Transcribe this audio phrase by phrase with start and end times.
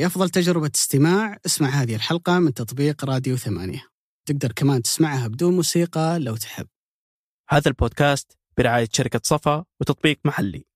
[0.00, 1.38] لأفضل تجربة استماع.
[1.46, 3.86] اسمع هذه الحلقة من تطبيق راديو ثمانية.
[4.28, 6.66] تقدر كمان تسمعها بدون موسيقى لو تحب.
[7.48, 10.69] هذا البودكاست برعاية شركة صفا وتطبيق محلي.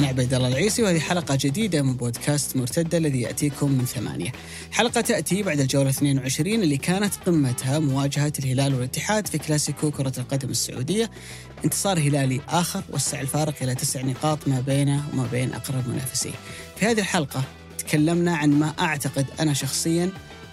[0.00, 4.32] أنا عبيد الله العيسي وهذه حلقة جديدة من بودكاست مرتدة الذي يأتيكم من ثمانية.
[4.72, 10.50] حلقة تأتي بعد الجولة 22 اللي كانت قمتها مواجهة الهلال والاتحاد في كلاسيكو كرة القدم
[10.50, 11.10] السعودية.
[11.64, 16.34] انتصار هلالي آخر وسع الفارق إلى تسع نقاط ما بينه وما بين أقرب منافسيه.
[16.76, 17.42] في هذه الحلقة
[17.78, 20.10] تكلمنا عن ما أعتقد أنا شخصيا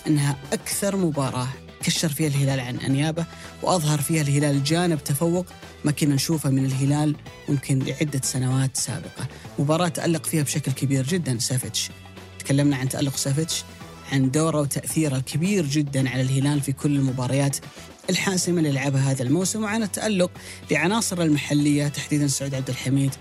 [0.08, 1.48] أنها أكثر مباراة
[1.84, 3.26] كشر فيها الهلال عن أنيابه
[3.64, 5.46] وأظهر فيها الهلال جانب تفوق
[5.86, 7.16] ما كنا نشوفه من الهلال
[7.50, 9.28] ممكن لعدة سنوات سابقة.
[9.60, 11.90] مباراة تألق فيها بشكل كبير جدا سافيتش
[12.40, 13.64] تكلمنا عن تألق سافيتش
[14.12, 17.58] عن دوره وتأثيره الكبير جدا على الهلال في كل المباريات
[18.10, 20.32] الحاسمة اللي لعبها هذا الموسم وعن التألق
[20.72, 23.12] لعناصر المحلية تحديدا سعود عبد الحميد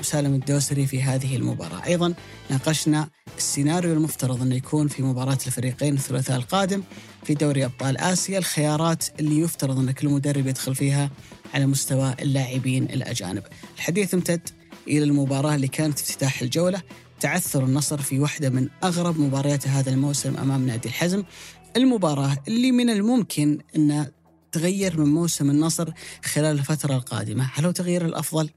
[0.00, 1.84] وسالم الدوسري في هذه المباراة.
[1.86, 2.14] أيضا
[2.50, 6.82] ناقشنا السيناريو المفترض أنه يكون في مباراة الفريقين الثلاثاء القادم
[7.24, 11.10] في دوري أبطال آسيا الخيارات اللي يفترض أن كل مدرب يدخل فيها
[11.54, 13.42] على مستوى اللاعبين الأجانب.
[13.76, 14.48] الحديث امتد
[14.88, 16.82] إلى المباراة اللي كانت افتتاح الجولة.
[17.20, 21.22] تعثر النصر في واحدة من أغرب مباريات هذا الموسم أمام نادي الحزم.
[21.76, 24.06] المباراة اللي من الممكن أن
[24.52, 25.90] تغير من موسم النصر
[26.24, 27.50] خلال الفترة القادمة.
[27.54, 28.50] هل هو تغيير الأفضل؟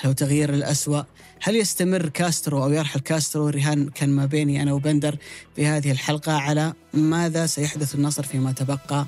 [0.00, 1.02] هل هو تغيير الأسوأ؟
[1.42, 5.16] هل يستمر كاسترو أو يرحل كاسترو؟ الرهان كان ما بيني أنا وبندر
[5.56, 9.06] في هذه الحلقة على ماذا سيحدث النصر فيما تبقى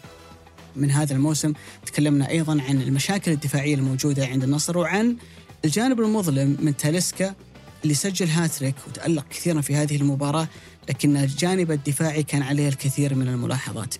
[0.76, 1.52] من هذا الموسم
[1.86, 5.16] تكلمنا أيضا عن المشاكل الدفاعية الموجودة عند النصر وعن
[5.64, 7.34] الجانب المظلم من تاليسكا
[7.82, 10.48] اللي سجل هاتريك وتألق كثيرا في هذه المباراة
[10.88, 13.94] لكن الجانب الدفاعي كان عليه الكثير من الملاحظات.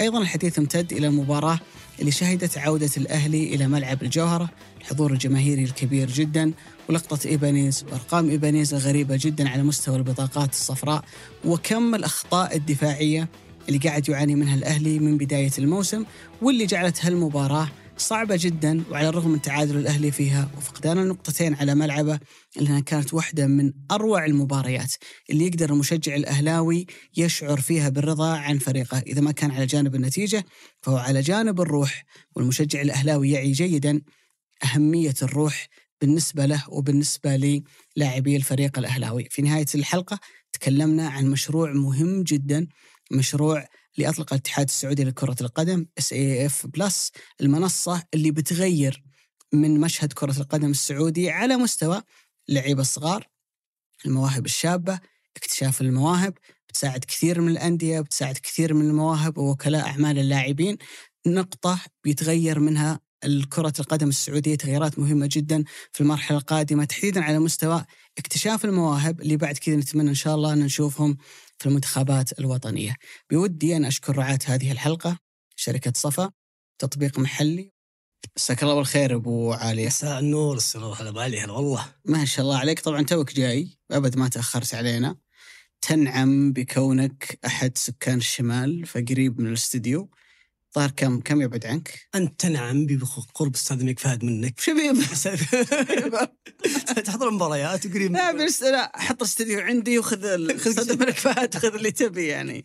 [0.00, 1.60] أيضا الحديث امتد إلى المباراة
[2.00, 6.52] اللي شهدت عودة الأهلي إلى ملعب الجوهرة الحضور الجماهيري الكبير جدا
[6.88, 11.04] ولقطة إيبانيز وأرقام إيبانيز الغريبة جدا على مستوى البطاقات الصفراء
[11.44, 13.28] وكم الأخطاء الدفاعية
[13.68, 16.04] اللي قاعد يعاني منها الأهلي من بداية الموسم
[16.42, 22.20] واللي جعلت هالمباراة صعبة جدا وعلى الرغم من تعادل الأهلي فيها وفقدان النقطتين على ملعبه
[22.56, 24.94] لأنها كانت واحدة من أروع المباريات
[25.30, 26.86] اللي يقدر المشجع الأهلاوي
[27.16, 28.98] يشعر فيها بالرضا عن فريقه.
[28.98, 30.44] إذا ما كان على جانب النتيجة
[30.82, 32.04] فهو على جانب الروح
[32.36, 34.00] والمشجع الأهلاوي يعي جيدا
[34.64, 35.68] أهمية الروح
[36.00, 37.62] بالنسبة له وبالنسبة
[37.96, 39.24] للاعبي الفريق الأهلاوي.
[39.30, 40.18] في نهاية الحلقة
[40.52, 42.66] تكلمنا عن مشروع مهم جدا
[43.10, 49.02] مشروع اللي اطلق الاتحاد السعودي لكرة القدم SAFF Plus المنصة اللي بتغير
[49.52, 52.02] من مشهد كرة القدم السعودي على مستوى
[52.48, 53.28] اللعيبه الصغار
[54.06, 55.00] المواهب الشابة
[55.36, 56.34] اكتشاف المواهب
[56.68, 60.78] بتساعد كثير من الأندية بتساعد كثير من المواهب ووكلاء أعمال اللاعبين.
[61.26, 67.84] نقطة بيتغير منها الكرة القدم السعودية تغييرات مهمة جدا في المرحلة القادمة تحديدا على مستوى
[68.18, 71.16] اكتشاف المواهب اللي بعد كذا نتمنى إن شاء الله أن نشوفهم
[71.58, 72.96] في المنتخبات الوطنية.
[73.30, 75.18] بودي أن أشكر رعاة هذه الحلقة
[75.56, 76.30] شركة صفا
[76.78, 77.72] تطبيق محلي.
[78.36, 79.86] مساك الله بالخير أبو علي.
[79.86, 81.86] مساء النور السرور هلا ابو علي هلا والله.
[82.04, 82.80] ما شاء الله عليك.
[82.80, 85.16] طبعا توك جاي أبد ما تأخرت علينا.
[85.80, 90.10] تنعم بكونك أحد سكان الشمال فقريب من الاستديو.
[90.74, 94.60] ظهر كم كم يبعد عنك؟ أنت تنعم بقرب أستاذ الملك فهد منك.
[94.60, 94.96] شبيب
[97.04, 98.12] تحضر المباريات وقريب.
[98.12, 102.64] لا بس لا حط الاستديو عندي وخذ أستاذ الملك فهد خذ اللي تبي يعني.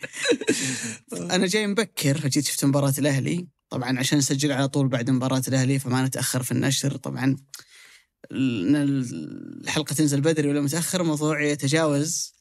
[1.35, 3.47] أنا جاي مبكر جيت شفت مباراة الأهلي.
[3.69, 6.97] طبعا عشان نسجل على طول بعد مباراة الأهلي فما نتأخر في النشر.
[6.97, 7.35] طبعا
[8.31, 8.75] ان
[9.63, 12.33] الحلقة تنزل بدري ولا متأخر موضوع يتجاوز.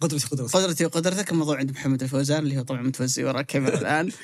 [0.00, 0.56] قدرتي قدرتك.
[0.56, 4.12] قدرتي وقدرتك الموضوع عند محمد الفوزان اللي هو طبعا متوزي وراء الكاميرا الآن.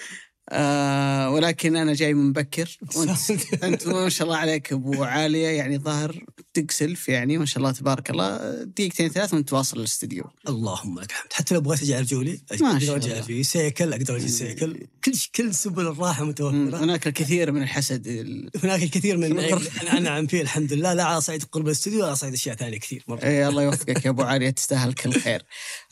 [0.48, 3.30] آه ولكن أنا جاي مبكر وانت
[3.64, 5.48] أنت ما شاء الله عليك أبو عالية.
[5.48, 6.24] يعني ظاهر
[6.54, 7.38] تقسلف يعني.
[7.38, 8.62] ما شاء الله تبارك الله.
[8.64, 10.24] دقيقتين ثلاث وانت واصل الاستديو.
[10.48, 11.32] اللهم لك الحمد.
[11.32, 13.20] حتى لو بغيت أجي على رجولي أقدر أجي الله.
[13.20, 14.86] في سيكل أقدر أجي سيكل.
[15.04, 16.84] كل كل سبل الراحة متوفرة.
[16.84, 19.38] هناك الكثير من الحسد ال- هناك الكثير من.
[19.82, 20.92] أنا انعم فيه الحمد لله.
[20.94, 23.04] لا على صعيد قرب الاستوديو ولا على صعيد أشياء ثانية كثير.
[23.08, 23.22] مرة.
[23.24, 24.50] اي الله يوفقك يا أبو عالية.
[24.50, 25.42] تستاهل كل خير.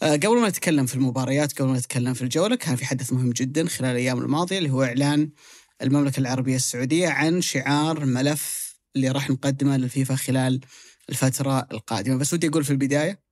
[0.02, 3.30] آه قبل ما نتكلم في المباريات قبل ما نتكلم في الجولة كان في حدث مهم
[3.30, 5.30] جدا خلال الأيام الماضيه اللي هو إعلان
[5.82, 10.60] المملكة العربية السعودية عن شعار ملف اللي راح نقدمه للفيفا خلال
[11.08, 12.16] الفترة القادمة.
[12.16, 13.22] بس ودي أقول في البداية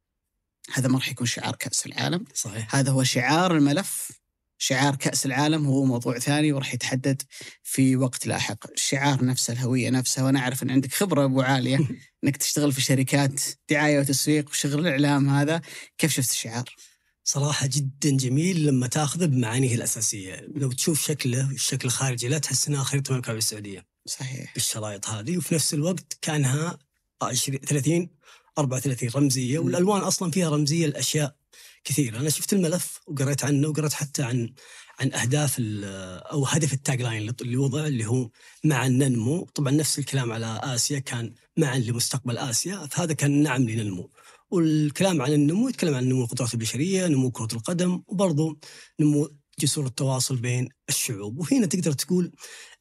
[0.72, 2.24] هذا ما راح يكون شعار كأس العالم.
[2.34, 2.74] صحيح.
[2.74, 4.12] هذا هو شعار الملف.
[4.58, 7.22] شعار كأس العالم هو موضوع ثاني وراح يتحدد
[7.62, 8.70] في وقت لاحق.
[8.70, 11.78] الشعار نفسه الهوية نفسها وأنا أعرف أن عندك خبرة أبو عالية
[12.24, 15.60] أنك تشتغل في شركات دعاية وتسويق وشغل الإعلام هذا.
[15.98, 16.74] كيف شفت الشعار؟
[17.24, 20.46] صراحة جدا جميل لما تأخذه بمعانيه الأساسية.
[20.54, 23.86] لو تشوف شكله الشكل الخارجي لا تحس انها خريطة المملكة العربية السعودية.
[24.06, 24.54] صحيح.
[24.54, 25.36] بالشرايط هذه.
[25.38, 26.78] وفي نفس الوقت كأنها
[27.22, 28.08] 20 30
[28.58, 29.58] 34 رمزية.
[29.58, 31.36] والألوان أصلا فيها رمزية لأشياء
[31.84, 32.18] كثيرة.
[32.18, 34.52] أنا شفت الملف وقريت عنه وقريت حتى عن
[35.00, 38.30] عن أهداف أو هدف التاج لاين اللي- اللي وضع اللي هو
[38.64, 39.44] معا ننمو.
[39.54, 42.86] طبعا نفس الكلام على آسيا كان معا لمستقبل آسيا.
[42.86, 44.10] فهذا كان نعم لننمو.
[44.52, 48.58] والكلام عن النمو يتكلم عن نمو القدرات البشرية نمو كرة القدم وبرضه
[49.00, 51.38] نمو جسور التواصل بين الشعوب.
[51.38, 52.32] وهنا تقدر تقول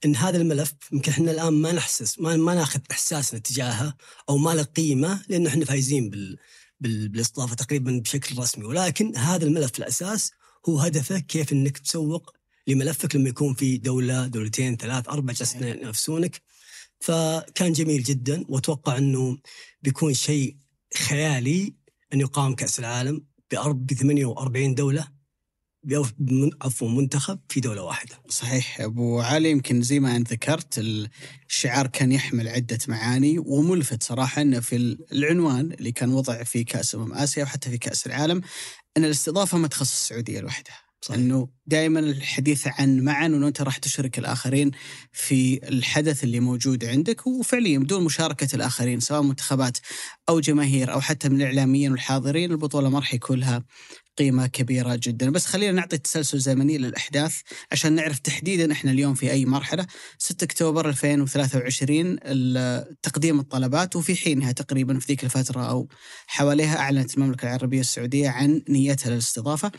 [0.06, 3.98] إن هذا الملف يمكن إحنا الآن ما نحسس ما, ما ناخذ احساسنا تجاهه
[4.30, 6.38] أو ما له قيمة لأن إحنا فايزين بال
[6.80, 8.66] بال بالاستضافه تقريبا بشكل رسمي.
[8.66, 10.32] ولكن هذا الملف في الأساس
[10.70, 12.32] هو هدفه كيف إنك تسوق
[12.68, 16.42] لملفك لما يكون في دولة دولتين ثلاث أربع جالسين ينافسونك.
[17.00, 19.38] فكان جميل جدا وأتوقع إنه
[19.82, 20.56] بيكون شيء
[20.98, 21.74] خيالي
[22.14, 25.08] أن يقام كأس العالم ب 48 دولة
[26.62, 28.16] عفوا منتخب في دولة واحدة.
[28.30, 30.78] صحيح أبو علي يمكن زي ما أنت ذكرت
[31.50, 34.76] الشعار كان يحمل عدة معاني وملفت صراحة إنه في
[35.12, 38.42] العنوان اللي كان وضع في كأس أمم آسيا وحتى في كأس العالم
[38.98, 40.81] أن الاستضافة ما تخص السعودية لوحدها.
[41.02, 41.18] صحيح.
[41.20, 44.72] إنه دائما الحديث عن معا وانه انت راح تشارك الآخرين
[45.12, 49.78] في الحدث اللي موجود عندك وفعليا بدون مشاركة الآخرين سواء منتخبات
[50.30, 53.64] أو جماهير أو حتى من الإعلاميين والحاضرين البطولة ما راح يكون لها
[54.18, 55.30] قيمة كبيرة جدا.
[55.30, 57.36] بس خلينا نعطي تسلسل زمني للأحداث
[57.72, 59.88] عشان نعرف تحديدا إحنا اليوم في أي مرحلة.
[60.18, 65.88] 6 أكتوبر 2023 ال- تقديم الطلبات وفي حينها تقريبا في ذيك الفترة أو
[66.28, 69.72] حواليها أعلنت المملكة العربية السعودية عن نيتها للاستضافة.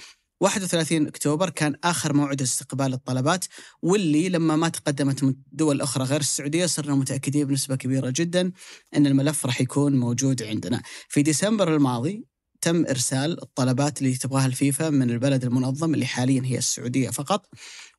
[0.42, 3.44] 31 أكتوبر كان آخر موعد استقبال الطلبات
[3.82, 8.52] واللي لما ما تقدمت دول أخرى غير السعودية صرنا متأكدين بنسبة كبيرة جدا
[8.96, 10.82] إن الملف راح يكون موجود عندنا.
[11.08, 12.24] في ديسمبر الماضي
[12.60, 17.46] تم إرسال الطلبات اللي تبغاها الفيفا من البلد المنظم اللي حاليا هي السعودية فقط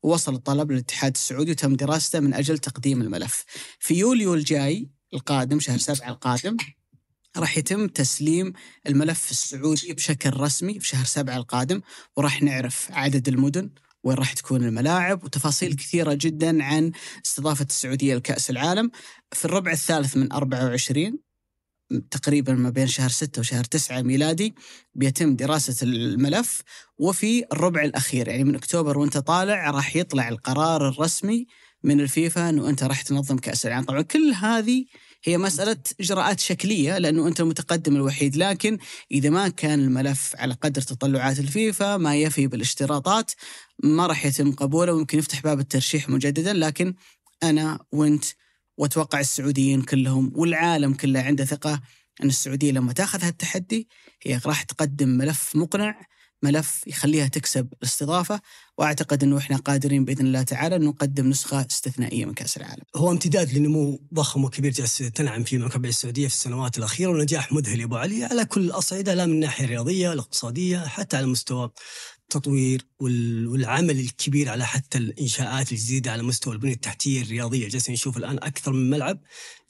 [0.04, 3.46] ووصل الطلب للاتحاد السعودي وتم دراسته من أجل تقديم الملف.
[3.80, 6.58] في يوليو الجاي القادم شهر سبعة القادم
[7.38, 8.54] راح يتم تسليم
[8.88, 11.82] الملف السعودي بشكل رسمي في شهر سبعة القادم
[12.16, 13.70] وراح نعرف عدد المدن
[14.04, 16.92] وين راح تكون الملاعب وتفاصيل كثيرة جدا عن
[17.26, 18.92] استضافة السعودية لكأس العالم.
[19.32, 21.20] في الربع الثالث من 24
[22.12, 24.56] تقريبا ما بين شهر 6 وشهر 9 ميلادي
[24.96, 26.62] بيتم دراسة الملف.
[26.98, 31.48] وفي الربع الأخير يعني من أكتوبر وأنت طالع راح يطلع القرار الرسمي
[31.84, 33.86] من الفيفا أنه أنت راح تنظم كأس العالم.
[33.86, 34.86] طبعا كل هذه
[35.26, 38.36] هي مسألة إجراءات شكلية لأنه أنت المتقدم الوحيد.
[38.36, 38.78] لكن
[39.12, 43.32] إذا ما كان الملف على قدر تطلعات الفيفا ما يفي بالاشتراطات
[43.84, 46.54] ما راح يتم قبوله ويمكن يفتح باب الترشيح مجددا.
[46.54, 46.94] لكن
[47.44, 48.26] أنا وأنت
[48.78, 51.82] وأتوقع السعوديين كلهم والعالم كله عنده ثقة
[52.24, 53.88] أن السعودية لما تأخذ هالتحدي
[54.24, 56.06] هي راح تقدم ملف مقنع
[56.44, 58.42] ملف يخليها تكسب الاستضافة
[58.78, 62.84] وأعتقد أنه إحنا قادرين بإذن الله تعالى أن نقدم نسخة استثنائية من كأس العالم.
[62.96, 67.80] هو امتداد لنمو ضخم وكبير جالس تنعم فيه المملكه السعودية في السنوات الأخيرة ونجاح مذهل
[67.80, 71.72] يا أبو علي على كل الأصعدة لا من الناحيه الرياضيه الاقتصادية حتى على مستوى
[72.36, 78.18] التطوير وال- والعمل الكبير على حتى الإنشاءات الجديدة على مستوى البنية التحتية الرياضية جالسين نشوف
[78.18, 79.20] الآن أكثر من ملعب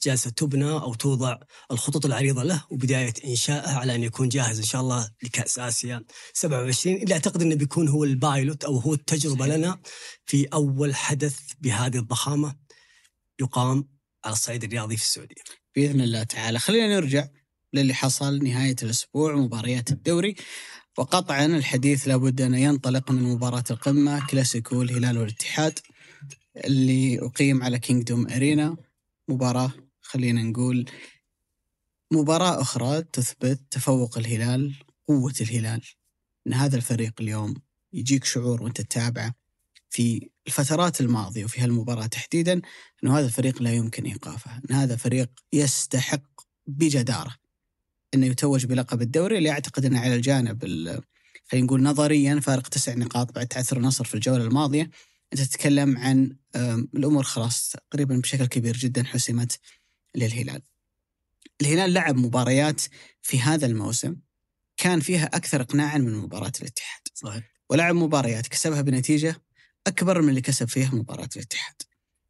[0.02, 1.38] جالسة تبنى أو توضع
[1.70, 6.96] الخطط العريضة له وبداية انشائه على أن يكون جاهز إن شاء الله لكأس آسيا 27
[6.96, 9.54] اللي اعتقد انه بيكون هو البايلوت أو هو التجربة صحيح.
[9.56, 9.80] لنا
[10.26, 12.54] في أول حدث بهذه الضخامة
[13.40, 13.88] يقام
[14.24, 15.42] على الصعيد الرياضي في السعودية.
[15.76, 17.28] بإذن الله تعالى خلينا نرجع
[17.72, 20.34] للي حصل نهاية الأسبوع مباريات الدوري
[20.98, 25.78] وقطعا الحديث لابد أن ينطلق من مباراة القمة كلاسيكو الهلال والاتحاد
[26.56, 28.76] اللي أقيم على كينجدوم أرينا
[29.28, 30.90] مباراة خلينا نقول
[32.10, 34.74] مباراة أخرى تثبت تفوق الهلال
[35.08, 35.82] قوة الهلال.
[36.46, 37.54] أن هذا الفريق اليوم
[37.92, 39.34] يجيك شعور وأنت تتابعه
[39.90, 42.62] في الفترات الماضية وفي هالمباراة تحديدا
[43.04, 44.56] أنه هذا الفريق لا يمكن إيقافه.
[44.56, 46.22] أن هذا فريق يستحق
[46.66, 47.43] بجدارة.
[48.14, 51.00] أنه يتوج بلقب الدوري اللي أعتقد أنه على الجانب ال-
[51.50, 54.90] خلينا نقول نظريا فارق تسع نقاط بعد تعثر النصر في الجولة الماضية.
[55.32, 59.58] أنت تتكلم عن أم، الأمور خلاص تقريبا بشكل كبير جدا حسمت
[60.14, 60.62] للهلال.
[61.60, 62.82] الهلال لعب مباريات
[63.22, 64.16] في هذا الموسم
[64.76, 67.02] كان فيها أكثر إقناعا من مباراة الاتحاد.
[67.14, 67.44] صحيح.
[67.70, 69.42] ولعب مباريات كسبها بنتيجة
[69.86, 71.74] أكبر من اللي كسب فيها مباراة الاتحاد.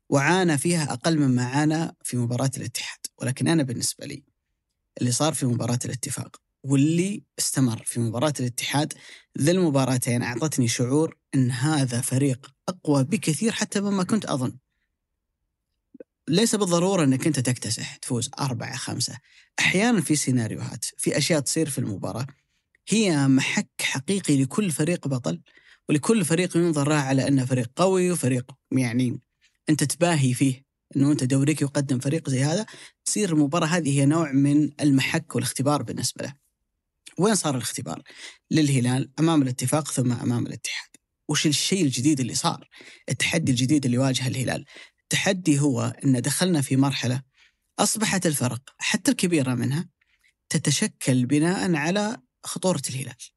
[0.09, 2.99] وعانى فيها أقل مما عانى في مباراة الاتحاد.
[3.19, 4.25] ولكن أنا بالنسبة لي
[5.01, 8.93] اللي صار في مباراة الاتفاق واللي استمر في مباراة الاتحاد
[9.39, 14.57] ذي المباراتين أعطتني شعور أن هذا فريق أقوى بكثير حتى مما كنت أظن.
[16.29, 19.19] ليس بالضرورة أنك أنت تكتسح تفوز أربعة خمسة.
[19.59, 22.27] أحيانا في سيناريوهات في أشياء تصير في المباراة.
[22.89, 25.41] هي محك حقيقي لكل فريق بطل
[25.89, 29.21] ولكل فريق ينظر له على إنه فريق قوي وفريق يعني
[29.69, 30.64] أنت تباهي فيه.
[30.97, 32.67] إنه أنت دوريك يقدم فريق زي هذا
[33.05, 36.35] تصير المباراة هذه هي نوع من المحك والاختبار بالنسبة له.
[37.19, 38.03] وين صار الاختبار؟
[38.51, 40.89] للهلال أمام الاتفاق ثم أمام الاتحاد.
[41.29, 42.69] وش الشيء الجديد اللي صار؟
[43.09, 44.65] التحدي الجديد اللي واجه الهلال.
[45.03, 47.23] التحدي هو إن دخلنا في مرحلة
[47.79, 49.89] أصبحت الفرق حتى الكبيرة منها
[50.49, 53.34] تتشكل بناء على خطورة الهلال.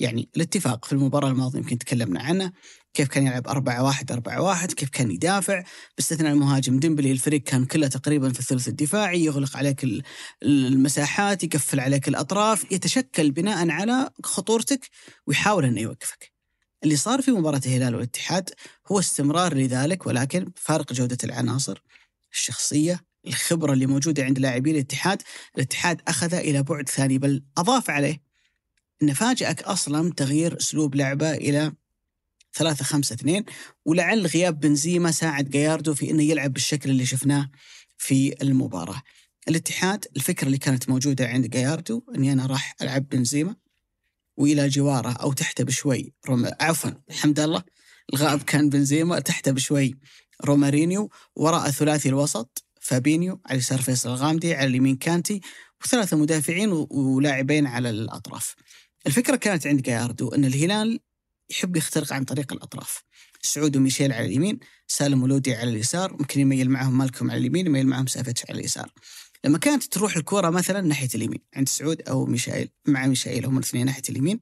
[0.00, 2.52] يعني الاتفاق في المباراة الماضية يمكن تكلمنا عنه
[2.94, 5.64] كيف كان يلعب 4 1 4 1 كيف كان يدافع.
[5.96, 9.86] باستثناء المهاجم ديمبلي الفريق كان كله تقريبا في الثلث الدفاعي يغلق عليك
[10.42, 14.88] المساحات يقفل عليك الأطراف يتشكل بناء على خطورتك
[15.26, 16.32] ويحاول أنه يوقفك.
[16.84, 18.50] اللي صار في مباراة الهلال والاتحاد
[18.92, 21.82] هو استمرار لذلك ولكن فارق جودة العناصر
[22.32, 25.22] الشخصية الخبرة اللي موجودة عند لاعبي الاتحاد.
[25.56, 28.27] الاتحاد أخذ إلى بعد ثاني بل أضاف عليه
[29.02, 31.72] أن فاجأك أصلا تغيير أسلوب لعبة إلى
[32.54, 33.44] 3 5 2
[33.84, 37.50] ولعل غياب بنزيما ساعد جاياردو في إنه يلعب بالشكل اللي شفناه
[37.98, 39.02] في المباراة.
[39.48, 43.56] الاتحاد الفكرة اللي كانت موجودة عند جاياردو إني أنا راح ألعب بنزيما
[44.36, 46.50] وإلى جواره أو تحته بشوي روم...
[46.60, 47.62] عفوا حمد الله
[48.12, 49.94] الغائب كان بنزيما تحته بشوي
[50.44, 55.40] رومارينيو وراء ثلاثي الوسط فابينيو على يسار فيصل الغامدي على اليمين كانتي
[55.84, 58.54] وثلاثة مدافعين ولاعبين على الأطراف.
[59.08, 61.00] الفكرة كانت عند جاياردو أن الهلال
[61.50, 63.04] يحب يخترق عن طريق الأطراف.
[63.42, 67.86] سعود وميشيل على اليمين سالم ولودي على اليسار ممكن يميل معهم مالكم على اليمين يميل
[67.86, 68.92] معهم سافيتش على اليسار.
[69.44, 73.86] لما كانت تروح الكرة مثلا ناحية اليمين عند سعود أو ميشائيل مع ميشائيل هم الاثنين
[73.86, 74.40] ناحية اليمين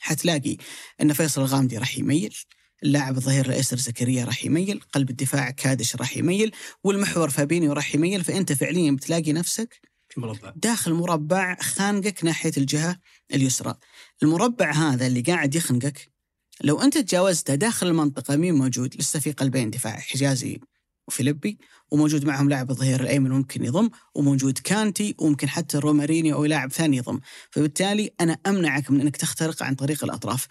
[0.00, 0.56] حتلاقي
[1.02, 2.36] أن فيصل الغامدي راح يميل
[2.82, 6.52] اللاعب الظهير الايسر زكريا راح يميل قلب الدفاع كادش راح يميل
[6.84, 9.80] والمحور فابينيو راح يميل فأنت فعليا بتلاقي نفسك
[10.18, 10.52] مربع.
[10.56, 12.98] داخل مربع خانقك ناحية الجهة
[13.34, 13.74] اليسرى.
[14.22, 16.18] المربع هذا اللي قاعد يخنقك
[16.64, 20.60] لو أنت تجاوزته داخل المنطقة مين موجود؟ لسه في قلبين دفاع حجازي
[21.08, 21.58] وفيليبي
[21.90, 26.96] وموجود معهم لاعب الظهير الأيمن ممكن يضم وموجود كانتي وممكن حتى رومارينيو أو لاعب ثاني
[26.96, 27.20] يضم.
[27.50, 30.46] فبالتالي أنا أمنعك من إنك تخترق عن طريق الأطراف.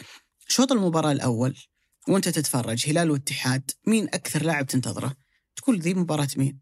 [0.48, 1.58] شوط المباراة الأول
[2.08, 5.16] وأنت تتفرج هلال واتحاد مين أكثر لاعب تنتظره؟
[5.56, 6.60] تقول ذي مباراة مين؟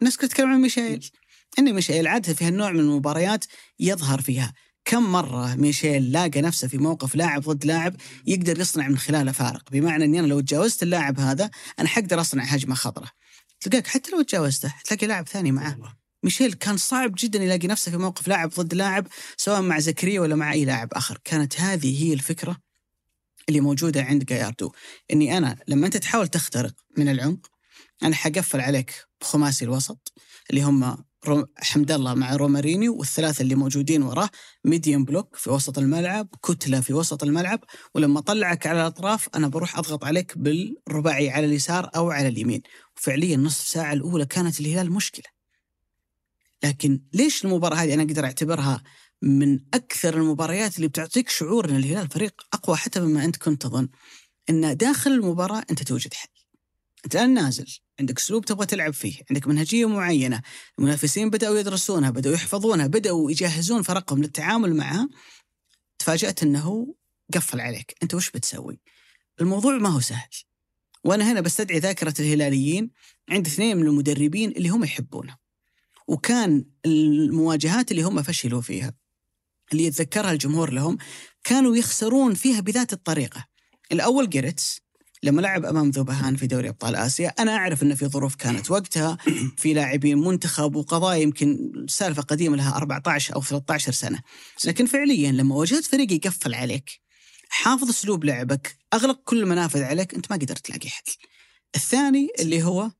[0.00, 1.10] الناس كلها تتكلم عن ميشيل.
[1.58, 3.44] إن ميشيل عادة في هالنوع من المباريات
[3.80, 4.52] يظهر فيها.
[4.84, 9.70] كم مرة ميشيل لاقى نفسه في موقف لاعب ضد لاعب يقدر يصنع من خلاله فارق؟
[9.70, 13.10] بمعنى أني أنا لو تجاوزت اللاعب هذا أنا حقدر أصنع هجمة خطرة.
[13.60, 15.96] تلقاك حتى لو تجاوزته تلاقي لاعب ثاني معه.
[16.22, 19.06] ميشيل كان صعب جدا يلاقي نفسه في موقف لاعب ضد لاعب
[19.36, 21.18] سواء مع زكريا ولا مع أي لاعب آخر.
[21.24, 22.56] كانت هذه هي الفكرة
[23.48, 24.72] اللي موجودة عند جاياردو.
[25.12, 27.50] أني أنا لما أنت تحاول تخترق من العمق
[28.02, 30.12] أنا حقفل عليك بخماسي الوسط
[30.50, 31.04] اللي هم
[31.56, 34.30] حمد الله مع رومارينيو والثلاثة اللي موجودين وراه
[34.64, 37.64] medium block في وسط الملعب كتلة في وسط الملعب
[37.94, 42.62] ولما أطلعك على الأطراف أنا بروح أضغط عليك بالرباعي على اليسار أو على اليمين.
[42.96, 45.24] وفعليا نصف ساعة الأولى كانت الهلال مشكلة.
[46.64, 48.82] لكن ليش المباراة هذه أنا أقدر أعتبرها
[49.22, 53.88] من أكثر المباريات اللي بتعطيك شعور أن الهلال فريق أقوى حتى مما أنت كنت تظن؟
[54.50, 56.28] أن داخل المباراة أنت توجد حل.
[57.04, 57.78] أنت الآن نازل.
[58.02, 60.42] عندك اسلوب تبغى تلعب فيه، عندك منهجية معينة،
[60.78, 65.08] المنافسين بدأوا يدرسونها، بدأوا يحفظونها، بدأوا يجهزون فرقهم للتعامل معها.
[65.98, 66.94] تفاجأت إنه
[67.34, 68.80] قفل عليك، أنت وش بتسوي؟
[69.40, 70.28] الموضوع ما هو سهل.
[71.04, 72.90] وأنا هنا بستدعي ذاكرة الهلاليين
[73.30, 75.36] عند اثنين من المدربين اللي هم يحبونه.
[76.08, 78.94] وكان المواجهات اللي هم فشلوا فيها
[79.72, 80.98] اللي يتذكرها الجمهور لهم
[81.44, 83.46] كانوا يخسرون فيها بذات الطريقة.
[83.92, 84.80] الأول جيرتس
[85.22, 89.18] لما لعب أمام ذوبهان في دوري أبطال آسيا أنا أعرف إن في ظروف كانت وقتها.
[89.56, 94.20] في لاعبين منتخب وقضايا يمكن سالفة قديمة لها 14 أو 13 سنة.
[94.64, 97.00] لكن فعليا لما واجهت فريق يقفل عليك
[97.48, 101.12] حافظ أسلوب لعبك أغلق كل المنافذ عليك أنت ما قدرت تلاقي حل.
[101.74, 102.90] الثاني اللي هو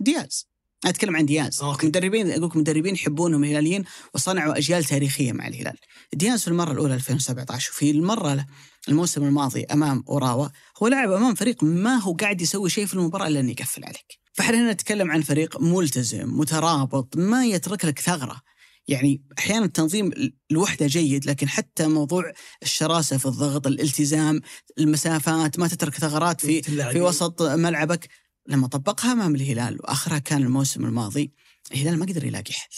[0.00, 0.53] دياز.
[0.84, 1.62] أنا أتكلم عن دياز.
[1.62, 1.86] أوكي.
[1.86, 5.76] مدربين أقول لك مدربين يحبونهم الهلاليين وصنعوا أجيال تاريخية مع الهلال.
[6.12, 8.46] دياز في المرة الأولى 2017 وفي المرة
[8.88, 10.48] الموسم الماضي أمام أوراوا
[10.82, 14.18] هو لعب أمام فريق ما هو قاعد يسوي شيء في المباراة إلا إنه يقفل عليك.
[14.32, 18.40] فإحنا هنا نتكلم عن فريق ملتزم مترابط ما يترك لك ثغرة.
[18.88, 20.10] يعني أحيانا تنظيم
[20.50, 24.40] الوحدة جيد لكن حتى موضوع الشراسة في الضغط الالتزام
[24.78, 28.08] المسافات ما تترك ثغرات في في وسط ملعبك.
[28.46, 31.32] لما طبقها أمام الهلال وآخرها كان الموسم الماضي
[31.72, 32.70] الهلال ما قدر يلاقي حل.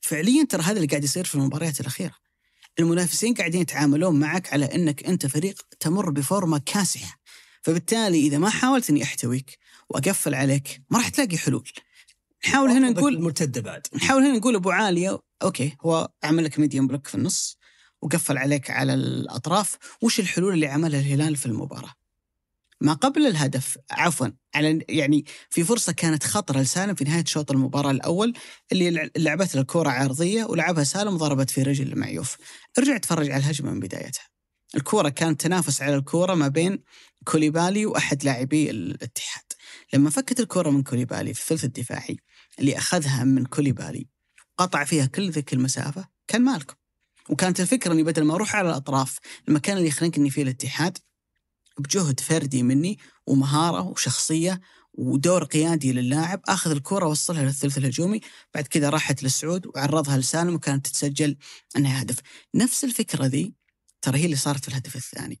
[0.00, 2.14] فعليا ترى هذا اللي قاعد يصير في المباريات الأخيرة.
[2.78, 7.18] المنافسين قاعدين يتعاملون معك على إنك أنت فريق تمر بفورمة كاسحة.
[7.62, 9.58] فبالتالي إذا ما حاولت إني أحتويك
[9.88, 11.68] وأقفل عليك ما راح تلاقي حلول.
[12.46, 13.86] نحاول هنا نقول مرتدة بعد.
[13.94, 17.58] نحاول هنا نقول أبو عالية okay هو عمل لك medium block في النص
[18.02, 19.76] وقفل عليك على الأطراف.
[20.02, 21.99] وش الحلول اللي عملها الهلال في المباراة؟
[22.80, 27.90] ما قبل الهدف عفوا على يعني في فرصة كانت خطرة لسالم في نهاية شوط المباراة
[27.90, 28.34] الأول
[28.72, 32.36] اللي لعبت له الكره عرضيه ولعبها سالم وضربت في رجل معيوف
[32.78, 34.24] ارجع تفرج على الهجمة من بدايتها.
[34.74, 36.78] الكرة كانت تنافس على الكرة ما بين
[37.24, 39.44] كوليبالي وأحد لاعبي الاتحاد.
[39.92, 42.16] لما فكت الكرة من كوليبالي في الثلث الدفاعي
[42.58, 44.06] اللي أخذها من كوليبالي
[44.58, 46.74] قطع فيها كل ذيك المسافة كان مالكم.
[47.28, 49.18] وكانت الفكرة أني بدل ما أروح على الأطراف
[49.48, 50.98] المكان اللي يخنقني فيه الاتحاد
[51.82, 54.60] بجهد فردي مني ومهارة وشخصية
[54.94, 58.20] ودور قيادي للاعب آخذ الكرة وصلها للثلث الهجومي
[58.54, 61.36] بعد كذا راحت للسعود وعرضها لسالم وكانت تتسجل
[61.76, 62.16] أنها هدف.
[62.54, 63.54] نفس الفكرة ذي
[64.02, 65.40] ترى هي اللي صارت في الهدف الثاني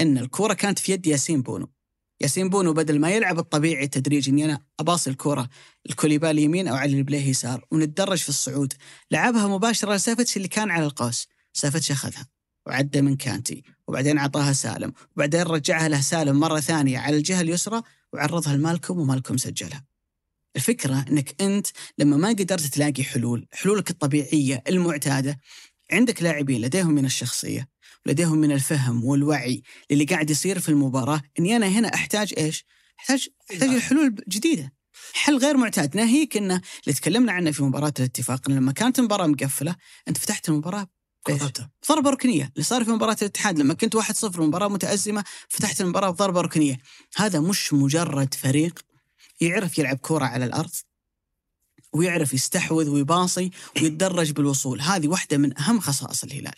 [0.00, 1.72] إن الكرة كانت في يد ياسين بونو.
[2.20, 5.48] ياسين بونو بدل ما يلعب الطبيعي تدريجي إني أنا أباصي الكرة
[5.90, 8.72] لكوليبالي يمين أو علي البليه يسار ونتدرج في الصعود.
[9.10, 12.26] لعبها مباشرة لسافتش اللي كان على القوس سافتش أخذها.
[12.66, 17.82] وعدى من كانتي وبعدين أعطاها سالم وبعدين رجعها له سالم مرة ثانية على الجهة اليسرى
[18.12, 19.84] وعرضها لمالكم ومالكم سجلها.
[20.56, 21.66] الفكرة إنك أنت
[21.98, 25.40] لما ما قدرت تلاقي حلول حلولك الطبيعية المعتادة
[25.92, 27.68] عندك لاعبين لديهم من الشخصية
[28.06, 32.64] لديهم من الفهم والوعي للي قاعد يصير في المباراة أني أنا هنا أحتاج إيش؟
[33.00, 34.72] أحتاج أحتاج حلول جديدة.
[35.14, 35.96] حل غير معتاد.
[35.96, 39.76] ناهيك انه اللي تكلمنا عنه في مباراة الاتفاق إن لما كانت المباراة مقفلة
[40.08, 40.86] أنت فتحت المباراة
[41.88, 42.52] ضربة ركنية.
[42.54, 46.78] اللي صار في مباراة الاتحاد لما كنت 1-0 مباراه متأزمة فتحت المباراة بضربة ركنية.
[47.16, 48.80] هذا مش مجرد فريق
[49.40, 50.70] يعرف يلعب كوره على الأرض
[51.92, 54.80] ويعرف يستحوذ ويباصي ويتدرج بالوصول.
[54.80, 56.54] هذه واحدة من أهم خصائص الهلال.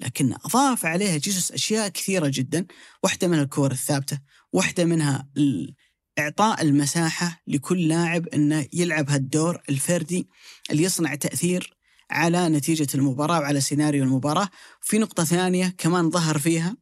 [0.00, 2.66] لكن أضاف عليها جزء أشياء كثيرة جدا.
[3.02, 4.18] واحدة منها الكور الثابتة
[4.52, 5.28] واحدة منها
[6.18, 10.28] إعطاء المساحة لكل لاعب أنه يلعب هالدور الفردي
[10.70, 11.76] اللي يصنع تأثير
[12.12, 14.48] على نتيجة المباراة وعلى سيناريو المباراة.
[14.80, 16.76] في نقطة ثانية كمان ظهر فيها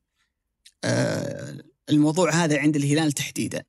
[0.85, 3.65] آه، الموضوع هذا عند الهلال تحديدا.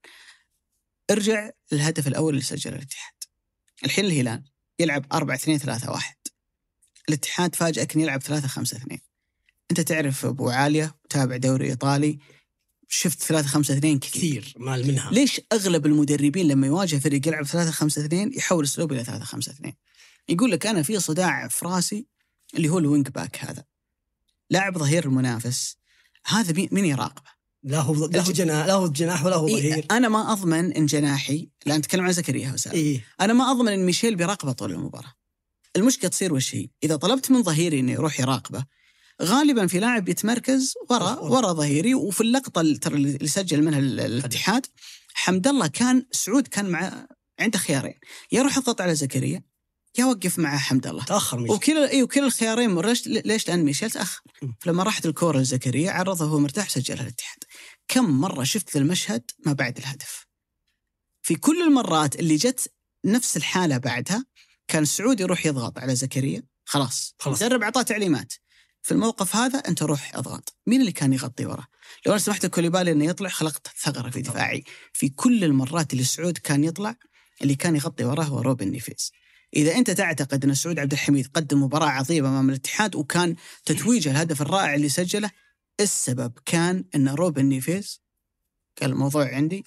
[1.11, 3.13] ارجع للهدف الأول اللي سجله الاتحاد.
[3.85, 4.43] الحين الهلال
[4.79, 6.15] يلعب 4 2 3 1
[7.09, 8.99] الاتحاد فاجأك يلعب 3 5 2
[9.71, 12.19] أنت تعرف أبو عالية وتابع دوري إيطالي
[12.87, 14.53] شفت 3 5 2 كثير.
[14.57, 15.11] مال منها.
[15.11, 19.51] ليش أغلب المدربين لما يواجه فريق يلعب 3 5 2 يحول أسلوب إلى 3 5
[19.51, 19.73] 2
[20.31, 22.05] يقول لك أنا في صداع في راسي
[22.53, 23.63] اللي هو ال wing back هذا.
[24.49, 25.77] لاعب ظهير المنافس.
[26.25, 27.31] هذا مين يراقبه؟
[27.63, 29.75] لا هو لا هو جناح لا هو جناح ولا هو ظهير.
[29.75, 33.71] إيه أنا ما أضمن إن جناحي لا نتكلم عن زكريا وسام إيه؟ أنا ما أضمن
[33.71, 35.13] إن ميشيل بيراقبه طول المباراة.
[35.75, 38.65] المشكلة تصير وش هي؟ إذا طلبت من ظهيري إنه يروح يراقبه
[39.21, 44.65] غالبا في لاعب يتمركز ورا ورا ظهيري وفي اللقطة اللي سجل منها الاتحاد
[45.13, 47.07] حمد الله كان سعود كان مع
[47.39, 47.99] عنده خيارين.
[48.31, 49.43] يا يروح يضغط على زكريا
[49.97, 51.05] يا وقف مع حمد الله.
[51.05, 51.55] تأخر ميشيل.
[51.55, 54.21] وكل اي وكل الخيارين ليش ليش لأن ميشيل؟ تأخر.
[54.59, 57.37] فلما راحت الكورة لزكريا عرضها وهو مرتاح سجلها الاتحاد.
[57.87, 60.25] كم مرة شفت المشهد ما بعد الهدف.
[61.21, 62.73] في كل المرات اللي جت
[63.05, 64.25] نفس الحالة بعدها
[64.67, 66.43] كان سعود يروح يضغط على زكريا.
[66.65, 67.15] خلاص.
[67.19, 67.41] خلاص.
[67.41, 68.33] المدرب أعطاه تعليمات.
[68.81, 70.55] في الموقف هذا أنت روح أضغط.
[70.67, 71.67] مين اللي كان يغطي وراه؟
[72.05, 74.63] لو أنا سمحت لكوليبالي إنه يطلع خلقت ثغرة في دفاعي.
[74.93, 76.95] في كل المرات اللي سعود كان يطلع
[77.41, 79.11] اللي كان يغطي وراه هو روبن نيفيز.
[79.55, 83.35] إذا أنت تعتقد أن سعود عبد الحميد قدم مباراة عظيمة أمام الاتحاد وكان
[83.65, 85.31] تتويجه الهدف الرائع اللي سجله
[85.79, 88.01] السبب كان أن روبن نيفيز
[88.81, 89.65] قال الموضوع عندي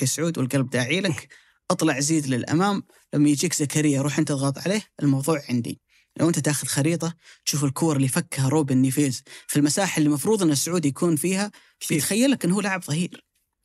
[0.00, 1.28] يا سعود والقلب داعي لك
[1.70, 2.82] أطلع زيد للأمام
[3.14, 5.80] لما يجيك زكريا روح أنت اضغط عليه الموضوع عندي.
[6.16, 10.50] لو أنت تاخذ خريطة تشوف الكور اللي فكها روبن نيفيز في المساحة اللي المفروض أن
[10.50, 11.50] سعود يكون فيها
[11.90, 13.24] بيتخيلك انه هو لاعب ظهير.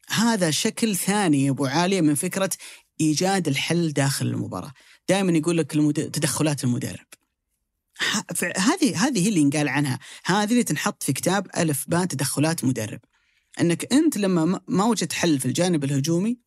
[0.09, 2.49] هذا شكل ثاني يا أبو عالية من فكرة
[3.01, 4.71] إيجاد الحل داخل المباراة.
[5.09, 7.05] دائما يقول لك تدخلات المدرب.
[8.57, 9.99] هذه هذه هي اللي ينقال عنها.
[10.25, 12.99] هذه اللي تنحط في كتاب ألف باء تدخلات مدرب.
[13.61, 16.37] إنك أنت لما ما وجدت حل في الجانب الهجومي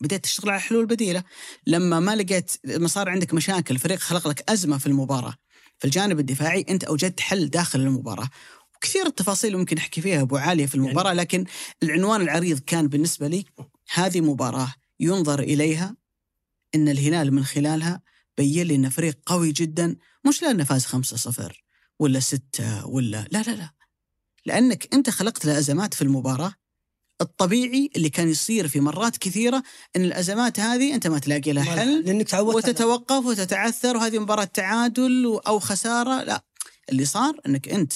[0.00, 1.24] بديت تشتغل على حلول بديلة.
[1.66, 5.34] لما ما لقيت لما صار عندك مشاكل فريق خلق لك أزمة في المباراة
[5.78, 8.30] في الجانب الدفاعي أنت أوجدت حل داخل المباراة.
[8.76, 11.44] وكثير التفاصيل ممكن نحكي فيها أبو عاليه في المباراة يعني لكن
[11.82, 13.44] العنوان العريض كان بالنسبة لي
[13.94, 15.96] هذه مباراة ينظر إليها
[16.74, 18.02] إن الهلال من خلالها
[18.38, 21.52] بين لي انه فريق قوي جدا مش لأنه فاز 5-0
[21.98, 23.70] ولا 6 ولا لا لا لا.
[24.46, 26.54] لأنك أنت خلقت له ازمات في المباراة.
[27.20, 29.62] الطبيعي اللي كان يصير في مرات كثيرة
[29.96, 35.40] إن الأزمات هذه أنت ما تلاقي لها حل لأنك تعودت وتتوقف وتتعثر وهذه مباراة تعادل
[35.46, 36.44] أو خسارة لا.
[36.90, 37.92] اللي صار إنك أنت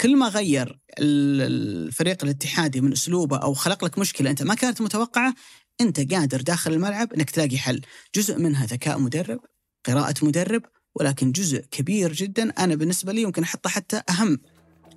[0.00, 5.34] كل ما غير الفريق الاتحادي من أسلوبه أو خلق لك مشكلة أنت ما كانت متوقعة
[5.80, 7.80] أنت قادر داخل الملعب إنك تلاقي حل،
[8.14, 9.40] جزء منها ذكاء مدرب،
[9.86, 10.62] قراءة مدرب،
[10.94, 14.38] ولكن جزء كبير جدا أنا بالنسبة لي يمكن أحطه حتى أهم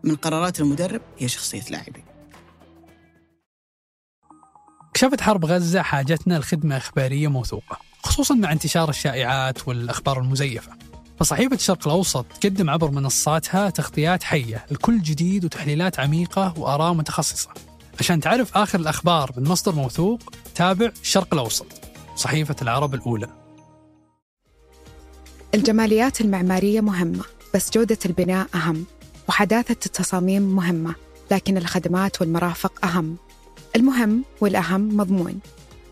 [0.03, 2.03] من قرارات المدرب هي شخصية لاعبين.
[4.93, 10.71] كشفت حرب غزة حاجتنا لخدمة إخبارية موثوقة خصوصا مع انتشار الشائعات والأخبار المزيفة.
[11.19, 17.49] فصحيفة الشرق الأوسط تقدم عبر منصاتها تغطيات حية لكل جديد وتحليلات عميقة وآراء متخصصة.
[17.99, 20.19] عشان تعرف آخر الأخبار من مصدر موثوق
[20.55, 21.65] تابع الشرق الأوسط
[22.15, 23.27] صحيفة العرب الأولى.
[25.55, 27.23] الجماليات المعمارية مهمة
[27.55, 28.85] بس جودة البناء أهم
[29.29, 30.95] وحداثة التصاميم مهمة
[31.31, 33.17] لكن الخدمات والمرافق أهم.
[33.75, 35.39] المهم والأهم مضمون.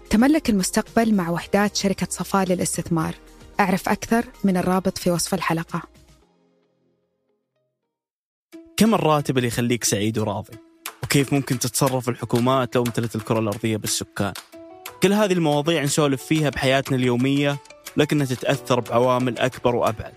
[0.10, 3.16] تملك المستقبل مع وحدات شركة صفاء للاستثمار.
[3.60, 5.82] أعرف أكثر من الرابط في وصف الحلقة.
[8.78, 10.71] كم الراتب اللي يخليك سعيد وراضي؟
[11.04, 14.34] وكيف ممكن تتصرف الحكومات لو امتلت الكرة الأرضية بالسكان؟
[15.04, 17.58] كل هذه المواضيع نسولف فيها بحياتنا اليومية
[17.98, 20.14] لكنها تتأثر بعوامل أكبر وأبعد.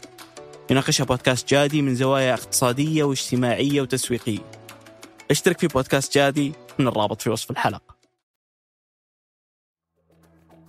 [0.71, 4.51] يناقشها بودكاست جادي من زوايا اقتصادية واجتماعية وتسويقية.
[5.31, 7.95] اشترك في بودكاست جادي من الرابط في وصف الحلقة.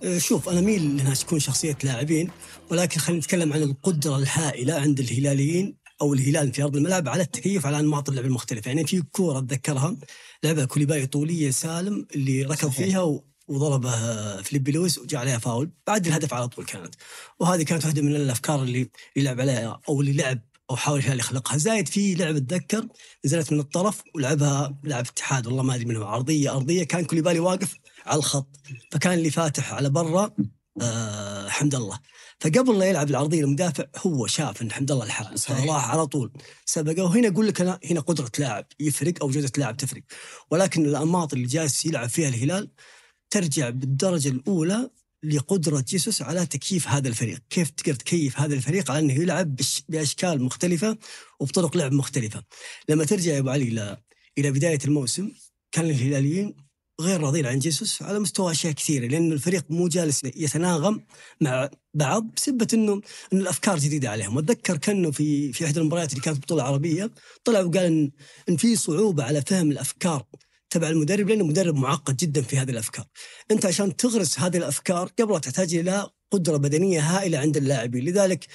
[0.02, 2.30] أه، شوف أنا ميل انها تكون شخصية لاعبين
[2.70, 7.66] ولكن خلينا نتكلم عن القدرة الهائلة عند الهلاليين أو الهلال في أرض الملعب على التكيف
[7.66, 9.96] على أنماط اللعب المختلفه، يعني في كورة أتذكرها
[10.44, 12.70] لعبها كوليبالي طولية سالم اللي صحيح.
[12.76, 15.70] فيها و- وضربه فيليبي لويس وجاء عليها فاول.
[15.86, 16.94] بعد الهدف على طول كانت.
[17.40, 20.38] وهذه كانت واحدة من الأفكار اللي يلعب عليها أو اللي لعب
[20.70, 21.56] أو حاول الهلال يخلقها.
[21.56, 22.86] زايد في لعبه أتذكر
[23.24, 27.74] نزلت من الطرف ولعبها لاعب اتحاد والله ما أدري منه عرضية ارضيه كان كوليبالي واقف
[28.06, 28.48] على الخط
[28.92, 30.30] فكان اللي فاتح على برا
[30.82, 31.98] آه حمد الله.
[32.40, 35.44] فقبل لا يلعب العرضية المدافع هو شاف إن حمد الله الحارس.
[35.46, 36.32] فراح على طول
[36.64, 40.02] سبقه وهنا أقول لك أنا هنا قدرة لاعب يفرق أو جودة لاعب تفرق
[40.50, 42.70] ولكن الأنماط اللي جالس يلعب فيها الهلال
[43.30, 44.90] ترجع بالدرجة الأولى
[45.22, 49.56] لقدرة جيسوس على تكييف هذا الفريق، كيف تقدر تكيف هذا الفريق على إنه يلعب
[49.88, 50.98] بأشكال مختلفة
[51.40, 52.42] وبطرق لعب مختلفة.
[52.88, 53.96] لما ترجع يا أبو علي إلى
[54.38, 55.32] إلى بداية الموسم
[55.72, 56.65] كان الهلاليين
[57.00, 61.04] غير راضين عن جيسوس على مستوى أشياء كثيرة لأن الفريق مو جالس يتناغم
[61.40, 63.00] مع بعض بسبة إنه
[63.32, 67.10] إن الأفكار جديدة عليهم، وأتذكر كانه في في احدى المباريات اللي كانت بطولة عربية
[67.44, 68.10] طلع وقال إن
[68.48, 70.24] إن في صعوبة على فهم الأفكار
[70.70, 73.06] تبع المدرب لأنه مدرب معقد جدا في هذه الأفكار.
[73.50, 78.46] أنت عشان تغرس هذه الأفكار قبل تحتاج إلى قدرة بدنية هائلة عند اللاعبين، لذلك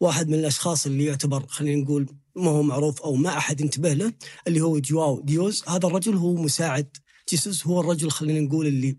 [0.00, 4.12] واحد من الأشخاص اللي يعتبر خلينا نقول ما هو معروف أو ما أحد ينتبه له
[4.46, 6.96] اللي هو جواو ديوز، هذا الرجل هو مساعد
[7.30, 8.96] جيسوس هو الرجل خلينا نقول اللي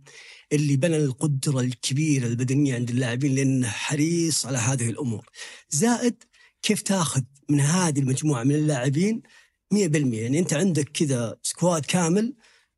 [0.54, 5.30] اللي بنى القدرة الكبيرة البدنية عند اللاعبين لأنه حريص على هذه الأمور.
[5.70, 6.24] زائد
[6.62, 9.22] كيف تاخذ من هذه المجموعة من اللاعبين
[9.74, 9.78] 100%
[10.14, 12.36] يعني أنت عندك كذا سكواد كامل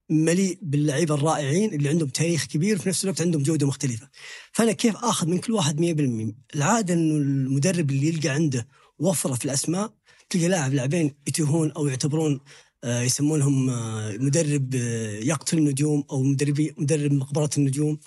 [0.09, 4.09] مليء باللعيبة الرائعين اللي عندهم تاريخ كبير وفي نفس الوقت عندهم جودة مختلفة.
[4.51, 8.67] فأنا كيف آخذ من كل واحد 100%؟ العادة إنه المدرب اللي يلقى عنده
[8.99, 9.93] وفرة في الأسماء
[10.29, 12.39] تلقى لاعب لاعبين يتوهون أو يعتبرون
[12.83, 17.99] يسمونهم آه، مدرب آه، يقتل النجوم أو مدرب مدرب مقبرة النجوم.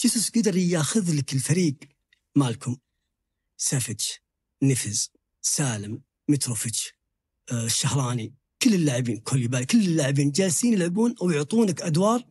[0.00, 1.74] جيسوس قدر ياخذ لك الفريق
[2.36, 2.76] مالكم
[3.56, 4.20] سافيتش
[4.62, 5.10] نيفيز
[5.42, 6.92] سالم متروفيتش
[7.52, 12.24] آه، الشهراني كل اللاعبين كوليبالي كل اللاعبين جالسين يلعبون أو يعطونك أدوار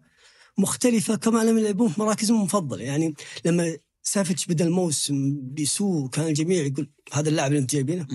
[0.57, 3.13] مختلفة كما لم يلعبون في مراكزهم المفضلة يعني
[3.45, 8.07] لما سافيتش بدا الموسم بسوء كان الجميع يقول هذا اللاعب اللي أنت جايبينه.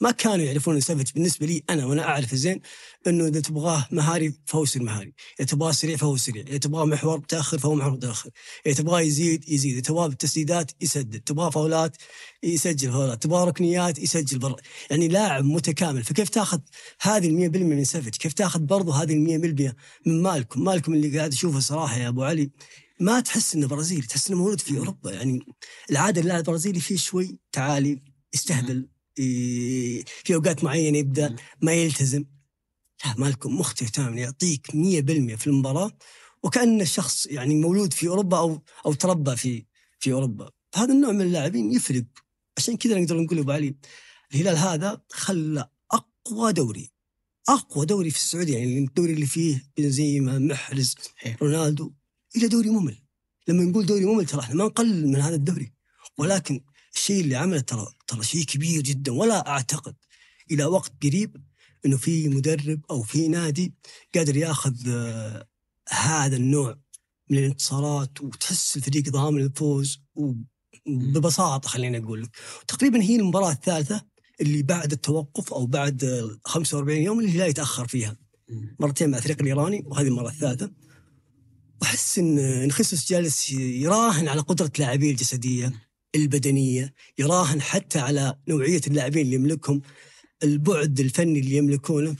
[0.00, 2.60] ما كانوا يعرفون سافيتش بالنسبة لي أنا وأنا أعرف زين
[3.06, 7.18] إنه إذا تبغاه مهاري فهو يصير مهاري، إذا تبغاه سريع فهو سريع، إذا تبغاه محور
[7.18, 8.30] متأخر فهو محور متأخر،
[8.66, 11.96] إذا تبغاه يزيد يزيد، إذا تبغاه بالتسديدات يسدد، تبغاه فاولات
[12.42, 14.56] يسجل فاولات، تبغاه ركنيات يسجل برا،
[14.90, 16.60] يعني لاعب متكامل، فكيف تاخذ
[17.00, 21.18] هذه ال 100% من سافيتش؟ كيف تاخذ برضو هذه ال 100% من مالكم؟ مالكم اللي
[21.18, 22.50] قاعد اشوفه صراحة يا أبو علي
[23.00, 25.46] ما تحس إنه برازيلي، تحس إنه مولود في أوروبا، يعني
[25.90, 28.02] العادة اللاعب البرازيلي فيه شوي تعالي
[28.34, 28.88] يستهبل.
[30.24, 32.24] في أوقات معينة يبدأ ما يلتزم.
[33.04, 35.90] لا مالكم مختلف تماما يعطيك 100% في المباراة
[36.42, 39.64] وكأن الشخص يعني مولود في أوروبا أو أو تربى في
[39.98, 40.50] في أوروبا.
[40.74, 42.04] هذا النوع من اللاعبين يفرق.
[42.56, 43.74] عشان كذا نقدر نقول ابو علي
[44.34, 46.90] الهلال هذا خلى أقوى دوري
[47.48, 50.94] أقوى دوري في السعودية يعني الدوري اللي فيه بنزيما محرز.
[51.42, 51.92] رونالدو
[52.36, 52.98] إلى دوري ممل.
[53.48, 55.72] لما نقول دوري ممل ترى إحنا ما نقلل من هذا الدوري
[56.18, 56.60] ولكن
[56.94, 59.12] الشيء اللي عمله ترى ترى شيء كبير جدا.
[59.12, 59.94] ولا أعتقد
[60.50, 61.36] إلى وقت قريب
[61.86, 63.74] إنه في مدرب أو في نادي
[64.14, 65.46] قادر يأخذ آه،
[65.88, 66.78] هذا النوع
[67.30, 70.02] من الانتصارات وتحس الفريق ضامن الفوز
[70.86, 72.30] وببساطه خليني أقول لك.
[72.68, 74.02] تقريبا هي المباراة الثالثة
[74.40, 78.16] اللي بعد التوقف أو بعد آه، 45 يوم اللي لا يتأخر فيها.
[78.80, 80.70] مرتين مع الفريق الإيراني وهذه المرة الثالثة.
[81.82, 85.89] وأحس إن خيسوس جالس يراهن على قدرة لاعبيه الجسدية.
[86.14, 89.82] البدنية يراهن حتى على نوعية اللاعبين اللي يملكهم
[90.42, 92.16] البعد الفني اللي يملكونه.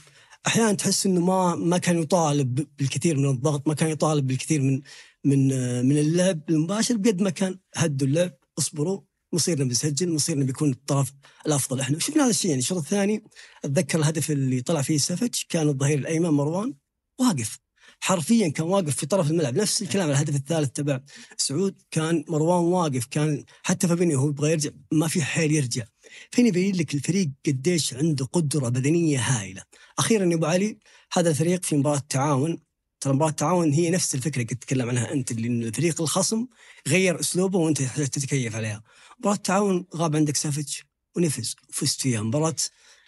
[0.47, 4.81] أحيانا تحس إنه ما ما كان يطالب بالكثير من الضغط ما كان يطالب بالكثير من
[5.25, 5.47] من
[5.85, 7.59] من اللعب المباشر بقد ما كان.
[7.75, 9.01] هدوا اللعب اصبروا
[9.33, 11.13] مصيرنا بنسجل مصيرنا بيكون الطرف
[11.45, 11.99] الأفضل إحنا.
[11.99, 13.23] شفنا هذا الشيء يعني الشوط الثاني
[13.65, 16.73] أتذكر الهدف اللي طلع فيه سافج كان الظهير الأيمن مروان
[17.19, 17.59] واقف.
[18.03, 20.99] حرفيا كان واقف في طرف الملعب نفس الكلام الهدف الثالث تبع
[21.37, 25.83] سعود كان مروان واقف كان حتى فابينيو هو يبغى يرجع ما في حيل يرجع.
[26.31, 29.63] فين يبين لك الفريق قديش عنده قدرة بدنية هائلة.
[29.99, 30.79] أخيرا يا أبو علي
[31.13, 32.57] هذا الفريق في مباراة التعاون
[32.99, 36.47] ترى مباراة التعاون هي نفس الفكرة اللي تتكلم عنها أنت اللي الفريق الخصم
[36.87, 38.83] غير أسلوبه وأنت تتكيف عليها.
[39.19, 40.83] مباراة التعاون غاب عندك سافيتش
[41.15, 42.55] ونيفيز وفزت فيها مباراة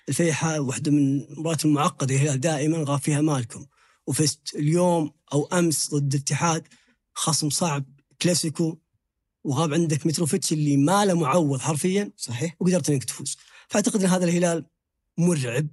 [0.10, 3.66] الفيحاء واحدة من المباريات المعقدة هي دائما غاب فيها مالكم.
[4.08, 6.68] وفزت اليوم أو أمس ضد الاتحاد
[7.13, 7.86] خصم صعب
[8.22, 8.78] كلاسيكو
[9.44, 12.56] وغاب عندك متروفيتش اللي ما له معوض حرفيا صحيح.
[12.60, 13.38] وقدرت إنك تفوز.
[13.70, 14.66] فأعتقد إن هذا الهلال
[15.18, 15.68] مرعب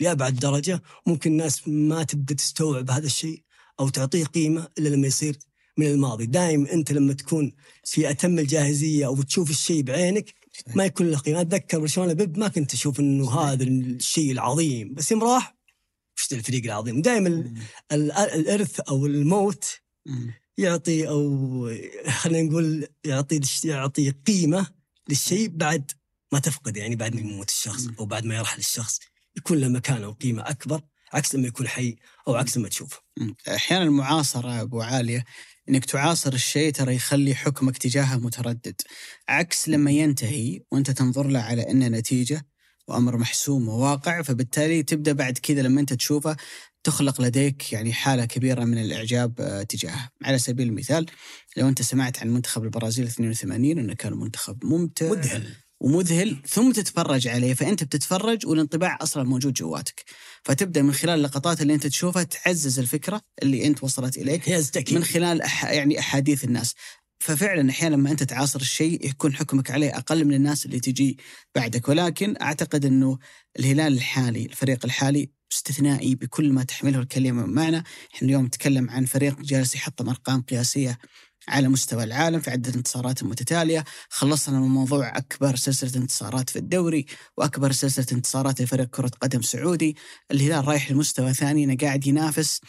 [0.00, 0.82] لأبعد درجة.
[1.06, 3.42] ممكن الناس ما تبدا تستوعب هذا الشيء
[3.80, 5.38] أو تعطيه قيمة إلا لما يصير
[5.78, 6.26] من الماضي.
[6.26, 7.52] دائما أنت لما تكون
[7.84, 10.34] في أتم الجاهزية أو تشوف الشيء بعينك
[10.74, 11.40] ما يكون له قيمة.
[11.40, 15.57] أتذكر برشلونة بيب ما كنت أشوف إنه هذا الشيء العظيم بس يوم راح
[16.18, 17.02] وش الفريق العظيم.
[17.02, 17.54] دائما
[17.92, 19.80] الإرث أو الموت.
[20.58, 21.70] يعطي أو
[22.08, 24.66] خلينا نقول يعطي يعطي قيمة
[25.08, 25.90] للشيء بعد
[26.32, 27.86] ما تفقد يعني بعد ما يموت الشخص.
[27.98, 29.00] أو بعد ما يرحل الشخص.
[29.36, 30.80] يكون له مكانه وقيمه أكبر
[31.12, 31.96] عكس لما يكون حي
[32.28, 33.00] أو عكس لما تشوفه.
[33.48, 35.24] أحيانا المعاصرة أبو عالية
[35.68, 38.80] إنك تعاصر الشيء ترى يخلي حكمك تجاهه متردد.
[39.28, 42.46] عكس لما ينتهي وأنت تنظر له على انه نتيجة
[42.88, 46.36] وأمر محسوم وواقع فبالتالي تبدأ بعد كذا لما أنت تشوفه
[46.84, 50.10] تخلق لديك يعني حالة كبيرة من الإعجاب آه، تجاهه.
[50.22, 51.06] على سبيل المثال
[51.56, 55.54] لو أنت سمعت عن منتخب البرازيل 82 إنه كان منتخب ممتع مذهل.
[55.80, 60.04] ومذهل ثم تتفرج عليه فأنت بتتفرج والانطباع أصلا موجود جواتك.
[60.42, 64.48] فتبدأ من خلال اللقطات اللي أنت تشوفها تعزز الفكرة اللي أنت وصلت إليك
[64.94, 66.74] من خلال أح يعني أحاديث الناس.
[67.18, 71.18] ففعلا أحيانا لما أنت تعاصر الشيء يكون حكمك عليه أقل من الناس اللي تجي
[71.54, 71.88] بعدك.
[71.88, 73.18] ولكن أعتقد إنه
[73.58, 77.76] الهلال الحالي الفريق الحالي استثنائي بكل ما تحمله الكلمة من معنى
[78.14, 80.98] إحنا اليوم نتكلم عن فريق جالس يحطم أرقام قياسية
[81.48, 83.84] على مستوى العالم في عدة انتصارات متتالية.
[84.08, 89.96] خلصنا من موضوع أكبر سلسلة انتصارات في الدوري وأكبر سلسلة انتصارات لفريق كرة قدم سعودي.
[90.30, 92.60] الهلال رايح لمستوى ثاني أنه قاعد ينافس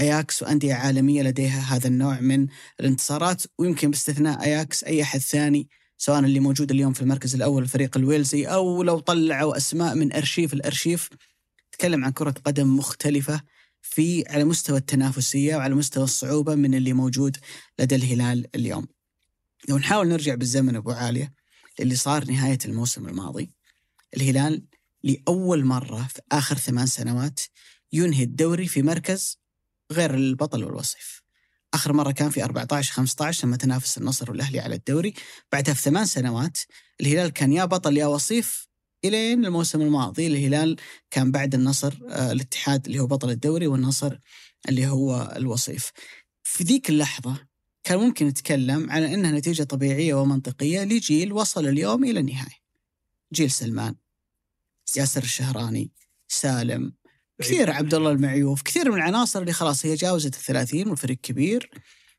[0.00, 2.46] أياكس وأندية عالمية لديها هذا النوع من
[2.80, 7.96] الانتصارات ويمكن باستثناء أياكس أي أحد ثاني سواء اللي موجود اليوم في المركز الأول الفريق
[7.96, 11.08] الويلزي أو لو طلعوا أسماء من أرشيف الأرشيف.
[11.72, 13.40] تكلم عن كرة قدم مختلفة
[13.82, 17.36] في على مستوى التنافسية وعلى مستوى الصعوبة من اللي موجود
[17.78, 18.86] لدى الهلال اليوم.
[19.68, 21.32] لو نحاول نرجع بالزمن أبو عالية
[21.80, 23.50] اللي صار نهاية الموسم الماضي
[24.16, 24.64] الهلال
[25.02, 27.40] لأول مرة في آخر ثمان سنوات
[27.92, 29.38] ينهي الدوري في مركز
[29.92, 31.22] غير البطل والوصيف
[31.74, 35.14] آخر مرة كان في 14 15 لما تنافس النصر والأهلي على الدوري.
[35.52, 36.58] بعدها في ثمان سنوات
[37.00, 38.68] الهلال كان يا بطل يا وصيف
[39.04, 40.26] إلين الموسم الماضي.
[40.26, 40.76] الهلال
[41.10, 44.16] كان بعد النصر آه الاتحاد اللي هو بطل الدوري والنصر
[44.68, 45.92] اللي هو الوصيف.
[46.42, 47.46] في ذيك اللحظة
[47.84, 52.58] كان ممكن نتكلم على أنها نتيجة طبيعية ومنطقية لجيل وصل اليوم إلى النهاية.
[53.32, 53.94] جيل سلمان
[54.96, 55.90] ياسر الشهراني
[56.28, 56.92] سالم
[57.40, 61.70] كثير عبد الله المعيوف كثير من العناصر اللي خلاص هي جاوزت الثلاثين والفريق كبير.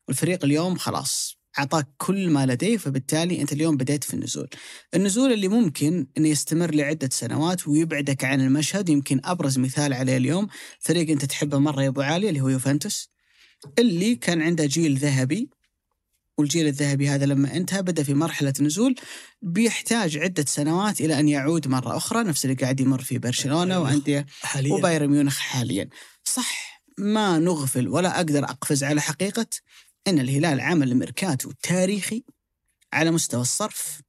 [0.07, 4.49] والفريق اليوم خلاص أعطاك كل ما لديه فبالتالي أنت اليوم بديت في النزول.
[4.93, 10.47] النزول اللي ممكن أنه يستمر لعدة سنوات ويبعدك عن المشهد يمكن أبرز مثال عليه اليوم
[10.79, 13.09] فريق أنت تحبه مرة يا أبو علي اللي هو يوفنتوس
[13.79, 15.49] اللي كان عنده جيل ذهبي
[16.37, 18.95] والجيل الذهبي هذا لما انتهى بدأ في مرحلة نزول
[19.41, 24.25] بيحتاج عدة سنوات إلى أن يعود مرة أخرى نفس اللي قاعد يمر في برشلونة وأندية
[24.77, 25.89] وبايرن ميونخ حاليا.
[26.23, 29.47] صح ما نغفل ولا أقدر أقفز على حقيقة
[30.07, 32.23] إن الهلال عمل ميركاتو تاريخي
[32.93, 34.01] على مستوى الصرف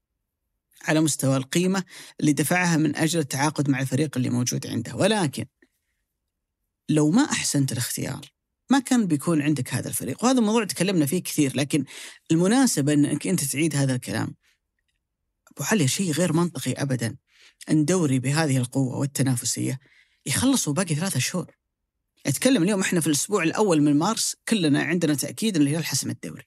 [0.85, 1.85] على مستوى القيمة
[2.21, 4.97] اللي دفعها من أجل التعاقد مع الفريق اللي موجود عنده.
[4.97, 5.45] ولكن
[6.89, 8.21] لو ما أحسنت الاختيار
[8.71, 11.85] ما كان بيكون عندك هذا الفريق وهذا الموضوع تكلمنا فيه كثير لكن
[12.31, 14.35] المناسبة أنك أنت تعيد هذا الكلام.
[15.57, 17.17] أبو علي شيء غير منطقي أبدا
[17.71, 19.79] أن دوري بهذه القوة والتنافسية
[20.27, 21.57] يخلص باقي ثلاثة شهور.
[22.27, 26.43] أتكلم اليوم إحنا في الأسبوع الأول من مارس كلنا عندنا تأكيد أن الهلال حسم الدوري.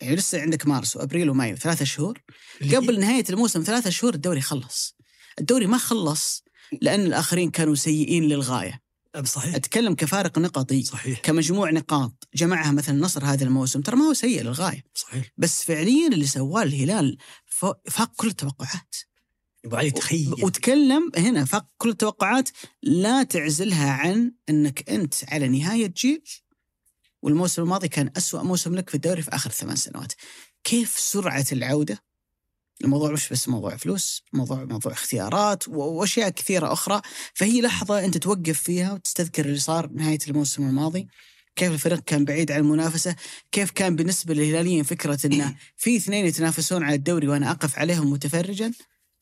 [0.00, 2.22] يعني لسه عندك مارس وأبريل ومايو ثلاثة شهور.
[2.62, 4.96] قبل نهاية الموسم ثلاثة شهور الدوري خلص.
[5.38, 6.44] الدوري ما خلص
[6.82, 8.81] لأن الآخرين كانوا سيئين للغاية.
[9.24, 9.54] صحيح.
[9.54, 11.20] أتكلم كفارق نقطي صحيح.
[11.20, 12.28] كمجموع نقاط.
[12.34, 14.84] جمعها مثلا النصر هذا الموسم ترى ما هو سيء للغاية.
[14.94, 15.32] صحيح.
[15.36, 17.18] بس فعليا اللي سواه الهلال
[17.90, 18.96] فاق كل التوقعات.
[19.64, 20.44] ابو علي تخيل.
[20.44, 22.48] وتكلم هنا فاق كل التوقعات
[22.82, 26.22] لا تعزلها عن إنك أنت على نهاية جيل
[27.22, 30.12] والموسم الماضي كان أسوأ موسم لك في الدوري في آخر ثمان سنوات.
[30.64, 32.02] كيف سرعة العودة؟
[32.84, 37.00] الموضوع مش بس موضوع فلوس، موضوع موضوع اختيارات وأشياء كثيرة أخرى،
[37.34, 41.08] فهي لحظة أنت توقف فيها وتستذكر اللي صار نهاية الموسم الماضي.
[41.56, 43.16] كيف الفريق كان بعيد عن المنافسة،
[43.52, 48.72] كيف كان بالنسبة للهلاليين فكرة انه في اثنين يتنافسون على الدوري وأنا أقف عليهم متفرجا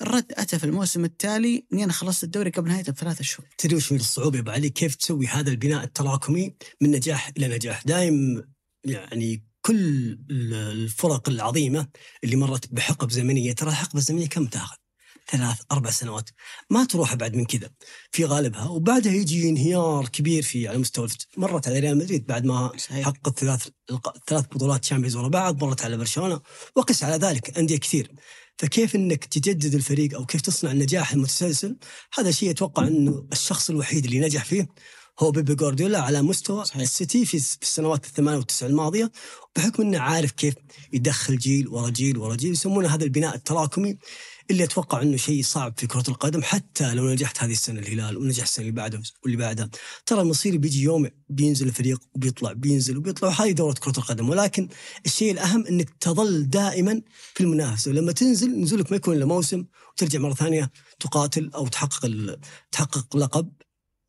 [0.03, 3.49] الرد أتى في الموسم التالي إني أنا خلصت الدوري قبل نهايته بثلاثة شهور.
[3.59, 7.49] تدري وش من الصعوبة يا أبو علي كيف تسوي هذا البناء التراكمي من نجاح إلى
[7.49, 8.43] نجاح دايم
[8.85, 9.75] يعني كل
[10.31, 11.89] ال- الفرق العظيمة
[12.25, 13.53] اللي مرت بحقب زمنية.
[13.53, 14.77] ترى الحقبة الزمنية كم تأخذ؟
[15.31, 16.31] ثلاث أربع سنوات.
[16.71, 17.71] ما تروح ابعد من كذا.
[18.13, 22.73] في غالبها وبعدها يجي انهيار كبير في على مستوى مرت على ريال مدريد بعد ما.
[22.91, 23.69] حقق ثلاث
[24.27, 26.41] ثلاث بطولات شامبيونز ورا بعض مرت على برشلونة
[26.77, 28.13] وقس على ذلك أندية كثير.
[28.59, 31.77] فكيف إنك تجدد الفريق أو كيف تصنع النجاح المتسلسل؟
[32.15, 34.69] هذا شيء أتوقع إنه الشخص الوحيد اللي نجح فيه
[35.23, 36.83] هو بيبي جوارديولا على مستوى صحيح.
[36.83, 39.13] السيتي في السنوات الثمان والتسع الماضية
[39.57, 40.55] بحكم إنه عارف كيف
[40.93, 43.97] يدخل جيل ورا جيل ورا جيل يسمونه هذا البناء التراكمي
[44.51, 48.43] اللي أتوقع إنه شيء صعب في كرة القدم حتى لو نجحت هذه السنة الهلال ونجح
[48.43, 49.71] السنة اللي بعدها واللي بعدها.
[50.07, 54.29] ترى المصير بيجي يوم بينزل الفريق وبيطلع بينزل وبيطلع وهذه دورة كرة القدم.
[54.29, 54.69] ولكن
[55.07, 57.03] الشيء الأهم إنك تظل دائما
[57.35, 57.91] في المنافسة.
[57.91, 62.39] ولما تنزل نزولك ما يكون إلا موسم وترجع مرة ثانية تقاتل أو تحقق
[62.73, 63.60] تحقق لقب.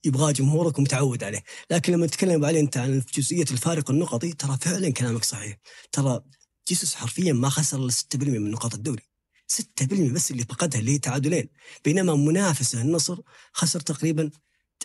[0.05, 4.89] يبغاه جمهورك ومتعود عليه، لكن لما تتكلم عليه انت عن جزئية الفارق النقطي ترى فعلا
[4.89, 5.57] كلامك صحيح،
[5.91, 6.21] ترى
[6.69, 9.03] جيسوس حرفيا ما خسر إلا 6% من نقاط الدوري.
[9.47, 11.49] 6% بس اللي فقدها اللي هي تعادلين،
[11.85, 13.17] بينما منافسة النصر
[13.53, 14.29] خسر تقريبا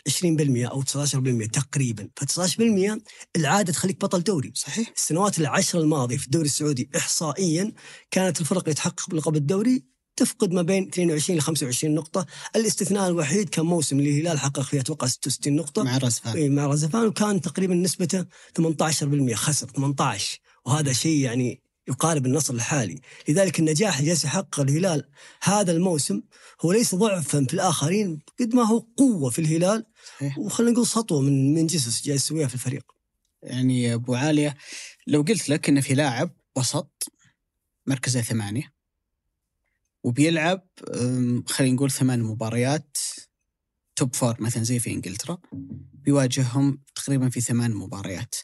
[0.09, 3.03] 20% أو 19% تقريبا، ف 19%
[3.37, 4.53] العادة تخليك بطل دوري.
[4.55, 4.93] صحيح.
[4.97, 7.73] السنوات العشر الماضية في الدوري السعودي إحصائيا
[8.11, 9.85] كانت الفرق اللي تحقق بلقب الدوري
[10.17, 12.27] تفقد ما بين 22 ل 25 نقطة،
[12.57, 15.83] الاستثناء الوحيد كان موسم اللي الهلال حقق فيه أتوقع 66 نقطة.
[15.83, 18.25] مع الرزفان إيه، مع رزفان وكان تقريبا نسبته
[18.55, 23.01] 18% خسر 18 وهذا شيء يعني يقارب النصر الحالي.
[23.29, 25.09] لذلك النجاح اللي جالس يحقق الهلال
[25.43, 26.23] هذا الموسم
[26.61, 29.87] هو ليس ضعفا في الآخرين قد ما هو قوة في الهلال.
[30.39, 32.93] وخلينا نقول سطوة من من جيسوس جالس يسويها في الفريق.
[33.43, 34.57] يعني يا أبو عالية
[35.07, 37.13] لو قلت لك إن في لاعب وسط
[37.87, 38.76] مركزه ثمانية
[40.07, 40.67] وبيلعب
[41.47, 42.97] خلينا نقول ثمان مباريات
[43.97, 45.39] top four مثلا زي في إنجلترا.
[45.93, 48.35] بيواجههم تقريبا في ثمان مباريات.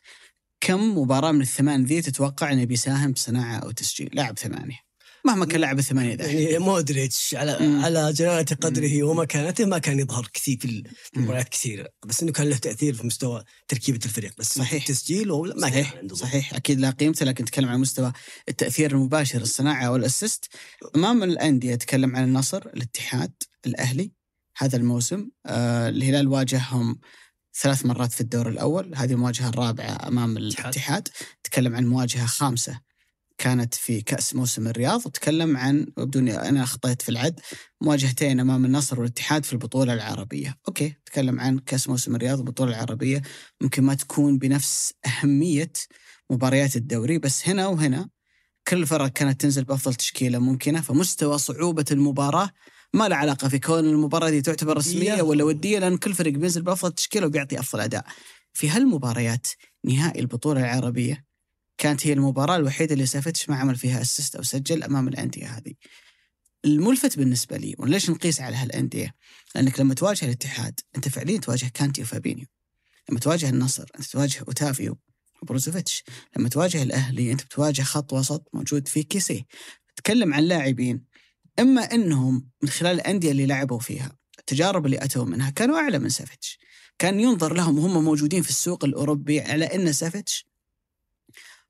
[0.61, 4.79] كم مباراة من الثمان ذي تتوقع إنه بيساهم بصناعه أو تسجيل لاعب ثمانية؟
[5.25, 7.85] مهما كان لاعب الثمانيه ذا يعني مودريتش على ام.
[7.85, 10.85] على جلاله قدره ومكانته ما كان يظهر كثير في
[11.17, 11.89] المباريات كثيرة.
[12.07, 14.33] بس إنه كان له تأثير في مستوى تركيبة الفريق.
[14.39, 14.83] بس صحيح.
[14.83, 15.97] التسجيل ما كان صحيح.
[15.97, 16.15] عنده.
[16.15, 16.55] صحيح.
[16.55, 18.13] أكيد لا قيمته لكن نتكلم عن مستوى
[18.49, 20.49] التأثير المباشر الصناعة والأسيست.
[20.97, 23.33] أمام الأندية أتكلم عن النصر الاتحاد
[23.67, 24.13] الأهلي.
[24.57, 27.01] هذا الموسم آه الهلال واجههم
[27.61, 28.95] ثلاث مرات في الدور الأول.
[28.95, 31.09] هذه المواجهة الرابعة أمام الاتحاد.
[31.45, 32.92] تكلم عن مواجهة خامسة
[33.39, 37.41] كانت في كأس موسم الرياض وتكلم عن بدون أنا اخطيت في العد
[37.81, 43.23] مواجهتين أمام النصر والاتحاد في البطولة العربية okay تكلم عن كأس موسم الرياض والبطولة العربية
[43.61, 45.73] ممكن ما تكون بنفس أهمية
[46.31, 48.09] مباريات الدوري بس هنا وهنا
[48.69, 52.51] كل فرق كانت تنزل بأفضل تشكيلة ممكنة فمستوى صعوبة المباراة
[52.95, 55.23] ما له علاقة في كون المباراة دي تعتبر رسمية ودية.
[55.23, 58.05] ولا ودية لأن كل فريق بينزل بأفضل تشكيلة وبيعطي أفضل أداء
[58.53, 59.47] في هالمباريات
[59.85, 61.25] نهائي البطولة العربية
[61.83, 65.75] كانت هي المباراة الوحيدة اللي سافتش ما عمل فيها assist أو سجل أمام الأندية هذه.
[66.65, 69.15] الملفت بالنسبة لي وليش نقيس على هالأندية؟
[69.55, 72.47] لأنك لما تواجه الاتحاد أنت فعليا تواجه كانتي وفابينيو.
[73.11, 74.99] لما تواجه النصر أنت تواجه أوتافيو
[75.43, 76.05] وبروزوفيتش.
[76.37, 79.47] لما تواجه الأهلي أنت بتواجه خط وسط موجود فيه كيسي.
[79.97, 81.05] تكلم عن لاعبين.
[81.59, 86.09] إما إنهم من خلال الأندية اللي لعبوا فيها التجارب اللي أتوا منها كانوا أعلى من
[86.09, 86.59] سافيتش
[86.99, 90.52] كان ينظر لهم وهم موجودين في السوق الأوروبي على إن سافيتش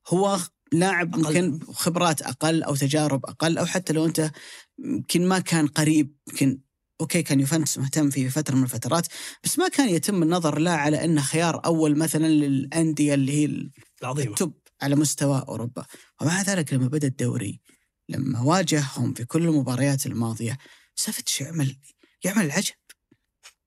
[0.08, 0.38] هو
[0.72, 1.14] لاعب.
[1.14, 4.30] يمكن خبرات أقل أو تجارب أقل أو حتى لو أنت
[4.78, 6.58] يمكن ما كان قريب يمكن
[7.00, 9.06] okay كان يوفنتوس مهتم فيه في فترة من الفترات
[9.44, 13.70] بس ما كان يتم النظر لا على أنه خيار أول مثلا للأندية اللي هي
[14.02, 15.84] العظيمه ال top على مستوى أوروبا.
[16.20, 17.60] ومع ذلك لما بدأ الدوري
[18.08, 20.58] لما واجههم في كل المباريات الماضية
[20.94, 21.76] سافتش يعمل؟
[22.24, 22.74] يعمل العجب.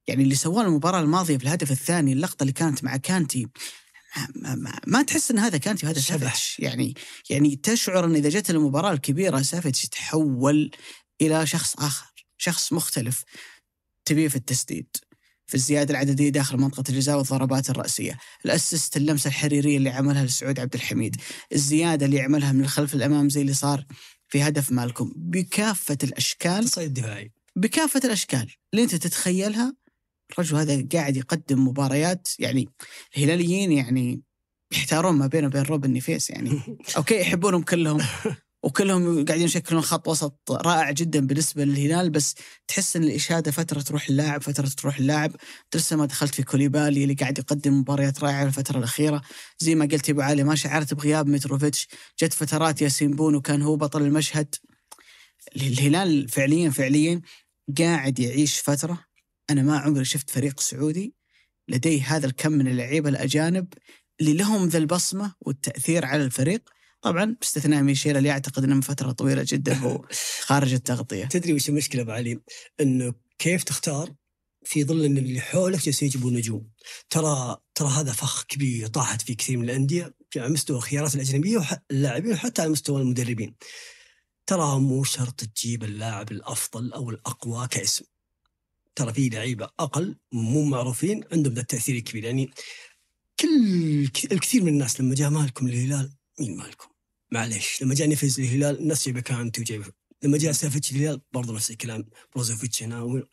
[0.07, 3.47] يعني اللي سواه المباراة الماضية في الهدف الثاني اللقطة اللي كانت مع كانتي
[4.88, 5.99] ما, تحس إن هذا كانتي وهذا.
[5.99, 6.93] سافيتش يعني
[7.30, 10.72] يعني تشعر إن إذا جت المباراة الكبيرة سافيتش يتحول
[11.22, 13.24] إلى شخص آخر شخص مختلف
[14.05, 14.88] تبيه في التسديد
[15.47, 20.59] في الزيادة العددية داخل منطقة الجزاء والضربات الرأسية، ال assist اللمسة الحريرية اللي عملها لسعود
[20.59, 21.16] عبد الحميد،
[21.53, 23.86] الزيادة اللي عملها من الخلف الأمام زي اللي صار
[24.28, 25.11] في هدف مالكم.
[25.16, 29.76] بكافة الأشكال تصيد دفاعي بكافة الأشكال اللي أنت تتخيلها
[30.34, 32.69] الرجل هذا قاعد يقدم مباريات يعني
[33.17, 34.21] الهلاليين يعني
[34.73, 36.61] يحتارون ما بينه وبين روبن نيفيس يعني.
[36.97, 38.01] okay يحبونهم كلهم.
[38.63, 42.36] وكلهم قاعدين يشكلون خط وسط رائع جدا بالنسبة للهلال بس
[42.67, 45.32] تحس إن الإشادة فترة تروح اللاعب فترة تروح اللاعب.
[45.76, 49.21] لسه ما دخلت في كوليبالي اللي قاعد يقدم مباريات رائعة الفترة الأخيرة.
[49.59, 51.88] زي ما قلت يا أبو علي ما شعرت بغياب متروفيتش
[52.21, 54.55] جت فترات ياسين بونو كان هو بطل المشهد.
[55.55, 57.21] الهلال فعليا فعليا
[57.78, 59.05] قاعد يعيش فترة
[59.50, 61.16] أنا ما عمري شفت فريق سعودي
[61.68, 63.74] لديه هذا الكم من اللعيبة الأجانب
[64.22, 66.70] اللي لهم ذا البصمة والتأثير على الفريق.
[67.02, 70.06] طبعا باستثناء ميشيل اللي أعتقد إنه من فترة طويلة جدا هو
[70.48, 71.26] خارج التغطية.
[71.26, 72.39] تدري وش المشكلة أبو علي؟
[72.82, 74.14] إنه كيف تختار
[74.64, 76.70] في ظل إن اللي حولك جالسين يجيبون نجوم.
[77.10, 81.58] ترى ترى هذا فخ كبير طاحت فيه كثير من الأندية على مستوى الخيارات الأجنبية
[81.89, 83.56] واللاعبين وحتى على مستوى المدربين.
[84.46, 88.06] ترى مو شرط تجيب اللاعب الأفضل أو الأقوى كاسم.
[88.96, 92.24] ترى في لعيبة أقل مو معروفين عندهم ذا التأثير الكبير.
[92.24, 92.50] يعني
[93.39, 96.88] كل الكثير من الناس لما جاء مالكم الهلال مين مالكم؟
[97.32, 99.86] معليش لما جاء نيفيز الهلال الناس جايبه كانتي وجايبه
[100.24, 103.24] لما جاء سافيتش الهلال برضه نفس الكلام بروزوفيتش هنا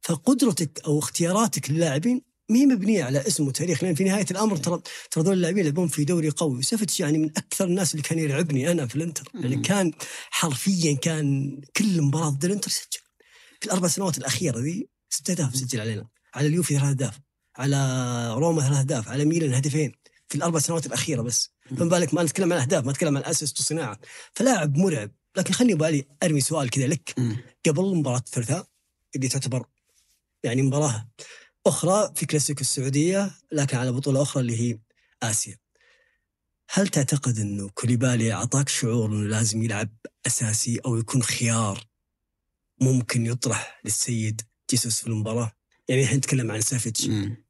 [0.00, 3.84] فقدرتك أو اختياراتك للاعبين ما هي مبنية على اسم وتاريخ.
[3.84, 6.62] لأن في نهاية الأمر ترى ترى دول اللاعبين يلعبون في دوري قوي.
[6.62, 9.28] سافيتش يعني من أكثر الناس اللي كان يلعبني أنا في الإنتر.
[9.34, 9.92] يعني كان
[10.30, 13.01] حرفيا كان كل مباراة ضد الإنتر سجل
[13.62, 16.08] في الأربع سنوات الأخيرة ذي ست اهداف سجل علينا.
[16.34, 17.20] على اليوفي ثلاث اهداف
[17.56, 19.92] على روما ثلاث اهداف على ميلان هدفين.
[20.28, 21.50] في الأربع سنوات الأخيرة بس.
[21.76, 23.98] فما بالك ما نتكلم عن أهداف ما نتكلم عن assist وصناعة.
[24.34, 25.10] فلاعب مرعب.
[25.36, 27.14] لكن خليني أبو علي أرمي سؤال كذا لك.
[27.66, 28.66] قبل مباراة الثلاثاء
[29.16, 29.66] اللي تعتبر
[30.44, 31.08] يعني مباراة
[31.66, 34.78] أخرى في كلاسيكو السعودية لكن على بطولة أخرى اللي هي
[35.22, 35.58] آسيا.
[36.70, 39.88] هل تعتقد إنه كوليبالي أعطاك شعور إنه لازم يلعب
[40.26, 41.91] أساسي أو يكون خيار
[42.82, 45.52] ممكن يطرح للسيد جيسوس في المباراة؟
[45.88, 47.08] يعني الحين نتكلم عن سافيتش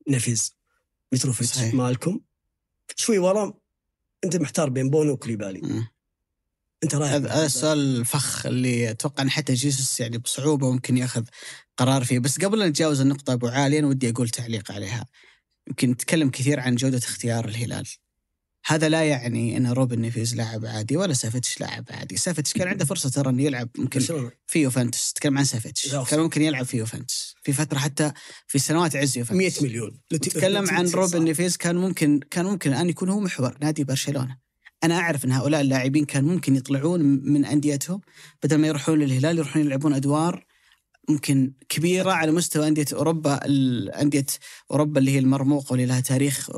[0.09, 0.53] نيفيز
[1.13, 2.21] متروفيتش مالكم.
[2.97, 3.55] شوي ورا
[4.25, 5.85] انت محتار بين بونو وكوليبالي.
[6.85, 11.25] انت رايك؟ هذا السؤال الفخ اللي أتوقع إن حتى جيسوس يعني بصعوبة ممكن يأخذ
[11.77, 12.19] قرار فيه.
[12.19, 15.07] بس قبل أن نتجاوز النقطة أبو عالي أنا ودي أقول تعليق عليها.
[15.69, 17.89] يمكن نتكلم كثير عن جودة اختيار الهلال.
[18.67, 22.85] هذا لا يعني إن روبن نيفيز لاعب عادي ولا سافيتش لاعب عادي، سافيتش كان عنده
[22.85, 24.01] فرصة ترى إنه يلعب ممكن
[24.47, 25.95] في يوفنتوس، تكلم عن سافيتش.
[26.11, 28.13] كان ممكن يلعب في يوفنتوس، في فترة حتى
[28.47, 30.01] في سنوات عز يوفنتوس 100 مليون.
[30.11, 34.37] تتكلم عن روبن نيفيز كان ممكن كان ممكن الان يكون هو محور نادي برشلونة.
[34.85, 38.01] أنا أعرف إن هؤلاء اللاعبين كان ممكن يطلعون من أنديتهم
[38.43, 40.47] بدل ما يروحون للهلال يروحون يلعبون أدوار
[41.09, 43.41] ممكن كبيرة على مستوى أندية أوروبا
[44.03, 44.27] أندية
[44.71, 46.51] أوروبا اللي هي المرموقة واللي لها تاريخ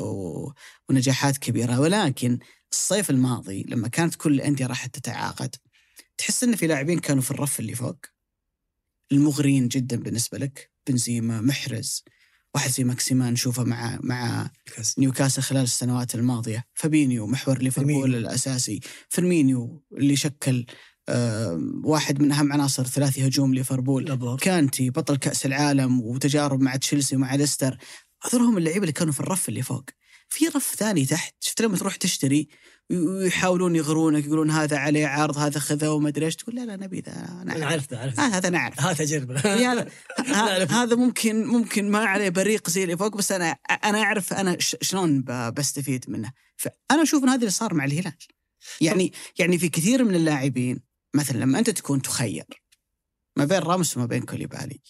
[0.89, 1.81] ونجاحات كبيرة.
[1.81, 2.39] ولكن
[2.73, 5.57] الصيف الماضي لما كانت كل الأندية راح تتعاقد
[6.19, 7.97] تحس أن في لاعبين كانوا في الرف اللي فوق؟
[9.13, 12.05] المغريين جدا بالنسبة لك بنزيما محرز
[12.55, 14.51] واحد زي ماكسيمان نشوفه مع مع
[14.99, 15.43] نيوكاسل.
[15.43, 16.65] خلال السنوات الماضية.
[16.75, 18.81] فابينيو محور ليفربول الأساسي.
[19.09, 20.67] فيرمينيو اللي شكل
[21.85, 24.37] واحد من أهم عناصر ثلاثي هجوم ليفربول.
[24.37, 27.79] كانتي بطل كأس العالم وتجارب مع تشيلسي ومع ليستر.
[28.23, 29.85] هذول هم اللعيبة اللي كانوا في الرف اللي فوق.
[30.29, 32.49] في رف ثاني تحت شفت لما تروح تشتري
[32.91, 36.37] ويحاولون يغرونك يقولون هذا عليه عرض هذا خذه وما أدري إيش.
[36.37, 39.39] تقول لا لا نبي ذا أنا عارف ذا عارف هذا أنا اعرف هذا تجربة.
[39.39, 39.89] هذا
[40.83, 45.25] هذا ممكن ممكن ما عليه بريق زي اللي فوق بس أنا أنا أعرف أنا شلون
[45.57, 46.33] بستفيد منه.
[46.57, 48.17] فأنا أشوف إن هذا اللي صار مع الهلال.
[48.81, 52.45] يعني يعني في كثير من اللاعبين مثلا لما أنت تكون تخير
[53.37, 54.81] ما بين راموس وما بين كوليبالي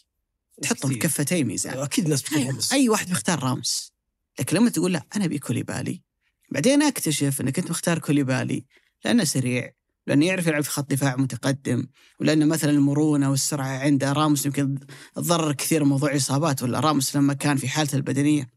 [0.62, 1.79] تحطهم في كفتي ميزان.
[1.79, 2.72] أكيد ناس بتختار راموس.
[2.72, 3.93] أي واحد بيختار راموس.
[4.41, 6.03] لكن لما تقول لا أنا أبي كوليبالي
[6.51, 8.64] بعدين أكتشف إنك أنت مختار كوليبالي
[9.05, 9.72] لأنه سريع
[10.07, 11.87] لأنه يعرف يلعب في خط دفاع متقدم
[12.20, 14.79] ولأنه مثلا المرونة والسرعة عنده راموس يمكن
[15.14, 18.51] تضرر كثير موضوع إصابات ولا راموس لما كان في حالته البدنية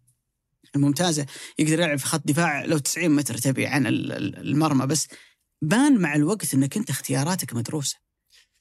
[0.75, 1.25] الممتازة
[1.59, 4.85] يقدر يلعب في خط دفاع لو 90 متر تبي عن المرمى.
[4.85, 5.07] بس
[5.61, 7.97] بان مع الوقت إنك أنت اختياراتك مدروسة.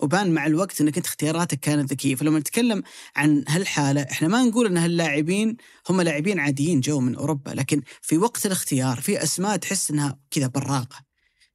[0.01, 2.15] وبان مع الوقت إنك أنت اختياراتك كانت ذكية.
[2.15, 2.83] فلما نتكلم
[3.17, 5.57] عن هالحالة إحنا ما نقول إن هاللاعبين
[5.91, 7.51] هم لاعبين عاديين جو من أوروبا.
[7.51, 11.06] لكن في وقت الاختيار في أسماء تحس إنها كذا براقة.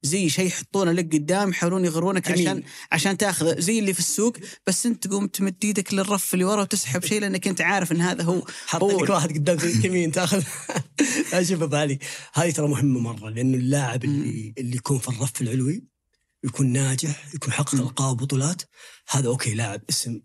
[0.04, 2.32] زي شيء يحطونه لك قدام يحاولون يغرونك.
[2.32, 4.38] عشان عشان تاخذه زي اللي في السوق
[4.68, 8.24] بس انت تقوم تمد إيدك للرف اللي ورا وتسحب شيء لأنك انت عارف إن هذا
[8.24, 10.44] هو حاط لك واحد قدام زي يمين تاخذ.
[11.42, 12.00] شوف أبو علي
[12.34, 15.84] هذه ترى مهمة مرة لأنه اللاعب اللي اللي يكون في الرف العلوي
[16.44, 18.62] يكون ناجح يكون حقق ألقاب وبطولات
[19.10, 20.22] هذا okay لاعب اسم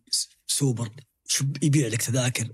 [0.47, 0.89] super
[1.29, 2.49] show يبيع لك تذاكر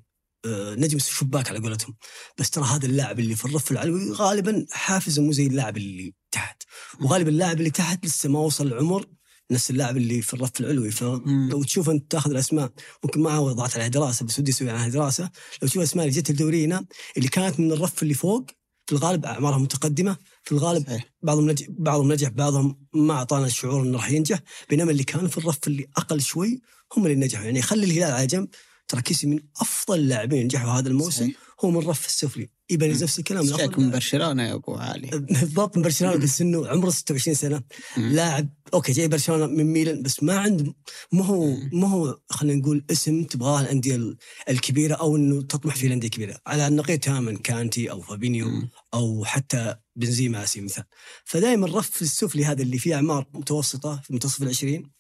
[0.47, 1.97] نجم الشباك على قولتهم.
[2.39, 6.63] بس ترى هذا اللاعب اللي في الرف العلوي غالبا حافزه مو زي اللاعب اللي تحت.
[7.01, 9.07] وغالبا اللاعب اللي تحت لسه ما وصل العمر
[9.51, 10.91] نفس اللاعب اللي في الرف العلوي.
[10.91, 12.73] فلو تشوف أنت تاخذ الأسماء
[13.05, 15.31] ممكن ما وضعت عليها دراسة بس ودي أسوي عليها دراسة.
[15.63, 16.87] لو تشوف الأسماء اللي جت الدوري هنا
[17.17, 18.47] اللي كانت من الرف اللي فوق
[18.87, 20.17] في الغالب أعمارها متقدمة.
[20.43, 21.13] في الغالب صحيح.
[21.23, 24.41] بعضهم نجح بعضهم نجح بعضهم ما أعطانا الشعور إنه راح ينجح.
[24.71, 26.61] بينما اللي كانوا في الرف اللي أقل شوي
[26.97, 27.45] هم اللي نجحوا.
[27.45, 28.49] يعني خلي الهلال على جنب.
[28.89, 31.37] ترى كيسي من أفضل اللاعبين نجحوا هذا الموسم صحيح.
[31.65, 35.09] هو من الرف السفلي ايبانيز نفس الكلام جاك من برشلونة يا أبو علي
[35.41, 37.63] بالضبط من برشلونة بس إنه عمره 26 سنة.
[37.97, 40.75] لاعب okay جاي برشلونة من ميلان بس ما عنده
[41.13, 41.57] ما هو.
[41.73, 44.17] ما هو خلينا نقول اسم تبغاه الأندية ال-
[44.49, 48.63] الكبيرة أو إنه تطمح فيه الأندية الكبيرة على النقيض تماما كانتي أو فابينيو.
[48.95, 50.85] أو حتى بنزيما على سبيل المثال
[51.25, 54.91] فدائما الرف السفلي هذا اللي فيه أعمار متوسطة في منتصف العشرين.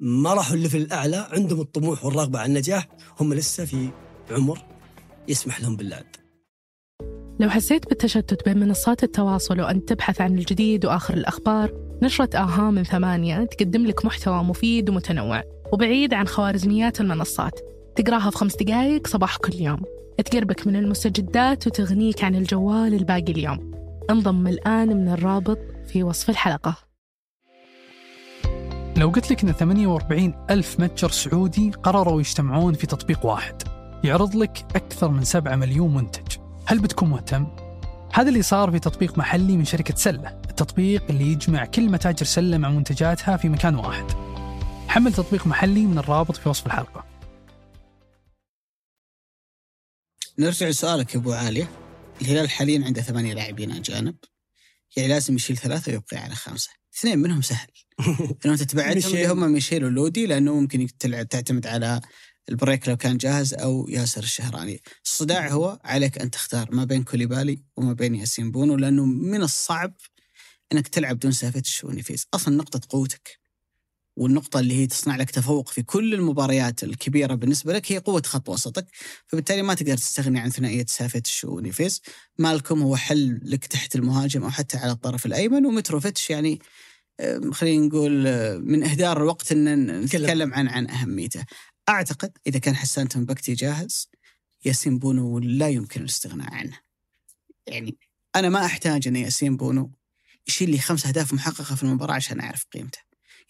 [0.00, 2.88] ما راحوا الليفل الأعلى عندهم الطموح والرغبة على النجاح
[3.20, 3.88] هم لسه في
[4.30, 4.75] عمر
[5.28, 6.04] يسمح لهم باللعب.
[7.40, 11.72] لو حسيت بالتشتت بين منصات التواصل وأنت تبحث عن الجديد وآخر الأخبار
[12.02, 17.60] نشرة آها من ثمانية تقدم لك محتوى مفيد ومتنوع وبعيد عن خوارزميات المنصات.
[17.96, 19.82] تقراها في خمس دقايق صباح كل يوم.
[20.24, 23.74] تقربك من المستجدات وتغنيك عن الجوال الباقي اليوم.
[24.10, 26.76] انضم الآن من الرابط في وصف الحلقة.
[28.96, 33.75] لو قلت لك أن 48 ألف متجر سعودي قرروا يجتمعون في تطبيق واحد
[34.06, 36.36] يعرض لك أكثر من 7 مليون منتج.
[36.66, 37.46] هل بتكون مهتم؟
[38.12, 40.40] هذا اللي صار في تطبيق محلي من شركة سلة.
[40.50, 44.04] التطبيق اللي يجمع كل متاجر سلة مع منتجاتها في مكان واحد.
[44.88, 47.04] حمل تطبيق محلي من الرابط في وصف الحلقة.
[50.38, 51.70] نرجع لسؤالك يا أبو عاليه
[52.22, 54.16] الهلال حاليا عنده ثمانية لاعبين اجانب
[54.96, 56.70] يعني لازم يشيل ثلاثة ويبقي على خمسة.
[56.98, 57.68] اثنين منهم سهل.
[58.68, 59.16] تبعدهم ميشيل.
[59.16, 60.86] اللي هم ميشيل ولودي لأنه ممكن
[61.30, 62.00] تعتمد على
[62.48, 64.82] البريك لو كان جاهز أو ياسر الشهراني.
[65.04, 69.92] الصداع هو عليك أن تختار ما بين كوليبالي وما بين ياسين بونو لأنه من الصعب
[70.72, 73.38] إنك تلعب دون سافيتش ونيفيز أصلا نقطة قوتك
[74.16, 78.48] والنقطة اللي هي تصنع لك تفوق في كل المباريات الكبيرة بالنسبة لك هي قوة خط
[78.48, 78.86] وسطك.
[79.26, 82.02] فبالتالي ما تقدر تستغني عن ثنائية سافيتش ونيفيز
[82.38, 85.66] مالكم هو حل لك تحت المهاجم أو حتى على الطرف الأيمن.
[85.66, 86.60] ومتروفيتش يعني
[87.20, 91.44] آم، خلينا نقول آه، من إهدار الوقت أن نتكلم عن عن أهميته.
[91.88, 94.08] أعتقد إذا كان حسان تمبكتي جاهز
[94.64, 96.78] ياسين بونو لا يمكن الاستغناء عنه.
[97.66, 97.96] يعني
[98.36, 99.90] أنا ما أحتاج أن ياسين بونو
[100.48, 102.98] يشيل لي خمس أهداف محققة في المباراة عشان أعرف قيمته.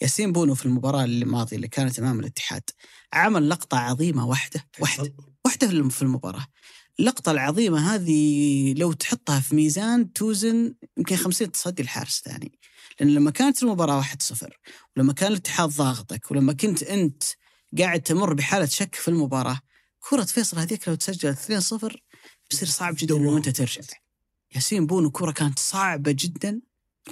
[0.01, 2.63] ياسين بونو في المباراة الماضية اللي كانت أمام الاتحاد
[3.13, 5.15] عمل لقطة عظيمة واحدة واحدة
[5.45, 6.47] واحدة في المباراة.
[7.01, 12.59] اللقطة العظيمة هذه لو تحطها في ميزان توزن يمكن 50 تصدي الحارس الثاني
[13.01, 14.49] لأن لما كانت المباراة 1-0
[14.97, 17.23] ولما كان الاتحاد ضاغطك ولما كنت أنت
[17.79, 19.61] قاعد تمر بحالة شك في المباراة.
[20.01, 21.97] كرة فيصل هذيك لو تسجل 2-0
[22.51, 23.15] بيصير صعب جدا.
[23.15, 23.81] لو أنت ترجع
[24.55, 26.61] ياسين بونو كرة كانت صعبة جدا.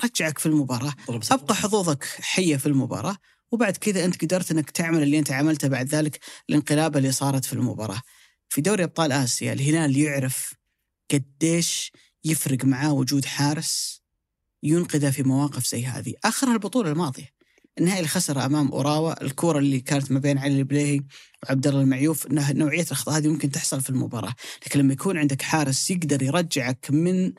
[0.05, 0.95] رجعك في المباراة.
[1.07, 3.17] ضرب أبقى حظوظك حية في المباراة.
[3.53, 7.53] وبعد كذا أنت قدرت إنك تعمل اللي أنت عملته بعد ذلك الانقلابه اللي صارت في
[7.53, 8.03] المباراة.
[8.49, 10.55] في دوري أبطال آسيا الهلال يعرف
[11.11, 11.93] قديش
[12.25, 14.03] يفرق معاه وجود حارس
[14.63, 17.34] ينقذه في مواقف زي هذه، اخرها البطولة الماضية.
[17.79, 21.01] النهائي اللي خسر أمام أوراوا، الكورة اللي كانت ما بين علي البليهي
[21.43, 24.35] وعبد الله المعيوف، إنها نوعية الأخطاء هذه ممكن تحصل في المباراة،
[24.67, 27.33] لكن لما يكون عندك حارس يقدر يرجعك من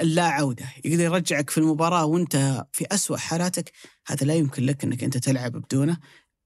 [0.00, 3.72] اللا عودة يقدر يرجعك في المباراة وأنت في أسوأ حالاتك
[4.06, 5.98] هذا لا يمكن لك إنك أنت تلعب بدونه.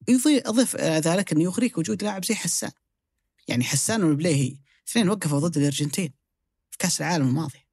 [0.09, 2.71] يضيف ذلك إنه يغريك وجود لاعب زي حسان.
[3.49, 4.57] يعني حسان والبليهي
[4.89, 6.13] اثنين وقفوا ضد الأرجنتين
[6.71, 7.67] في كأس العالم الماضي.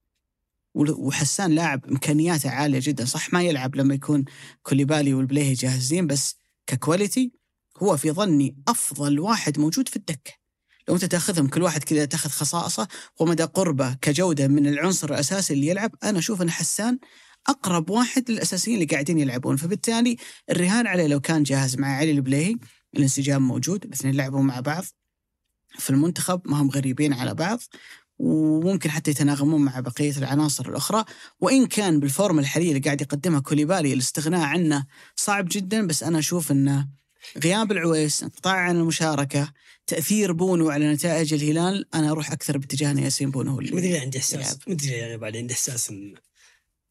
[0.76, 3.06] وحسان لاعب إمكانياته عالية جدا.
[3.06, 4.26] صح ما يلعب لما يكون
[4.64, 6.36] كوليبالي والبليهي جاهزين بس
[6.68, 7.32] ككواليتي
[7.78, 10.34] هو في ظني أفضل واحد موجود في الدكة.
[10.88, 12.88] لو أنت تأخذهم كل واحد كذا تأخذ خصائصه
[13.20, 17.00] ومدى قربه كجودة من العنصر الأساسي اللي يلعب أنا أشوف إن حسان
[17.48, 19.56] أقرب واحد للأساسيين اللي قاعدين يلعبون.
[19.56, 20.18] فبالتالي
[20.50, 22.56] الرهان عليه لو كان جاهز مع علي البليهي
[22.96, 24.84] الانسجام موجود الاثنين لعبوا مع بعض
[25.80, 27.60] في المنتخب ما هم غريبين على بعض.
[28.20, 31.06] وممكن حتى يتناغمون مع بقية العناصر الأخرى
[31.40, 36.20] وإن كان بال form الحالية اللي قاعد يقدمها كوليبالي الاستغناء عنه صعب جدا بس أنا
[36.20, 36.88] أشوف انه
[37.44, 39.54] غياب العويس انقطاع عن المشاركة
[39.88, 44.00] تأثير بونو على نتائج الهلال أنا أروح أكثر باتجاه إن ياسين بونو هو اللي ليه
[44.02, 44.60] عندي احساس.
[44.68, 46.14] ما ادري ليه بعد عندي إحساس ان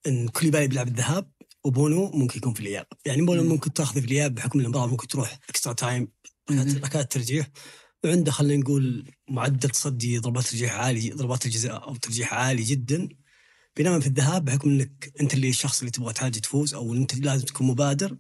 [0.07, 1.31] إن كوليبالي بيلعب الذهاب
[1.64, 3.49] وبونو ممكن يكون في الإياب يعني بونو مم.
[3.49, 6.09] ممكن تاخذه في الإياب بحكم المباراه ممكن تروح extra time.
[6.51, 7.47] ركلات ترجيح
[8.05, 13.09] وعنده خلينا نقول معدل تصدي ضربات ترجيح عالي ضربات الجزاء أو ترجيح عالي جدا.
[13.77, 17.45] بينما في الذهاب بحكم إنك أنت اللي الشخص اللي تبغى تحاجي تفوز أو أنت لازم
[17.47, 18.17] تكون مبادر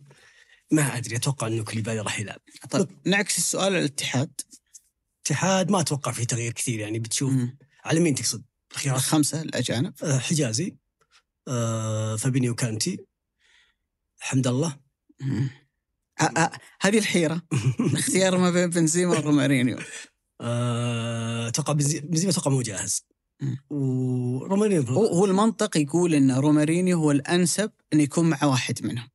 [0.72, 2.40] ما أدري أتوقع إنه كوليبالي راح يلعب.
[2.70, 4.40] طيب نعكس السؤال على الاتحاد.
[5.16, 7.58] الاتحاد ما أتوقع فيه تغيير كثير يعني بتشوف مم.
[7.84, 9.94] على مين تقصد؟ الخيارات؟ الخمسة الأجانب.
[10.02, 10.76] آه، حجازي
[11.48, 12.98] آه، فابينيو كانتي.
[14.20, 14.78] حمد الله
[15.20, 15.50] مم.
[16.80, 17.42] هذه الحيرة.
[17.94, 19.78] اختيار ما بين بنزيما ورومارينيو
[20.40, 23.04] آه، أتوقع بنزي- بنزيما أتوقع مو جاهز.
[23.70, 29.08] ورومارينيو هو المنطق يقول إن رومارينيو هو الأنسب انه يكون مع واحد منهم.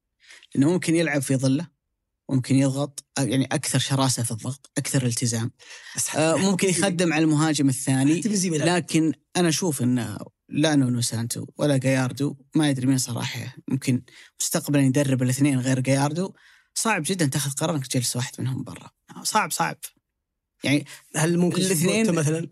[0.56, 1.68] لأنه ممكن يلعب في ظله
[2.32, 5.52] ممكن يضغط يعني أكثر شراسة في الضغط أكثر التزام.
[6.16, 8.22] آه، ممكن يخدم على المهاجم الثاني.
[8.76, 10.18] لكن أنا أشوف إن
[10.50, 14.02] لا نونو سانتو ولا جاياردو ما يدري مين صراحة ممكن
[14.42, 16.34] مستقبلا يدرب الاثنين غير جاياردو.
[16.76, 18.92] صعب جدا تاخذ قرار إنك تجلس واحد منهم برا.
[19.24, 19.78] صعب صعب.
[20.64, 22.50] يعني هل ممكن الاثنين- مثلا؟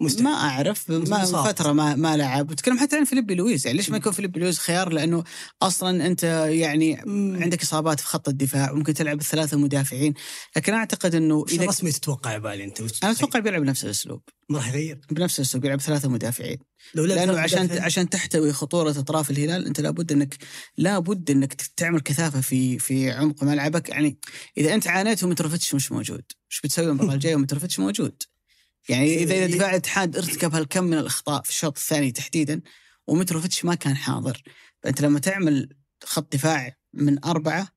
[0.00, 0.24] مستحيل.
[0.24, 1.42] ما أعرف ما.
[1.42, 2.50] فترة ما ما لعب.
[2.50, 5.24] وتكلم حتى عن فيليبي لويز يعني ليش ما يكون فيليبي لويز خيار؟ لأنه
[5.62, 7.42] أصلا أنت يعني مم.
[7.42, 10.14] عندك إصابات في خط الدفاع وممكن تلعب الثلاثة مدافعين.
[10.56, 14.22] لكن أعتقد إنه إذا رسمي تتوقع بالي أنت؟ أنا أتوقع بيلعب بنفس الأسلوب.
[14.48, 16.58] ما راح يغير؟ بنفس الأسلوب بيلعب ثلاثة مدافعين.
[16.94, 20.36] لو لأنه عشان مدافعين، عشان تحتوي خطورة أطراف الهلال أنت لابد إنك
[20.76, 23.88] لابد إنك تعمل كثافة في في عمق ملعبك.
[23.88, 24.18] يعني
[24.58, 26.22] إذا أنت عانيت ومتروفيتش مش موجود.
[26.52, 28.22] إيش بتسوي المباراة الجاية ومتروفيتش موجود.
[28.88, 32.60] يعني اذا إذا دفاع الاتحاد ارتكب هالكم من الأخطاء في الشوط الثاني تحديدا
[33.06, 34.42] ومتروفيتش ما كان حاضر.
[34.82, 35.68] فأنت لما تعمل
[36.04, 37.68] خط دفاع من أربعة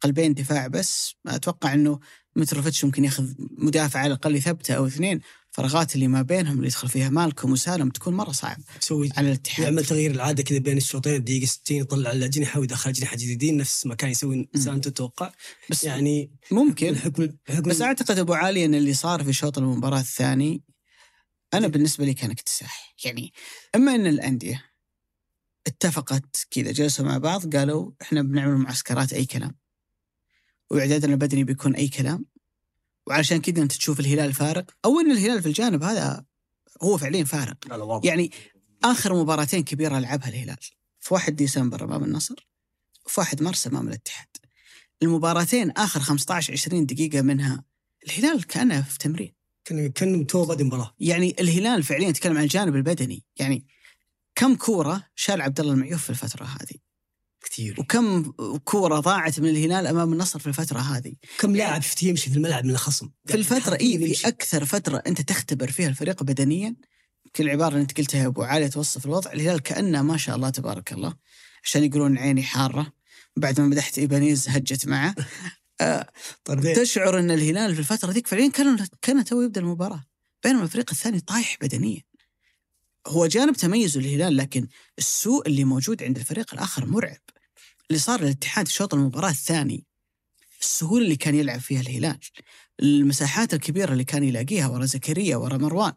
[0.00, 2.00] قلبين دفاع بس أتوقع إنه
[2.36, 5.20] متروفيتش ممكن ياخذ مدافع على الأقل يثبته أو اثنين
[5.58, 9.64] فراغات اللي ما بينهم اللي يدخل فيها مالكم وسالم تكون مرة صعب تسوي على الاتحاد.
[9.64, 13.94] يعمل تغيير العادة كذا بين الشوطين الدقيقه 60 يطلع الاجنحه ويدخل اجنحه جديدين نفس ما
[13.94, 15.32] كان يسوي سانتو أتوقع
[15.70, 16.92] بس يعني ممكن.
[16.92, 20.62] بحكم بحكم بس أعتقد أبو علي إن اللي صار في شوط المباراة الثاني
[21.54, 22.94] أنا بالنسبة لي كان اكتساح.
[23.04, 23.32] يعني
[23.74, 24.64] أما إن الأندية
[25.66, 29.54] اتفقت كذا جلسوا مع بعض قالوا إحنا بنعمل معسكرات أي كلام.
[30.70, 32.26] وإعدادنا البدني بيكون أي كلام.
[33.08, 34.70] وعشان كذا انت تشوف الهلال فارق.
[34.84, 36.24] أو إن الهلال في الجانب هذا
[36.82, 37.56] هو فعليا فارق.
[38.06, 38.30] يعني
[38.84, 40.56] آخر مباراتين كبيرة لعبها الهلال.
[41.00, 42.48] في 1 ديسمبر أمام النصر
[43.06, 44.28] وفي 1 مارس أمام الاتحاد.
[45.02, 47.64] المباراتين آخر 15 20 دقيقة منها
[48.06, 49.34] الهلال كانه في تمرين.
[49.64, 53.24] كان كان تو بادئ مباراه يعني الهلال فعليا تكلم عن الجانب البدني.
[53.36, 53.66] يعني
[54.34, 56.87] كم كورة شال عبد الله المعيوف في الفترة هذه؟
[57.44, 57.80] كثير.
[57.80, 58.22] وكم
[58.64, 62.64] كورة ضاعت من الهلال أمام النصر في الفترة هذه؟ كم لاعب شفت يمشي في الملعب
[62.64, 64.14] من الخصم؟ في الفترة إي.
[64.14, 66.76] في أكثر فترة أنت تختبر فيها الفريق بدنيا
[67.26, 69.32] يمكن العباره اللي أنت قلتها يا أبو علي توصف الوضع.
[69.32, 71.14] الهلال كأنه ما شاء الله تبارك الله
[71.64, 72.92] عشان يقولون عيني حارة
[73.36, 75.14] بعد ما مدحت إيبانيز هجت معه.
[75.80, 76.06] آه،
[76.44, 76.74] طردين.
[76.74, 80.04] تشعر إن الهلال في الفترة ذيك فعليا كان كان تو يبدأ المباراة
[80.44, 82.02] بينما الفريق الثاني طايح بدنيا.
[83.08, 84.66] هو جانب تميز الهلال لكن
[84.98, 87.16] السوء اللي موجود عند الفريق الآخر مرعب.
[87.90, 89.84] اللي صار للاتحاد شوط المباراة الثاني
[90.60, 92.18] السهولة اللي كان يلعب فيها الهلال
[92.82, 95.92] المساحات الكبيرة اللي كان يلاقيها ورا زكريا ورا مروان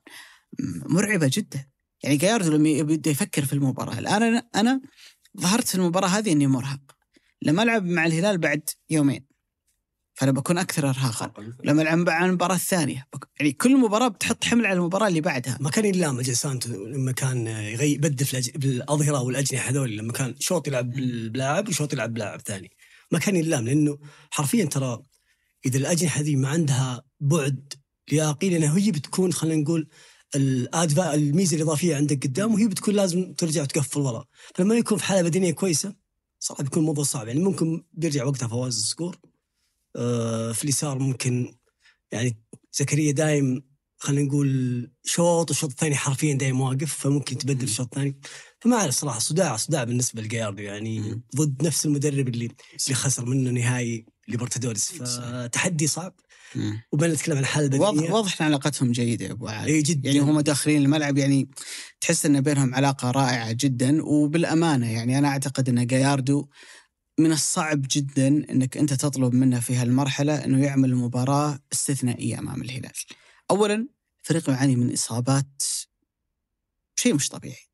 [0.59, 1.67] م- مرعبة جدا.
[2.03, 4.81] يعني جاياردو لما يبدا يفكر في المباراة الآن أنا أنا
[5.39, 6.79] ظهرت في المباراة هذه إني مرهق.
[7.41, 9.25] لما ألعب مع الهلال بعد يومين.
[10.21, 11.31] فانا بكون أكثر ارهاقا.
[11.63, 13.07] لما ألعب مع المباراة الثانية
[13.39, 15.57] يعني كل مباراة بتحط حمل على المباراة اللي بعدها.
[15.61, 17.47] ما كان يلام سانتو لما كان
[17.81, 22.71] يبدل بالأظهرة والأجنحة هذول لما كان شوط يلعب بلاعب وشوط يلعب بلاعب ثاني.
[23.11, 23.97] ما كان يلام لأنه
[24.31, 25.03] حرفيا ترى
[25.65, 27.73] إذا الأجنحة ذي ما عندها بعد
[28.11, 29.87] لياقي لأنها هي بتكون خلينا نقول
[30.35, 34.25] الادفا الميزة الإضافية عندك قدام وهي بتكون لازم ترجع وتقفل ورا.
[34.55, 35.95] فلما يكون في حالة بدنية كويسة
[36.39, 37.27] صراحة بيكون الموضوع صعب.
[37.27, 39.17] يعني ممكن بيرجع وقتها فواز السكور
[40.53, 41.55] في اليسار ممكن
[42.11, 42.37] يعني
[42.73, 48.19] زكريا دايم خلينا نقول شوط والشوط الثاني حرفيا دايم واقف فممكن تبدل الشوط الثاني.
[48.59, 51.23] فما أعرف صراحة صداع صداع بالنسبة لجاياردو يعني مم.
[51.35, 52.49] ضد نفس المدرب اللي
[52.85, 54.91] اللي خسر منه نهائي ليبرتادوريس.
[54.91, 56.15] فتحدي صعب.
[56.91, 60.09] وبين نتكلم عن الحالة البدنية واضح واضح ان علاقتهم جيدة يا أبو علي اي جدا.
[60.09, 61.49] يعني هم داخلين الملعب يعني
[62.01, 64.03] تحس إن بينهم علاقة رائعة جدا.
[64.03, 66.47] وبالأمانة يعني أنا أعتقد إن جاياردو
[67.21, 72.91] من الصعب جدا إنك أنت تطلب منه في هالمرحلة إنه يعمل مباراة استثنائية أمام الهلال.
[73.51, 73.87] اولا
[74.21, 75.63] فريق يعاني من إصابات
[76.95, 77.71] شيء مش طبيعي.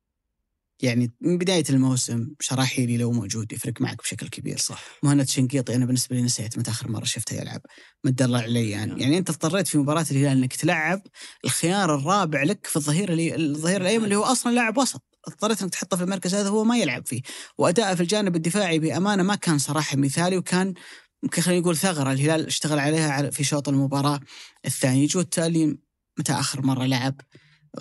[0.82, 4.58] يعني من بداية الموسم شراحيلي لو موجود يفرق معك بشكل كبير.
[4.58, 7.62] صح مهند شنقيطي أنا بالنسبة لي نسيت متى آخر مرة شفته يلعب
[8.04, 11.02] مد الله عليان يعني أنت اضطريت في مباراة الهلال إنك تلعب
[11.46, 15.72] الخيار الرابع لك في الظهير اللي الظهير الأيمن اللي هو أصلا لاعب وسط اضطريت إنك
[15.72, 17.22] تحطه في المركز هذا هو ما يلعب فيه.
[17.58, 20.74] واداءه في الجانب الدفاعي بأمانة ما كان صراحة مثالي وكان
[21.24, 22.12] يمكن خلينا نقول ثغرة.
[22.12, 24.20] الهلال اشتغل عليها في شوط المباراة
[24.66, 25.06] الثاني.
[25.06, 25.78] جو التالي
[26.20, 27.22] متى آخر مرة لعب؟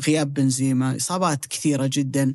[0.08, 2.34] غياب بنزيما إصابات كثيرة جدا.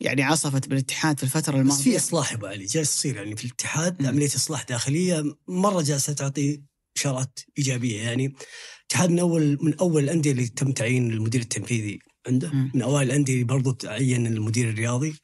[0.00, 1.82] يعني عصفت بالاتحاد في الفترة بس الماضية.
[1.82, 4.08] في اصلاح أبو علي جالس تصير يعني في الاتحاد مم.
[4.08, 6.62] عملية إصلاح داخلية مرة جالسة تعطي
[6.96, 8.02] إشارات إيجابية.
[8.02, 8.34] يعني
[8.80, 11.98] الاتحاد من اول من أول الأندية اللي تم تعيين المدير التنفيذي.
[12.26, 12.52] عنده.
[12.74, 15.14] من أوائل الأندية برضو تعين المدير الرياضي.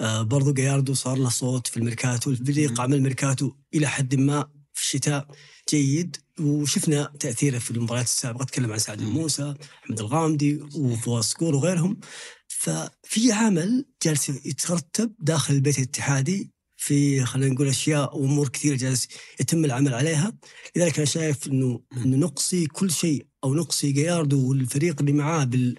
[0.00, 2.80] آه برضو جاياردو صار له صوت في الميركاتو الفريق مم.
[2.80, 5.26] عمل ميركاتو إلى حد ما في الشتاء
[5.70, 6.16] جيد.
[6.40, 8.42] وشفنا تأثيره في المباريات السابقة.
[8.42, 9.00] اتكلم عن سعد.
[9.00, 12.00] الموسى أحمد الغامدي وفواز سكور وغيرهم.
[12.48, 19.08] ففي عمل جالس يترتب داخل البيت الاتحادي في خلينا نقول أشياء وأمور كثيرة جالس
[19.40, 20.32] يتم العمل عليها.
[20.76, 25.74] لذلك أنا شايف إنه إنه نقصي كل شيء أو نقصي جياردو والفريق اللي معاه بال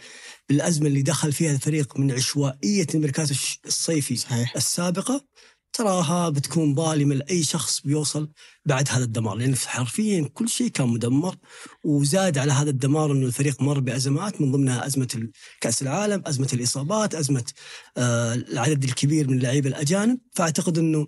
[0.49, 4.55] بالازمه اللي دخل فيها الفريق من عشوائية الميركاتو الش- الصيفي صحيح.
[4.55, 5.25] السابقة
[5.73, 8.29] تراها بتكون ظالمة لأي شخص بيوصل
[8.65, 11.35] بعد هذا الدمار لأن حرفيا كل شيء كان مدمر
[11.85, 15.29] وزاد على هذا الدمار إنه الفريق مر بأزمات من ضمنها أزمة
[15.61, 17.43] كأس العالم، أزمة الإصابات، أزمة
[17.97, 21.07] آه العدد الكبير من اللعيبه الأجانب، فأعتقد إنه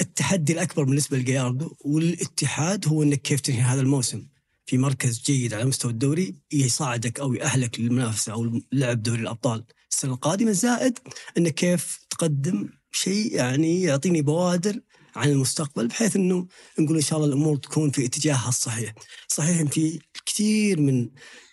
[0.00, 4.26] التحدي الأكبر بالنسبة لجياردو والاتحاد هو إنك كيف تنهي هذا الموسم.
[4.66, 10.12] في مركز جيد على مستوى الدوري يصعدك أو يأهلك للمنافسة أو لعب دوري الأبطال السنة
[10.12, 10.98] القادمة زائد
[11.38, 14.80] انك كيف تقدم شيء يعني يعطيني بوادر
[15.16, 16.46] عن المستقبل بحيث إنه
[16.78, 18.94] نقول إن شاء الله الأمور تكون في اتجاهها الصحيح.
[19.28, 21.10] صحيح في كثير من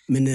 [0.08, 0.26] من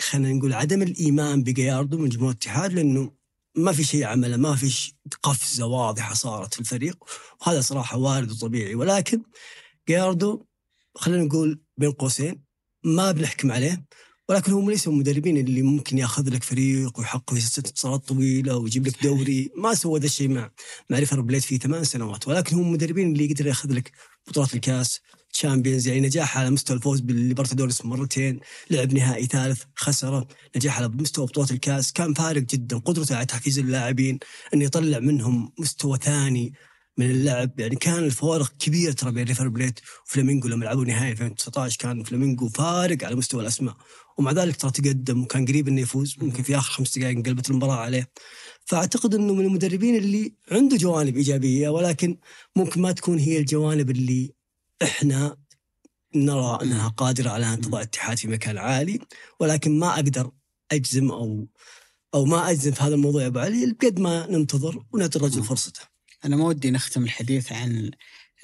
[0.00, 3.12] خلينا نقول عدم الإيمان بجاياردو من جمهور الاتحاد لأنه
[3.54, 4.92] ما في شيء عمله ما في
[5.22, 7.04] قفزة واضحة صارت في الفريق
[7.40, 9.22] وهذا صراحة وارد وطبيعي ولكن
[9.88, 10.46] جاياردو
[10.94, 12.42] خلينا نقول بين قوسين
[12.84, 13.84] ما بنحكم عليه
[14.28, 18.56] ولكن هو ليس من المدربين اللي ممكن ياخذ لك فريق ويحقق في ست انتصارات طويلة
[18.56, 19.50] ويجيب لك دوري.
[19.56, 20.50] ما سوى ذا الشيء مع
[20.90, 22.28] مع ريفر بليت في ثمان سنوات.
[22.28, 23.92] ولكن هو من المدربين اللي يقدر ياخذ لك
[24.28, 25.00] بطولات الكاس
[25.32, 31.26] champions يعني نجاح على مستوى الفوز بالليبرتادوريس مرتين لعب نهائي ثالث خسره نجاح على مستوى
[31.26, 31.92] بطولات الكاس.
[31.92, 34.18] كان فارق جدا قدرته على تحفيز اللاعبين
[34.54, 36.52] إنه يطلع منهم مستوى ثاني.
[37.00, 41.78] من اللعب يعني كان الفوارق كبيرة ترى بين ريفر بليت وفلامينجو لما لعبوا نهائي 2019
[41.78, 43.76] كان فلامينجو فارق على مستوى الأسماء.
[44.18, 47.76] ومع ذلك ترى تقدم وكان قريب إنه يفوز ممكن في آخر خمس دقائق انقلبت المباراة
[47.76, 48.10] عليه.
[48.64, 52.18] فأعتقد إنه من المدربين اللي عنده جوانب إيجابية ولكن
[52.56, 54.34] ممكن ما تكون هي الجوانب اللي
[54.82, 55.36] إحنا
[56.14, 58.98] نرى أنها قادرة على ان تضع الاتحاد في مكان عالي
[59.40, 60.30] ولكن ما أقدر
[60.72, 61.48] أجزم أو
[62.14, 65.80] أو ما أجزم في هذا الموضوع يا أبو علي بقد ما ننتظر ونعطي الرجل فرصته.
[66.24, 67.90] أنا ما ودي نختم الحديث عن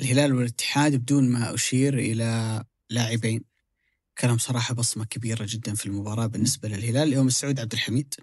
[0.01, 3.45] الهلال والاتحاد بدون ما أشير إلى لاعبين.
[4.19, 7.09] كلام صراحة بصمة كبيرة جدا في المباراة بالنسبة للهلال.
[7.09, 8.15] اليوم السعود عبد الحميد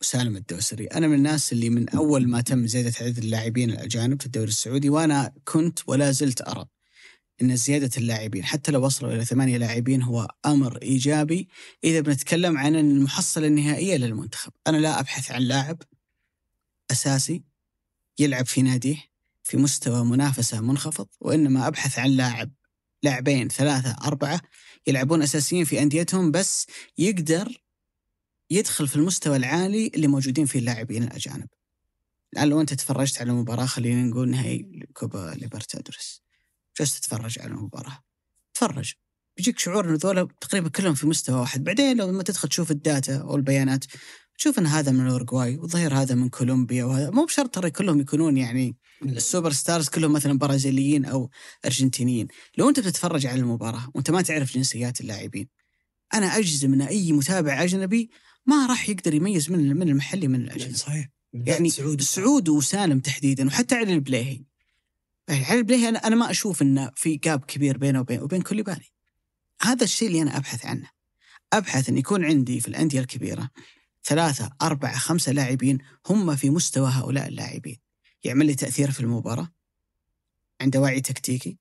[0.00, 0.86] وسالم الدوسري.
[0.86, 4.90] أنا من الناس اللي من أول ما تم زيادة عدد اللاعبين الأجانب في الدوري السعودي
[4.90, 6.64] وأنا كنت ولا زلت أرى
[7.42, 11.48] أن زيادة اللاعبين حتى لو وصلوا إلى ثمانية لاعبين هو أمر إيجابي.
[11.84, 15.82] إذا بنتكلم عن المحصلة النهائية للمنتخب أنا لا أبحث عن لاعب
[16.90, 17.53] أساسي
[18.18, 18.96] يلعب في ناديه
[19.42, 22.50] في مستوى منافسة منخفض وإنما أبحث عن لاعب
[23.02, 24.40] لاعبين ثلاثة أربعة
[24.86, 26.66] يلعبون أساسيين في أنديتهم بس
[26.98, 27.64] يقدر
[28.50, 31.48] يدخل في المستوى العالي اللي موجودين فيه اللاعبين الأجانب.
[32.32, 36.22] الآن لو أنت تفرجت على مباراة خلينا نقول نهائي كوبا ليبرتادوريس.
[36.80, 37.98] جلست تتفرج على المباراة؟
[38.54, 38.92] تفرج.
[39.36, 41.64] بيجيك شعور إن ذولا تقريبا كلهم في مستوى واحد.
[41.64, 43.84] بعدين لما تدخل تشوف ال data أو البيانات
[44.38, 48.36] تشوف إن هذا من الاورجواي والظهير هذا من كولومبيا وهذا مو بشرط ترى كلهم يكونون
[48.36, 51.30] يعني ال super stars كلهم مثلا برازيليين أو
[51.64, 52.28] أرجنتينيين.
[52.58, 55.48] لو أنت بتتفرج على المباراة وأنت ما تعرف جنسيات اللاعبين
[56.14, 58.10] أنا أجزم إن أي متابع أجنبي
[58.46, 60.74] ما راح يقدر يميز من من المحلي من الأجنبي.
[60.74, 61.08] صحيح.
[61.32, 64.44] يعني سعود سعود وسالم تحديدا وحتى علي البليهي.
[65.28, 68.90] يعني علي البليهي أنا أنا ما أشوف إنه في جاب كبير بينه وبين وبين كوليبالي.
[69.60, 70.90] هذا الشيء اللي أنا أبحث عنه.
[71.52, 73.50] أبحث إن يكون عندي في الأندية الكبيرة
[74.04, 77.80] ثلاثة أربعة خمسة لاعبين هم في مستوى هؤلاء اللاعبين.
[78.24, 79.48] يعمل لي تأثير في المباراة؟
[80.60, 81.58] عنده وعي تكتيكي؟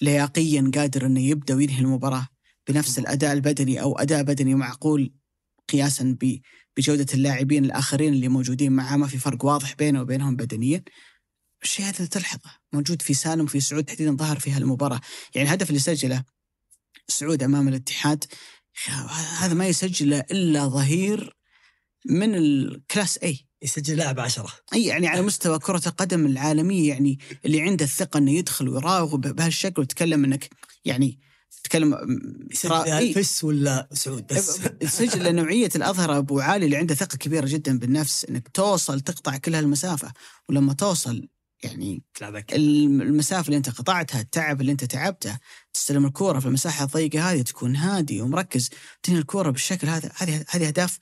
[0.00, 2.28] لياقيا قادر أنه يبدأ وينهي المباراة
[2.68, 5.14] بنفس الأداء البدني أو أداء بدني معقول
[5.68, 6.16] قياسا
[6.76, 10.84] بجودة اللاعبين الآخرين اللي موجودين معاه؟ ما في فرق واضح بينه وبينهم بدنيا.
[11.62, 12.50] الشيء هذا تلحظه.
[12.72, 15.00] موجود في سالم وفي سعود تحديدا ظهر في هالمباراة.
[15.34, 16.24] يعني الهدف اللي سجله
[17.08, 18.24] سعود أمام الاتحاد
[19.38, 21.39] هذا ما يسجله إلا ظهير
[22.06, 24.52] من ال class A يسجل لاعب عشرة.
[24.74, 29.82] إي يعني على مستوى كرة القدم العالمية يعني اللي عنده الثقة إنه يدخل ويراوغ بهالشكل
[29.82, 30.48] وتتكلم إنك
[30.84, 31.20] يعني
[31.62, 31.96] تتكلم
[32.50, 33.14] يسجل.
[33.14, 38.24] فس ولا سعود بس؟ سجل نوعية الأظهرة أبو علي اللي عنده ثقة كبيرة جدا بالنفس
[38.24, 40.12] أنك توصل تقطع كل هالمسافة.
[40.48, 41.28] ولما توصل
[41.62, 45.38] يعني تلعبك المسافة اللي أنت قطعتها التعب اللي أنت تعبته
[45.74, 48.70] تستلم الكورة في المساحة الضيقة هذه تكون هادي ومركز
[49.02, 50.98] تنهي الكورة بالشكل هذا هذه هذه أهداف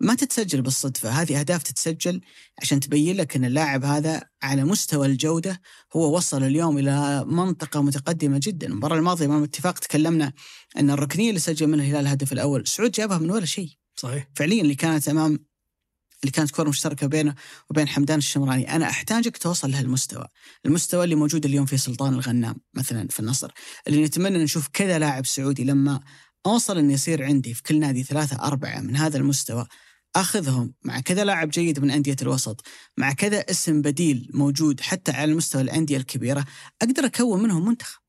[0.00, 1.10] ما تتسجل بالصدفة.
[1.10, 2.20] هذه أهداف تتسجل
[2.62, 5.60] عشان تبين لك أن اللاعب هذا على مستوى الجودة
[5.96, 8.66] هو وصل اليوم إلى منطقة متقدمة جدا.
[8.66, 10.32] المباراة الماضية أمام الاتفاق تكلمنا
[10.78, 13.70] أن الركنية اللي سجل منها الهلال الهدف الأول سعود جابها من ولا شيء.
[13.96, 14.28] صحيح.
[14.34, 15.46] فعليا اللي كانت أمام
[16.22, 17.34] اللي كانت كرة مشتركة بينه
[17.70, 18.76] وبين حمدان الشمراني.
[18.76, 20.26] أنا أحتاجك توصل لهالمستوى
[20.66, 23.50] المستوى اللي موجود اليوم في سلطان الغنام مثلا في النصر
[23.88, 26.00] اللي نتمنى نشوف كذا لاعب سعودي لما
[26.46, 29.66] أوصل أن يصير عندي في كل نادي ثلاثة أربعة من هذا المستوى
[30.16, 30.74] أخذهم.
[30.84, 32.64] مع كذا لاعب جيد من أندية الوسط،
[32.96, 36.44] مع كذا اسم بديل موجود حتى على مستوى الأندية الكبيرة،
[36.82, 38.00] أقدر أكون منهم منتخب.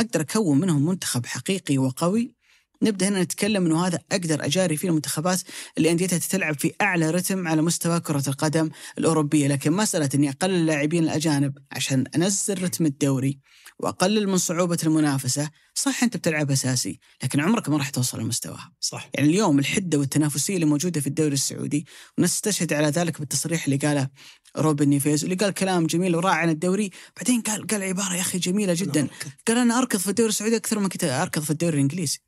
[0.00, 2.34] أقدر أكون منهم منتخب حقيقي وقوي.
[2.82, 5.40] نبدأ هنا نتكلم إنه هذا أقدر أجاري فيه المنتخبات
[5.78, 10.54] اللي انديتها تلعب في أعلى رتم على مستوى كرة القدم الأوروبية، لكن مسألة إني أقلل
[10.54, 13.40] اللاعبين الأجانب عشان أنزل رتم الدوري.
[13.78, 18.72] وأقلل من صعوبة المنافسة، صح أنت بتلعب أساسي، لكن عمرك ما راح توصل لمستواها.
[18.80, 19.10] صح.
[19.14, 21.86] يعني اليوم الحدة والتنافسية اللي موجودة في الدوري السعودي
[22.18, 24.08] ونستشهد على ذلك بالتصريح اللي قاله
[24.56, 26.90] روبن نيفيز اللي قال كلام جميل ورائع عن الدوري.
[27.16, 29.08] بعدين قال قال عبارة يا أخي جميلة جدا.
[29.48, 32.18] قال أنا أركض في الدوري السعودي أكثر من كنت أركض في الدوري الإنجليزي.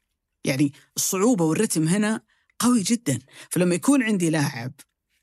[0.44, 2.20] يعني الصعوبة والرتم هنا
[2.58, 3.18] قوي جدا.
[3.50, 4.72] فلما يكون عندي لاعب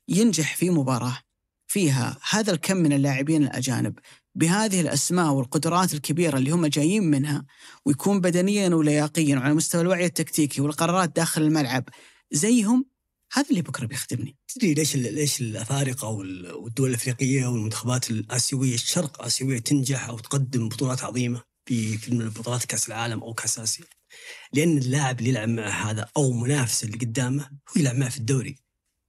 [0.08, 1.18] ينجح في مباراة
[1.66, 3.98] فيها هذا الكم من اللاعبين الأجانب
[4.36, 7.44] بهذه الأسماء والقدرات الكبيرة اللي هم جايين منها
[7.86, 11.84] ويكون بدنيا ولياقيا وعلى مستوى الوعي التكتيكي والقرارات داخل الملعب
[12.32, 12.84] زيهم
[13.32, 14.36] هذا اللي بكرة بيخدمني.
[14.48, 21.04] تدري ليش ليش الأفارقة وال- والدول الأفريقية والمنتخبات الآسيوية الشرق آسيوية تنجح أو تقدم بطولات
[21.04, 23.84] عظيمة في في بطولات كأس العالم أو كأس آسيا؟
[24.52, 28.56] لأن اللاعب اللي يلعب مع هذا أو منافسه اللي قدامه هو يلعب معه في الدوري.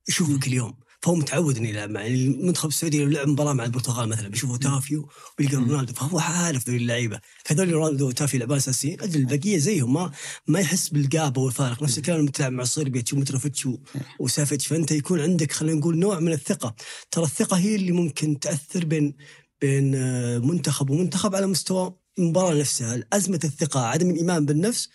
[0.09, 0.73] يشوفه كل يوم.
[1.08, 4.58] فهو متعود انه يلعب معه يعني المنتخب السعودي لو لعب مباراة مع البرتغال مثلا بيشوف
[4.58, 7.20] أوتافيو ويلقى رونالدو فهو عارف ذول اللعيبة.
[7.47, 10.12] هذول رونالدو وأوتافيو يلعبون اساسيين أجل البقية زيهم ما
[10.47, 11.84] ما يحس بال gap والفارق.
[11.84, 13.78] نفس الكلام لما تلعب مع صربيا ومتروفيتش و-
[14.20, 14.68] وسافيتش.
[14.68, 16.76] فأنت يكون عندك خلينا نقول نوع من الثقة.
[17.12, 19.16] ترى الثقة هي اللي ممكن تأثر بين
[19.62, 23.03] بين آه، منتخب ومنتخب على مستوى المباراة نفسها.
[23.14, 24.89] أزمة الثقة عدم الإيمان بالنفس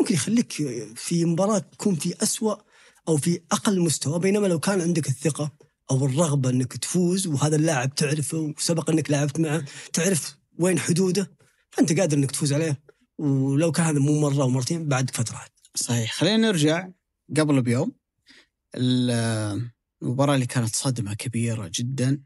[0.00, 0.52] ممكن يخليك
[0.96, 2.54] في مباراة تكون في أسوأ
[3.08, 5.52] أو في أقل مستوى بينما لو كان عندك الثقة
[5.90, 11.30] أو الرغبة أنك تفوز وهذا اللاعب تعرفه وسبق أنك لعبت معه تعرف وين حدوده
[11.70, 12.82] فأنت قادر أنك تفوز عليه.
[13.18, 15.44] ولو كان هذا مو مرة أو مرتين بعد فترة
[15.74, 16.12] صحيح.
[16.12, 16.88] خلينا نرجع
[17.36, 17.92] قبل بيوم.
[18.74, 19.70] ال-
[20.02, 22.22] المباراة اللي كانت صدمة كبيرة جدا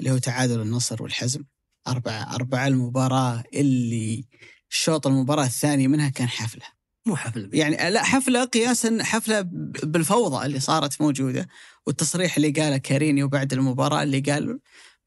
[0.00, 1.44] اللي هو تعادل النصر والحزم.
[1.88, 4.24] أربعة أربعة المباراة اللي
[4.70, 6.75] الشوط المباراة الثاني منها كان حفلة
[7.06, 11.48] مو حفل يعني لا حفلة قياسا حفلة ب- بالفوضى اللي صارت موجودة
[11.86, 14.58] والتصريح اللي قاله كارينيو بعد المباراة اللي قال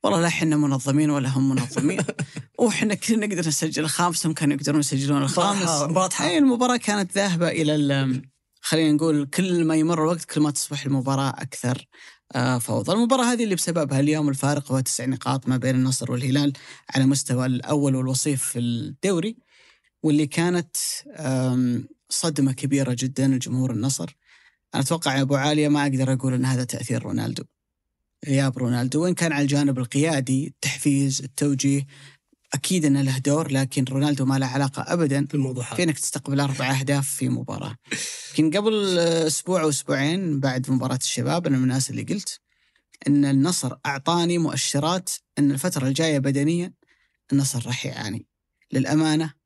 [0.03, 1.99] والله لا إحنا منظمين ولا هم منظمين.
[2.59, 5.81] وإحنا كنا نقدر نسجل الخامس هم كانوا يقدرون يسجلون الخامس.
[5.89, 6.27] مباراة حار.
[6.27, 8.21] أي المباراة كانت ذاهبة إلى ال-
[8.61, 11.85] خلينا نقول كل ما يمر الوقت كل ما تصبح المباراة أكثر
[12.35, 16.53] آه، فوضى، المباراة هذه اللي بسببها اليوم الفارق هو تسع نقاط ما بين النصر والهلال
[16.95, 19.37] على مستوى الأول والوصيف في الدوري.
[20.03, 20.77] واللي كانت
[22.09, 24.15] صدمة كبيرة جدا لجمهور النصر.
[24.75, 27.43] أنا أتوقع يا أبو عالية ما أقدر أقول إن هذا تأثير رونالدو.
[28.27, 31.87] غياب رونالدو وإن كان على الجانب القيادي التحفيز التوجيه
[32.53, 35.99] أكيد إنه له دور لكن رونالدو ما له علاقة ابدا في الموضوع هذا في انك
[35.99, 37.75] تستقبل أربع أهداف في مباراة.
[38.39, 42.39] يمكن قبل أسبوع أو أسبوعين بعد مباراة الشباب أنا من الناس اللي قلت
[43.07, 46.73] إن النصر أعطاني مؤشرات إن الفترة الجاية بدنيا
[47.31, 48.25] النصر راح يعاني.
[48.71, 49.38] للأمانة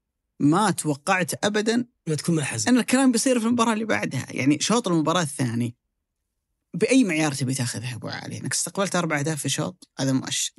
[0.44, 4.58] ما توقعت ابدا لا تكون مع حزن أن الكلام بيصير في المباراة اللي بعدها، يعني
[4.60, 5.76] شوط المباراة الثاني
[6.74, 10.54] بأي معيار تبي تاخذها أبو علي؟ إنك استقبلت أربع أهداف في شوط هذا مؤشر.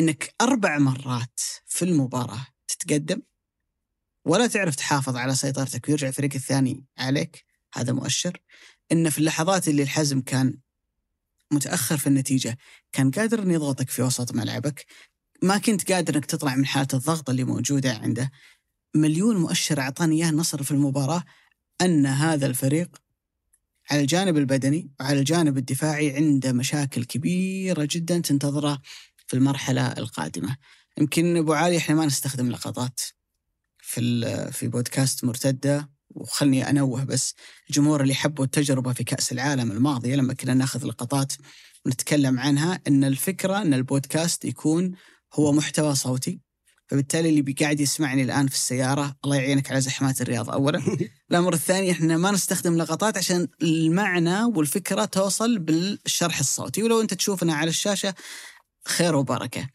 [0.00, 3.22] إنك أربع مرات في المباراة تتقدم
[4.24, 7.44] ولا تعرف تحافظ على سيطرتك ويرجع الفريق الثاني عليك
[7.74, 8.42] هذا مؤشر.
[8.92, 10.58] إن في اللحظات اللي الحزم كان
[11.50, 12.58] متأخر في النتيجة
[12.92, 14.86] كان قادر انه يضغطك في وسط ملعبك
[15.42, 18.30] ما كنت قادر إنك تطلع من حالة الضغط اللي موجودة عنده
[18.94, 21.24] مليون مؤشر أعطاني إياه النصر في المباراة
[21.80, 22.96] أن هذا الفريق
[23.90, 28.80] على الجانب البدني وعلى الجانب الدفاعي عنده مشاكل كبيرة جدا تنتظره
[29.26, 30.56] في المرحلة القادمة.
[30.98, 33.00] يمكن أبو علي إحنا ما نستخدم لقطات
[33.78, 37.34] في في بودكاست مرتدة وخلني أنوه بس
[37.70, 41.32] الجمهور اللي حبوا التجربة في كأس العالم الماضيه لما كنا نأخذ لقطات
[41.86, 44.92] ونتكلم عنها إن الفكرة إن البودكاست يكون
[45.34, 46.40] هو محتوى صوتي
[46.88, 50.82] فبالتالي اللي قاعد يسمعني الآن في السيارة الله يعينك على زحمات الرياض اولا.
[51.30, 56.82] الأمر الثاني إحنا ما نستخدم لقطات عشان المعنى والفكرة توصل بالشرح الصوتي.
[56.82, 58.14] ولو أنت تشوفنا على الشاشة
[58.86, 59.68] خير وبركة.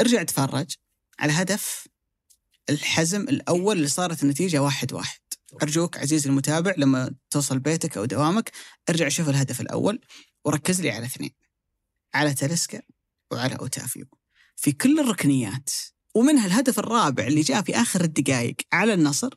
[0.00, 0.74] ارجع تفرج.
[1.18, 1.86] على هدف
[2.70, 5.20] الحزم الأول اللي صارت النتيجة واحد واحد.
[5.62, 8.50] أرجوك عزيزي المتابع لما توصل بيتك أو دوامك
[8.88, 10.00] ارجع شوف الهدف الأول
[10.44, 11.30] وركز لي على اثنين.
[12.14, 12.82] على تاليسكا
[13.30, 14.06] وعلى أوتافيو.
[14.56, 15.70] في كل الركنيات
[16.16, 19.34] ومنها الهدف الرابع اللي جاء في آخر الدقائق على النصر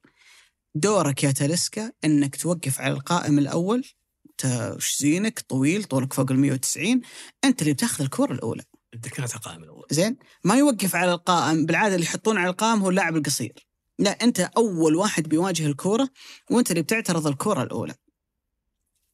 [0.75, 3.83] دورك يا تاليسكا إنك توقف على القائم الأول.
[4.29, 7.01] انت وش زينك؟ طويل طولك فوق ال 190
[7.43, 8.63] أنت اللي بتاخذ الكرة الأولى.
[8.91, 9.85] كانت القائم الأول.
[9.91, 13.67] زين؟ ما يوقف على القائم بالعادة اللي يحطون على القائم هو اللاعب القصير.
[13.99, 16.09] لا أنت أول واحد بيواجه الكوره
[16.51, 17.95] وأنت اللي بتعترض الكرة الأولى.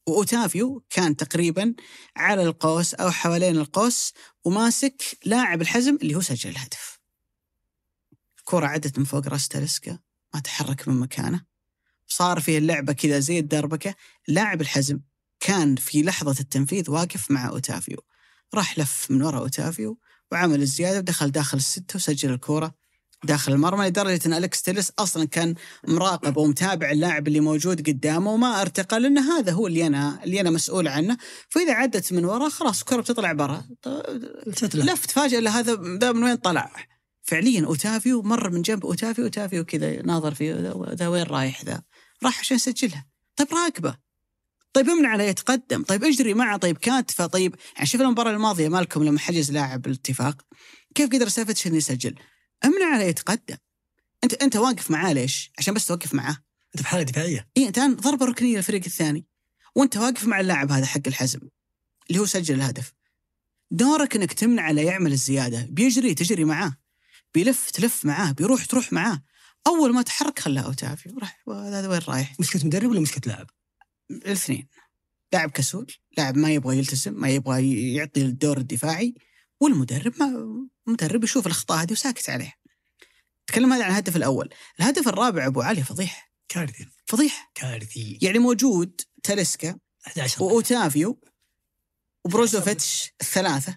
[0.07, 1.74] وأوتافيو كان تقريبا
[2.18, 4.13] على القوس أو حوالين القوس
[4.45, 6.94] وماسك لاعب الحزم اللي هو سجل الهدف.
[8.45, 9.99] الكرة عدت من فوق راس تاليسكا
[10.33, 11.41] ما تحرك من مكانه.
[12.07, 13.95] صار فيه اللعبة كذا زي الدربكة
[14.27, 14.99] لاعب الحزم
[15.39, 17.97] كان في لحظة التنفيذ واقف مع أوتافيو.
[18.53, 19.99] راح لف من وراء أوتافيو
[20.31, 22.75] وعمل الزيادة ودخل داخل الستة وسجل الكرة
[23.23, 25.55] داخل المرمى لدرجة أن أليكس تيلس أصلا كان
[25.87, 30.49] مراقب ومتابع اللاعب اللي موجود قدامه وما أرتقى لأن هذا هو اللي أنا اللي أنا
[30.49, 31.17] مسؤول عنه.
[31.49, 33.63] فإذا عدت من وراه خلاص الكرة بتطلع برا.
[34.73, 36.94] لفت فجأة هذا ذا من وين طلع؟
[37.26, 41.82] فعليا أوتافيو مر من جنب أوتافيو أوتافيو كذا ناظر فيه ذا وين رايح ذا.
[42.23, 43.05] راح عشان يسجلها.
[43.36, 43.97] طيب راقبه.
[44.73, 45.84] طيب امنع عليه يتقدم.
[45.84, 46.57] طيب اجري معه.
[46.57, 47.26] طيب كاتفه.
[47.26, 50.41] طيب يعني شوف المباراة الماضية مالكم لما حجز لاعب الاتفاق.
[50.95, 52.15] كيف قدر سافتش إنه يسجل؟
[52.65, 53.57] امنع عليه يتقدم.
[54.23, 56.38] أنت أنت واقف معاه ليش؟ عشان بس توقف معاه.
[56.76, 57.47] أنت بحاله دفاعية.
[57.57, 59.26] إي أنت الآن ضربة ركنية للفريق الثاني.
[59.76, 61.39] وأنت واقف مع اللاعب هذا حق الحزم
[62.09, 62.93] اللي هو سجل الهدف.
[63.71, 65.67] دورك إنك تمنع عليه يعمل الزيادة.
[65.69, 66.78] بيجري تجري معاه.
[67.36, 69.23] بيلف تلف معاه بيروح تروح معاه.
[69.67, 73.47] أول ما تحرك خلاه أوتافيو راح هذا وين رايح؟ مشكله مدرب ولا مشكله لاعب؟
[74.11, 74.67] الاثنين.
[75.33, 79.15] لاعب كسول لاعب ما يبغى يلتزم ما يبغى يعطي الدور الدفاعي
[79.59, 80.25] والمدرب ما
[80.88, 82.55] المدرب يشوف الأخطاء هذه وساكت عليها
[83.47, 84.53] تكلم هذا عن الهدف الأول.
[84.79, 86.31] الهدف الرابع أبو علي فضيح.
[86.49, 87.51] كارثي فضيح.
[87.55, 91.21] كارثي يعني موجود تاليسكا 11 وأوتافيو
[92.25, 93.75] وبروزوفيتش الثلاثة.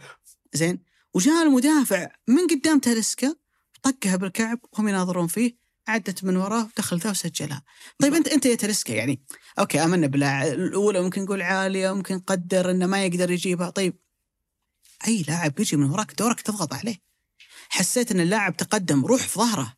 [0.52, 0.84] زين.
[1.14, 3.34] وجاء المدافع من قدام تاليسكا
[3.82, 5.56] طقها بالكعب وهم يناظرون فيه
[5.88, 7.62] عدت من وراه ودخل ذا وسجلها.
[7.98, 9.22] طيب انت أنت يا تاليسكا يعني.
[9.58, 10.52] okay آمنا بالله.
[10.52, 13.70] الأولى ممكن نقول عالية ممكن نقدر إنه ما يقدر يجيبها.
[13.70, 13.96] طيب
[15.06, 16.96] أي لاعب يجي من وراك دورك تضغط عليه.
[17.68, 19.74] حسيت إن اللاعب تقدم روح في ظهره.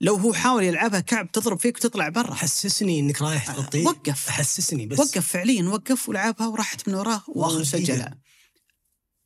[0.00, 2.34] لو هو حاول يلعبها كعب تضرب فيك وتطلع برا.
[2.34, 3.86] حسسني إنك رايح تغطيه.
[3.86, 4.28] وقف.
[4.28, 4.98] حسسني بس.
[4.98, 8.18] وقف فعليا وقف ولعبها وراحت من وراه وسجلها.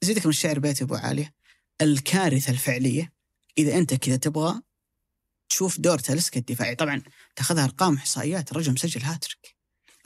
[0.03, 1.35] زيدك من الشعر بيت أبو عالية.
[1.81, 3.20] الكارثة الفعلية.
[3.59, 4.61] إذا أنت كذا تبغى
[5.49, 7.03] تشوف دور تاليسكا الدفاعي طبعا
[7.37, 9.57] تاخذها أرقام إحصائيات الرجل مسجل هاتريك.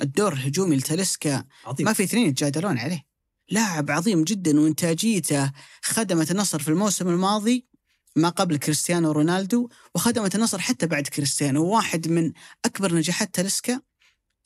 [0.01, 1.87] الدور الهجومي لتاليسكا عظيم.
[1.87, 3.07] ما في اثنين يتجادلون عليه.
[3.51, 7.67] لاعب عظيم جدا وإنتاجيته خدمت النصر في الموسم الماضي
[8.17, 11.65] ما قبل كريستيانو رونالدو وخدمت النصر حتى بعد كريستيانو.
[11.65, 12.33] واحد من
[12.65, 13.81] أكبر نجاحات تاليسكا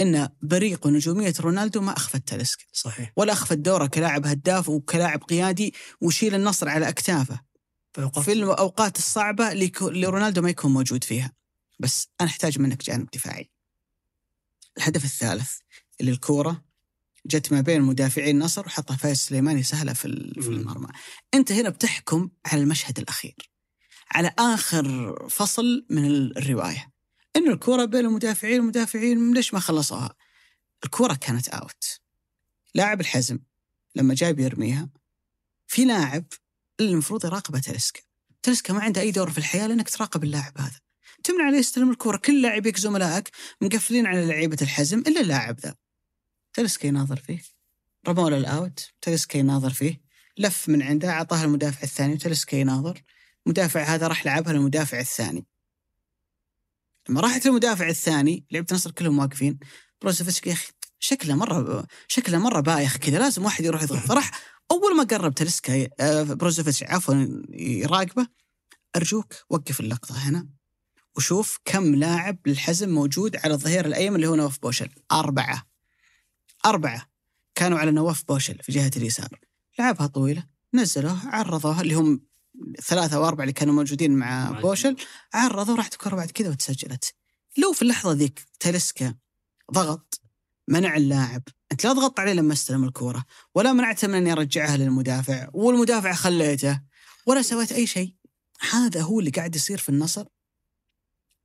[0.01, 2.65] إن بريق ونجوميه رونالدو ما أخفت تاليسكا.
[2.73, 3.13] صحيح.
[3.17, 7.48] ولا أخفت دوره كلاعب هداف وكلاعب قيادي ويشيل النصر على أكتافه.
[7.95, 11.33] في الأوقات الصعبة اللي يكو- اللي رونالدو ما يكون موجود فيها.
[11.79, 13.51] بس أنا أحتاج منك جانب دفاعي.
[14.79, 15.59] الهدف الثالث
[16.01, 16.65] اللي الكورة
[17.27, 20.49] جت ما بين مدافعي النصر وحطها فايز سليماني سهلة في في.
[20.49, 20.89] المرمى.
[21.35, 23.35] أنت هنا بتحكم على المشهد الأخير
[24.11, 26.93] على آخر فصل من ال- الرواية.
[27.37, 30.15] انه الكورة بين المدافعين المدافعين ليش ما خلصوها؟
[30.85, 32.01] الكورة كانت out
[32.75, 33.39] لاعب الحزم
[33.95, 34.89] لما جاي بيرميها
[35.67, 36.25] في لاعب
[36.81, 38.01] اللي المفروض يراقبه تلسكا
[38.43, 40.81] تلسكا ما عنده أي دور في الحياة لأنك تراقب اللاعب هذا.
[41.25, 42.17] تمنع عليه يستلم الكورة.
[42.17, 45.75] كل لاعبيك زملائك مقفلين على لعيبة الحزم إلا اللاعب ذا.
[46.53, 47.43] تلسكا يناظر فيه.
[48.09, 50.01] رموا له ال out تلسكا يناظر فيه.
[50.39, 53.03] لف من عنده اعطاها المدافع الثاني وتلسكا يناظر.
[53.47, 55.47] المدافع هذا راح لعبها للمدافع الثاني.
[57.09, 59.59] لما راحت المدافع الثاني لعبة النصر كلهم واقفين.
[60.03, 63.19] بروزوفيتش يا أخي شكله مره شكله مرة بايخ كذا.
[63.19, 63.99] لازم واحد يروح يضغط.
[63.99, 64.31] فراح
[64.71, 67.15] أول ما قرب تلسكا آه، بروزوفيتش عفوا
[67.51, 68.27] يراقبه
[68.97, 70.49] أرجوك وقف اللقطة هنا
[71.17, 74.89] وشوف كم لاعب للحزم موجود على الظهير الأيمن اللي هو نواف بوشل.
[75.13, 75.67] أربعة.
[76.67, 77.11] أربعة.
[77.55, 79.41] كانوا على نواف بوشل في جهة اليسار.
[79.79, 80.45] لعبها طويلة
[80.75, 82.21] نزلوها عرضوها اللي هم
[82.83, 84.97] ثلاثة أو أربعة اللي كانوا موجودين مع مع بوشل.
[85.35, 87.15] عرضوا راحت الكرة بعد كذا وتسجلت.
[87.59, 89.15] لو في اللحظة ذيك تلسكا
[89.73, 90.21] ضغط
[90.69, 91.43] منع اللاعب.
[91.73, 96.81] أنت لا ضغطت عليه لما استلم الكرة ولا منعته من أن يرجعها للمدافع والمدافع خليته
[97.27, 98.15] ولا سويت أي شيء.
[98.71, 100.27] هذا هو اللي قاعد يصير في النصر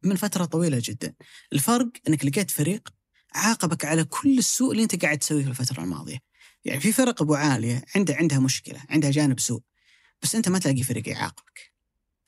[0.03, 1.13] من فترة طويلة جدا.
[1.53, 2.89] الفرق أنك لقيت فريق
[3.36, 6.17] عاقبك على كل السوء اللي أنت قاعد تسويه في الفترة الماضية.
[6.65, 9.61] يعني في فرق أبو عالية عنده عندها مشكلة عندها جانب سوء
[10.21, 11.74] بس أنت ما تلاقي فريق يعاقبك.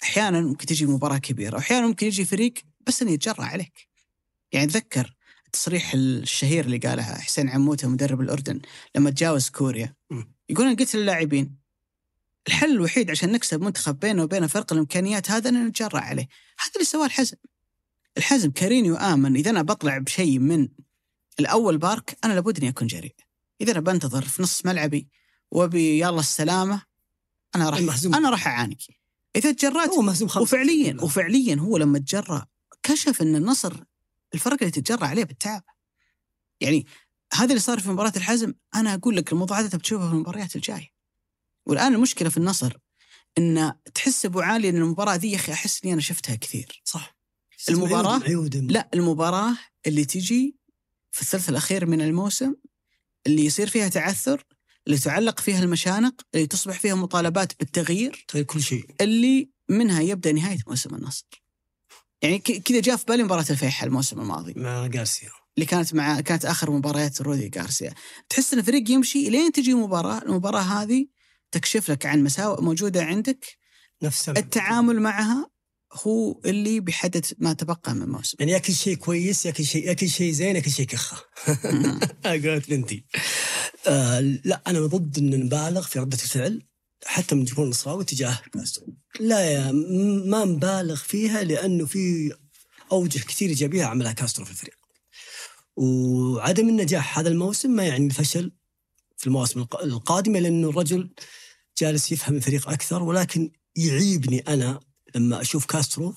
[0.03, 2.53] أحيانا ممكن تجي مباراة كبيرة وأحيانا ممكن يجي فريق
[2.87, 3.87] بس أنه يتجرأ عليك.
[4.51, 5.14] يعني تذكر
[5.55, 8.61] التصريح الشهير اللي قالها حسين عموتة مدرب الأردن
[8.95, 9.95] لما تجاوز كوريا.
[10.49, 11.55] يقول أنا قلت للاعبين
[12.47, 16.27] الحل الوحيد عشان نكسب منتخب بينه وبين فرق الإمكانيات هذا إن نتجرأ عليه.
[16.59, 17.37] هذا اللي سواه الحزم.
[18.17, 20.67] الحزم كارينيو آمن إذا أنا بطلع بشيء من
[21.39, 23.15] الأول بارك أنا لابد إني أكون جريء.
[23.61, 25.07] إذا أنا بنتظر في نص ملعبي
[25.51, 26.81] وأبي يلا السلامة
[27.55, 27.79] أنا راح.
[28.05, 28.77] أنا راح أعاني.
[29.35, 32.45] إذا تجرأت هو مهزوم خمسة وفعليا وفعليا هو لما تجرأ
[32.83, 33.83] كشف إن النصر
[34.35, 35.63] الفرق اللي تتجرأ عليه بالتعب.
[36.61, 36.85] يعني
[37.33, 40.89] هذا اللي صار في مباراة الحزم أنا أقول لك الموضوع هذا بتشوفه في المباريات الجاية.
[41.65, 42.77] والآن المشكلة في النصر
[43.37, 46.81] إن تحس أبو علي إن المباراة ذي يا أخي أحس إني أنا شفتها كثير.
[46.85, 47.15] صح.
[47.69, 48.17] المباراة؟
[48.71, 49.57] لا المباراة
[49.87, 50.55] اللي تجي
[51.11, 52.55] في الثلث الأخير من الموسم
[53.27, 54.43] اللي يصير فيها تعثر
[54.87, 58.85] اللي تعلق فيها المشانق اللي تصبح فيها مطالبات بالتغيير تغير كل شيء.
[59.01, 61.44] اللي منها يبدأ نهاية موسم النصر.
[62.21, 64.53] يعني كذا جاء في بالي مباراة الفيحة الموسم الماضي.
[64.55, 67.93] مع جارسيا اللي كانت مع كانت آخر مباريات رودي غارسيا.
[68.29, 71.07] تحس إن الفريق يمشي لين تجي مباراه المباراة هذه
[71.51, 73.45] تكشف لك عن مساوئ موجودة عندك.
[74.03, 75.49] نفس التعامل معها
[75.93, 78.37] هو اللي بيحدد ما تبقى من الموسم.
[78.39, 81.17] يعني ياكل شيء كويس ياكل شيء ياكل شيء زين ياكل شيء كخه.
[82.25, 83.05] قالت بنتي.
[83.87, 86.61] آه لا أنا ضد إن نبالغ في ردة الفعل.
[87.05, 88.87] حتى من جمهور النصراوي تجاه كاسترو
[89.19, 89.71] لا يا
[90.25, 92.33] ما نبالغ فيها لأنه في
[92.91, 94.75] أوجه كثير إيجابية عملها كاسترو في الفريق.
[95.75, 98.51] وعدم النجاح هذا الموسم ما يعني الفشل
[99.17, 101.09] في المواسم الق- القادمة لأنه الرجل
[101.77, 104.79] جالس يفهم الفريق أكثر ولكن يعيبني أنا
[105.15, 106.15] لما أشوف كاسترو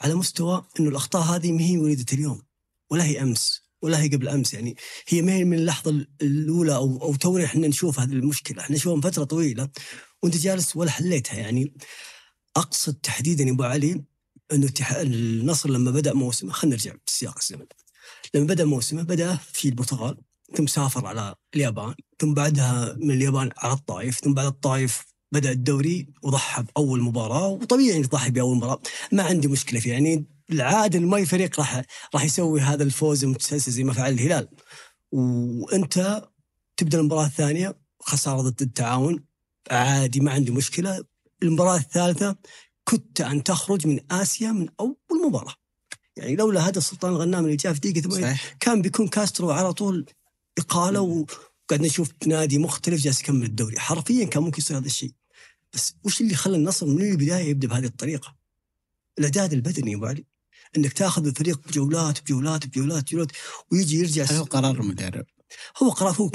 [0.00, 2.42] على مستوى إنه الأخطاء هذه ما هي وليدة اليوم
[2.90, 4.54] ولا هي أمس ولا هي قبل أمس.
[4.54, 4.76] يعني
[5.08, 8.60] هي ما هي من اللحظة الأولى أو أو تونا إحنا نشوف هذه المشكلة.
[8.62, 9.68] إحنا نشوفها من فترة طويلة.
[10.22, 11.36] وانت جالس ولا حليتها.
[11.38, 11.74] يعني
[12.56, 14.04] أقصد تحديدا يا أبو علي
[14.52, 17.66] أنه النصر لما بدأ موسمه خلينا نرجع بسياق الزمن.
[18.34, 20.16] لما بدأ موسمه بدأ في البرتغال
[20.56, 26.08] ثم سافر على اليابان ثم بعدها من اليابان على الطائف ثم بعد الطائف بدأ الدوري
[26.22, 28.80] وضحى بأول مباراة وطبيعي انك تضحي بأول مباراة.
[29.12, 31.82] ما عندي مشكلة فيه يعني العادة ما فريق راح
[32.14, 34.48] راح يسوي هذا الفوز المتسلسل زي ما فعل الهلال.
[35.12, 36.28] وأنت
[36.76, 39.24] تبدأ المباراة الثانية خسارة ضد التعاون.
[39.70, 41.04] عادي ما عندي مشكلة.
[41.42, 42.36] المباراة الثالثة
[42.84, 44.96] كنت أن تخرج من آسيا من أول
[45.26, 45.54] مباراة.
[46.16, 48.56] يعني لولا هذا السلطان الغنام اللي جاء في دقيقة 80 صحيح.
[48.60, 50.06] كان بيكون كاسترو على طول
[50.58, 53.78] إقالة وقاعد نشوف نادي مختلف جالس يكمل الدوري.
[53.78, 55.12] حرفيا كان ممكن يصير هذا الشيء.
[55.72, 58.36] بس وش اللي خلى النصر من البداية يبدأ بهذه الطريقة؟
[59.18, 60.24] الاعداد البدني يا أبو علي.
[60.76, 63.32] إنك تأخذ الفريق بجولات بجولات بجولات بجولات
[63.72, 65.26] ويجي يرجع هو قرار المدرب؟
[65.82, 66.28] هو قرار هو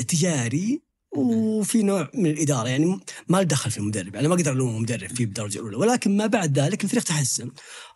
[0.00, 0.82] تجاري
[1.16, 5.08] وفي نوع من الإدارة يعني ما له دخل في المدرب يعني ما أقدر الوم مدرب
[5.08, 5.76] فيه بالدرجه الأولى.
[5.76, 7.50] ولكن ما بعد ذلك الفريق تحسن.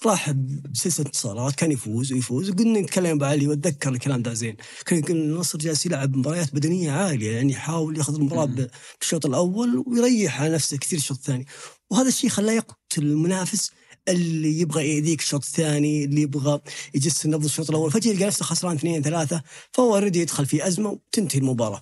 [0.06, 0.30] راح
[0.70, 2.50] بسلسلة انتصارات كان يفوز ويفوز.
[2.50, 4.56] وقلنا نتكلم ابو علي وأتذكر الكلام ده زين.
[4.86, 8.68] كان يقول النصر جالس يلعب مباريات بدنية عالية يعني يحاول ياخذ المباراة
[9.00, 11.46] بالشوط الأول ويريح على نفسه كثير الشوط الثاني.
[11.90, 13.70] وهذا الشيء خلاه يقتل المنافس
[14.08, 16.60] اللي يبغى يأذيك الشوط الثاني اللي يبغى
[16.94, 17.90] يجس النبض الشوط الأول.
[17.90, 19.42] فجأة يلقى نفسه خسران اثنين ثلاثة
[19.72, 21.80] فهو أوريدي يدخل في أزمة وتنتهي المباراة.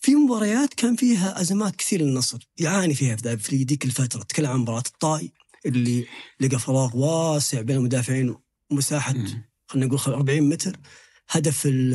[0.00, 2.48] في مباريات كان فيها أزمات كثير للنصر.
[2.58, 4.22] يعاني فيها في ذيك الفترة.
[4.22, 5.32] تكلم عن مباراة الطائي
[5.66, 6.06] اللي
[6.40, 8.34] لقى فراغ واسع بين المدافعين
[8.70, 9.14] ومساحة.
[9.66, 10.76] خلينا نقول خل- 40 متر.
[11.30, 11.94] هدف ال-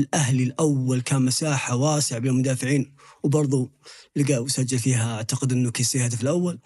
[0.00, 3.70] الأهلي الأول كان مساحة واسعة بين المدافعين وبرضه
[4.16, 6.58] لقى وسجل فيها أعتقد إنه كيسي هدف الأول.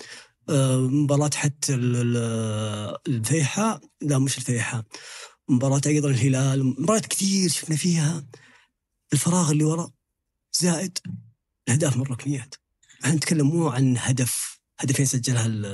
[0.50, 3.80] آه، مباراة حتى ال- ال- الفيحاء.
[4.02, 4.84] لا مش الفيحاء.
[5.48, 6.64] مباراة أيضا الهلال.
[6.64, 8.26] مباريات كثير شفنا فيها.
[9.12, 9.90] الفراغ اللي وراء
[10.60, 10.98] زائد
[11.68, 12.54] الأهداف من الركنيات.
[13.04, 15.66] إحنا نتكلم مو عن هدف هدفين سجلها ال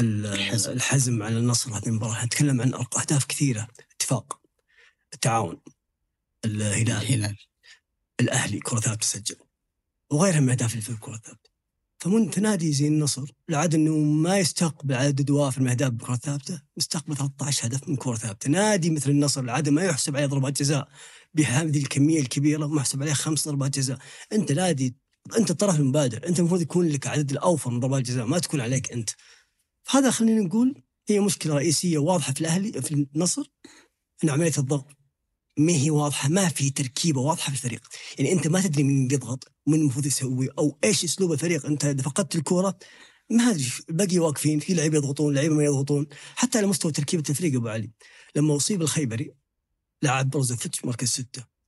[0.00, 0.72] ال الحزم.
[0.72, 2.12] الحزم على النصر هذه المباراة.
[2.12, 3.68] إحنا نتكلم عن أهداف كثيرة.
[3.96, 4.40] اتفاق.
[5.14, 5.60] التعاون.
[6.44, 6.90] الهلال.
[6.90, 7.36] الهلال.
[8.20, 9.36] الأهلي كرة ثابتة سجل
[10.10, 11.50] وغيرها من الاهداف اللي في الكرة الثابتة.
[12.00, 17.16] فمنت نادي زي النصر لعد إنه ما يستقبل عدد وافر من الاهداف بكرة ثابتة مستقبل
[17.16, 18.50] 13 هدف من كرة ثابتة.
[18.50, 20.88] نادي مثل النصر العاده ما يحسب عليه ضربات جزاء.
[21.34, 23.98] بهذه الكمية الكبيرة ما يحسب عليه خمس ضربات جزاء.
[24.32, 24.96] أنت نادي
[25.38, 28.92] أنت الطرف المبادر أنت المفروض يكون لك عدد الأوفر من ضربات الجزاء ما تكون عليك
[28.92, 29.10] أنت.
[29.90, 33.52] هذا خلينا نقول هي مشكلة رئيسية واضحة في الأهلي في النصر
[34.24, 34.86] إن عملية الضغط
[35.58, 37.88] ما هي واضحة ما في تركيبة واضحة في الفريق.
[38.18, 41.66] يعني أنت ما تدري مين بيضغط ومين المفروض يسوي أو إيش أسلوب الفريق.
[41.66, 42.78] أنت إذا فقدت الكورة
[43.30, 46.06] ما أدري الباقي واقفين في لعيبة يضغطون لعيبة ما يضغطون.
[46.36, 47.90] حتى على مستوى تركيبة الفريق أبو علي
[48.36, 49.34] لما أصيب الخيبري
[50.02, 51.58] لعب بروزوفيتش مركز ستة.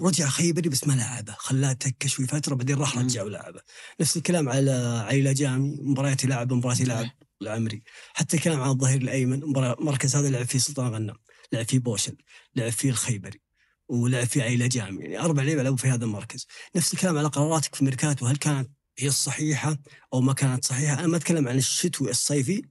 [0.00, 2.98] ورجع خيبري بس ما لعبه خلاه دكة شوي فترة بعدين راح.
[2.98, 3.60] رجع ولعبه.
[4.00, 7.10] نفس الكلام على علي لاجامي مباريات يلعب مباريات يلعب
[7.42, 7.82] العمري.
[8.14, 9.40] حتى الكلام عن الظهير الأيمن
[9.80, 11.16] مركز هذا لعب فيه سلطان الغنام
[11.52, 12.16] لعب فيه بوشل
[12.56, 13.40] لعب فيه الخيبري
[13.88, 16.46] ولعب فيه علي لاجامي يعني أربع لعيبة لعبوا في هذا المركز.
[16.76, 19.78] نفس الكلام على قراراتك في ميركاتو هل كانت هي الصحيحة
[20.12, 22.62] أو ما كانت صحيحة؟ أنا ما أتكلم عن الشتوي الصيفي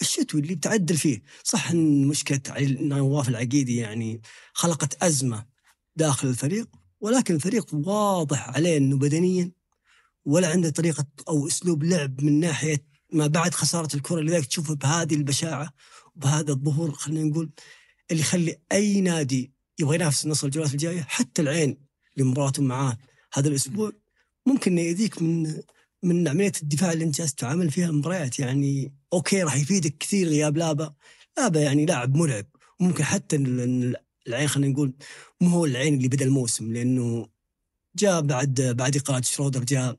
[0.00, 1.22] الشتوي اللي بتعدل فيه.
[1.44, 2.40] صح إن مشكلة
[2.80, 4.22] نواف العقيدي يعني
[4.52, 5.46] خلقت أزمة
[5.96, 6.68] داخل الفريق
[7.00, 9.52] ولكن الفريق واضح عليه إنه بدنيا
[10.24, 15.14] ولا عنده طريقة أو أسلوب لعب من ناحية ما بعد خسارة الكرة لذلك تشوفه بهذه
[15.14, 15.72] البشاعة
[16.16, 17.50] وبهذا الظهور خلينا نقول
[18.10, 21.78] اللي يخلي أي نادي يبغى ينافس النصر الجولات الجاية حتى العين
[22.16, 22.98] لمباراته معاه
[23.32, 23.92] هذا الأسبوع.
[24.46, 25.62] ممكن يأذيك من
[26.02, 30.56] من عمليه الدفاع اللي أنت جالس تعامل فيها المباريات يعني okay راح يفيدك كثير غياب
[30.56, 30.94] لابا
[31.38, 32.46] لابا يعني لاعب مرعب.
[32.80, 33.36] ممكن حتى
[34.26, 34.94] العين خلينا نقول
[35.40, 37.28] مو هو العين اللي بدأ الموسم لأنه
[37.96, 39.98] جاء بعد بعد إقالة شرودر جاء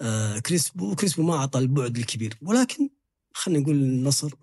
[0.00, 2.38] آه كريسبو وكريسبو ما أعطى البعد الكبير.
[2.42, 2.90] ولكن
[3.34, 4.34] خلينا نقول النصر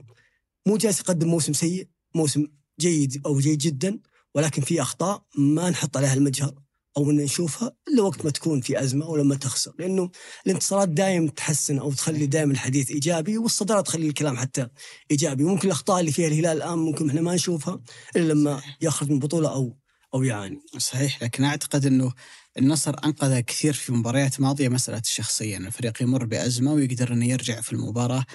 [0.67, 2.47] مو جالس يقدم موسم سيء موسم
[2.79, 3.99] جيد أو جيد جدا
[4.35, 6.62] ولكن في أخطاء ما نحط عليها المجهر.
[6.97, 10.09] أو ان نشوفها إلا وقت ما تكون في أزمة أو لما تخسر لأنه
[10.47, 14.67] الانتصارات دائما تحسن أو تخلي دائما الحديث إيجابي والصدارة تخلي الكلام حتى
[15.11, 15.43] إيجابي.
[15.43, 17.81] ممكن الأخطاء اللي فيها الهلال الآن ممكن إحنا ما نشوفها
[18.15, 19.77] إلا لما يخرج من بطولة أو
[20.13, 20.59] أو يعاني.
[20.77, 22.13] صحيح لكن أعتقد إنه
[22.57, 27.61] النصر انقذ كثير في مباريات ماضية مسألة الشخصيه ان الفريق يمر بأزمة ويقدر إنه يرجع
[27.61, 28.25] في المباراة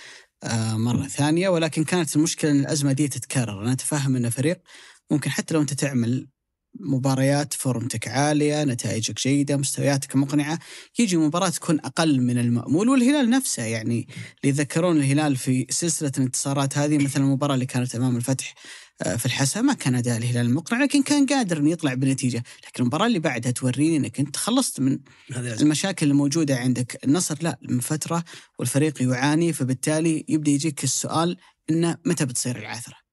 [0.45, 3.63] آه، مرة ثانية ولكن كانت المشكلة إن الأزمة دي تتكرر.
[3.63, 4.61] أنا أتفهم إن فريق
[5.11, 6.29] ممكن حتى لو أنت تعمل
[6.81, 10.59] مباريات فورمتك عالية نتائجك جيدة مستوياتك مقنعة
[10.99, 12.89] يجي مباراة تكون أقل من المأمول.
[12.89, 14.09] والهلال نفسه يعني
[14.45, 18.55] اللي يذكرون الهلال في سلسلة الانتصارات هذه مثل المباراة اللي كانت أمام الفتح
[19.03, 22.43] آه، في الحسا ما كان أداء الهلال المقنع لكن كان قادر أنه يطلع بنتيجة.
[22.67, 24.99] لكن المباراة اللي بعدها توريني أنك أنت خلصت من
[25.37, 27.05] المشاكل الموجودة عندك.
[27.05, 28.25] النصر لا من فترة
[28.59, 31.37] والفريق يعاني فبالتالي يبدأ يجيك السؤال
[31.71, 33.09] أنه متى بتصير العثرة؟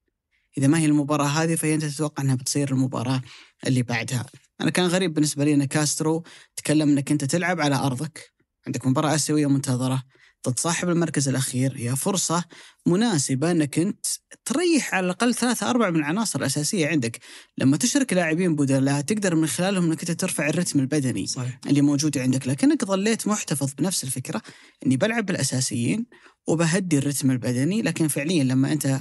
[0.58, 3.22] إذا ما هي المباراة هذه فانت تتوقع إنها بتصير المباراة
[3.66, 4.26] اللي بعدها.
[4.60, 6.24] أنا كان غريب بالنسبة لي إن كاسترو
[6.56, 8.32] تكلم إنك أنت تلعب على أرضك.
[8.66, 10.02] عندك مباراة آسيوية منتظرة.
[10.48, 11.76] ضد صاحب المركز الأخير.
[11.76, 12.44] هي فرصة
[12.86, 14.06] مناسبة إنك أنت
[14.44, 17.18] تريح على الأقل ثلاثة أربعة من العناصر الأساسية عندك،
[17.58, 21.60] لما تشرك لاعبين بدلاء تقدر من خلالهم إنك أنت ترفع الرتم البدني صحيح.
[21.66, 24.42] اللي موجود عندك، لكنك ظليت محتفظ بنفس الفكرة
[24.86, 26.06] إني بلعب بالأساسيين
[26.48, 29.00] وبهدي الرتم البدني، لكن فعليا لما أنت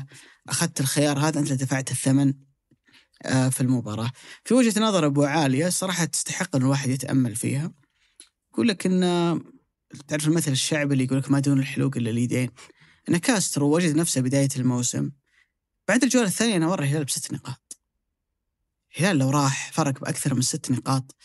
[0.50, 2.34] أخذت الخيار هذا أنت دفعت الثمن
[3.50, 4.12] في المباراة.
[4.44, 7.72] في وجهة نظر أبو عالية صراحة تستحق إن الواحد يتأمل فيها.
[8.54, 9.02] يقول لك إن
[10.08, 12.50] تعرف المثل الشعبي اللي يقول لك ما دون الحلوق إلا اليدين.
[13.10, 15.12] إن كاسترو وجد نفسه بداية الموسم
[15.88, 17.78] بعد الجولة الثانية نور الهلال بست نقاط.
[18.98, 21.16] الهلال لو راح فرق بأكثر من ست نقاط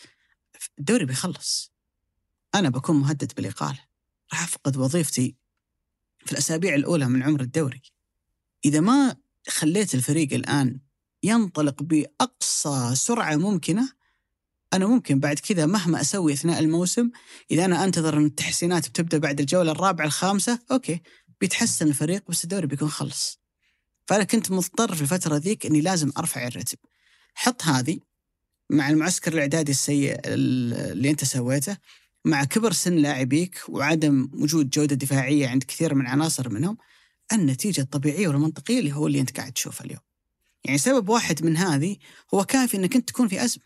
[0.79, 1.71] الدوري بيخلص.
[2.55, 3.79] أنا بكون مهدد بالإقالة.
[4.33, 5.35] راح أفقد وظيفتي
[6.25, 7.81] في الأسابيع الأولى من عمر الدوري.
[8.65, 9.15] إذا ما
[9.49, 10.79] خليت الفريق الآن
[11.23, 13.89] ينطلق بأقصى سرعة ممكنة.
[14.73, 17.09] أنا ممكن بعد كذا مهما أسوي أثناء الموسم
[17.51, 21.01] إذا أنا أنتظر أن التحسينات بتبدأ بعد الجولة الرابعة الخامسة أوكي
[21.41, 23.39] بيتحسن الفريق بس الدوري بيكون خلص.
[24.07, 26.77] فأنا كنت مضطر في الفترة ذيك أني لازم أرفع الرتم.
[27.33, 27.99] حط هذه
[28.69, 31.77] مع المعسكر الإعدادي السيء اللي أنت سويته
[32.25, 36.77] مع كبر سن لاعبيك وعدم وجود جودة دفاعية عند كثير من عناصر منهم
[37.33, 40.01] النتيجة الطبيعية والمنطقية اللي هو اللي أنت قاعد تشوفه اليوم.
[40.65, 41.97] يعني سبب واحد من هذه
[42.33, 43.63] هو كافي أنك أنت تكون في أزمة.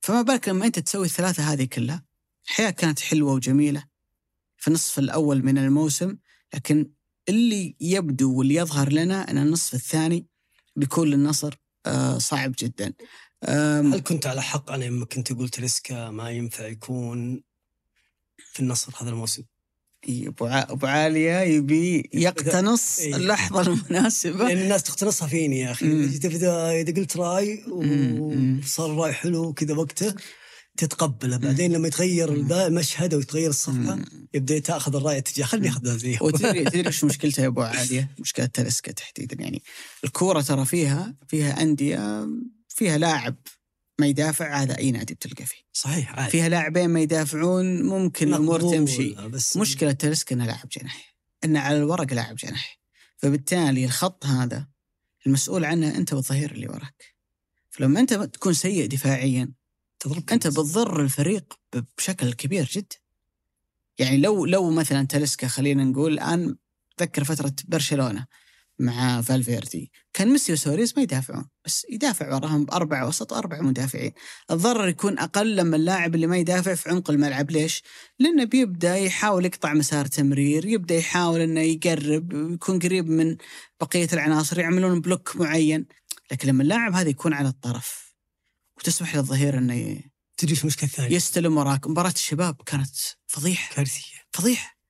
[0.00, 2.04] فما بالك لما أنت تسوي الثلاثة هذه كلها؟
[2.46, 3.84] الحياة كانت حلوة وجميلة
[4.56, 6.16] في النصف الأول من الموسم
[6.54, 6.90] لكن
[7.28, 10.26] اللي يبدو واللي يظهر لنا أن النصف الثاني
[10.76, 11.54] بيكون للنصر
[11.86, 12.92] آه، صعب جدا.
[13.92, 17.42] هل كنت على حق أنا لما كنت قلت ريسكا ما ينفع يكون
[18.52, 19.42] في النصر هذا الموسم؟
[20.08, 23.16] أبو أبو عالية يبي يقتنص إيه.
[23.16, 24.48] اللحظة المناسبة.
[24.48, 26.08] لأن الناس تقتنصها فيني يا أخي.
[26.18, 30.14] تبدا إذا قلت راي وصار راي حلو كذا وقته
[30.76, 31.36] تتقبله.
[31.36, 33.98] بعدين لما يتغير المشهد أو يتغير الصفحة
[34.34, 38.46] يبدأ تاخذ الرأي اتجاه خليني اخذها زيه وتدري تدري إيش مشكلته يا أبو عالية؟ مشكلة
[38.46, 39.36] تلسكا تحديدا.
[39.40, 39.62] يعني
[40.04, 42.28] الكورة ترى فيها فيها أندية
[42.68, 43.34] فيها لاعب
[44.02, 45.62] ما يدافع هذا أي نادي بتلقى فيه.
[45.72, 46.30] صحيح عادي.
[46.30, 49.14] فيها لاعبين ما يدافعون ممكن الأمور تمشي.
[49.14, 52.80] بس مشكلة تلسك إنه لاعب جناح إنه على الورق لاعب جناح.
[53.16, 54.68] فبالتالي الخط هذا
[55.26, 57.14] المسؤول عنه أنت والظهير اللي وراك.
[57.70, 59.52] فلما أنت تكون سيء دفاعيا
[60.00, 61.58] تضرب أنت بتضر الفريق
[61.98, 62.96] بشكل كبير جدا.
[63.98, 66.56] يعني لو لو مثلا تلسكا خلينا نقول الان
[66.96, 68.26] تذكر فترة برشلونة.
[68.82, 69.92] مع فالفيردي.
[70.14, 74.12] كان ميسي وسوريز ما يدافعون بس يدافع وراهم بأربعة وسط وأربعة مدافعين.
[74.50, 77.50] الضرر يكون أقل لما اللاعب اللي ما يدافع في عمق الملعب.
[77.50, 77.82] ليش؟
[78.18, 83.36] لأنه بيبدأ يحاول يقطع مسار تمرير يبدأ يحاول أنه يقرب يكون قريب من
[83.80, 85.86] بقية العناصر يعملون block معين.
[86.30, 88.14] لكن لما اللاعب هذا يكون على الطرف
[88.78, 90.00] وتسمح للظهير إنه
[90.36, 91.86] تدري إيش المشكلة الثانية؟ يستلم وراك.
[91.86, 92.96] مباراة الشباب كانت
[93.26, 93.74] فضيحة.
[93.74, 94.16] كارثية.
[94.32, 94.81] فضيحة.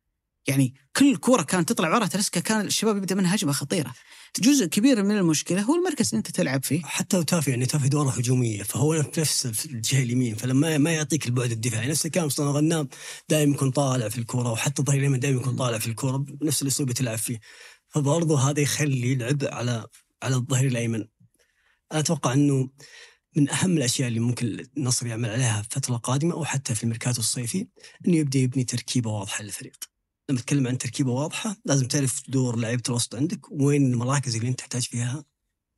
[0.47, 3.95] يعني كل كورة كانت تطلع ورا تلسكا كان الشباب يبدأ منها هجمة خطيرة.
[4.41, 6.83] جزء كبير من المشكلة هو المركز اللي أنت تلعب فيه.
[6.83, 11.51] حتى وتافي يعني تافي دوره هجومية فهو في نفس الجهة اليمين فلما ما يعطيك البعد
[11.51, 11.89] الدفاعي.
[11.89, 12.89] نفس الكلام مصطفى غنام
[13.29, 16.89] دائما يكون طالع في الكورة وحتى الظهير اليمين دائما يكون طالع في الكورة بنفس الأسلوب
[16.89, 17.41] اللي تلعب فيه.
[17.89, 19.87] فبرضه هذا يخلي العبء على
[20.23, 21.05] على الظهير الأيمن.
[21.93, 22.71] أنا أتوقع إنه
[23.37, 27.67] من أهم الأشياء اللي ممكن النصر يعمل عليها الفترة القادمة أو حتى في الميركاتو الصيفي
[28.09, 29.92] إنه يبدأ يبني تركيبة واضحة للفريق.
[30.29, 31.57] لما تتكلم عن تركيبة واضحة.
[31.65, 35.25] لازم تعرف دور لعيبة الوسط عندك وين المراكز اللي انت تحتاج فيها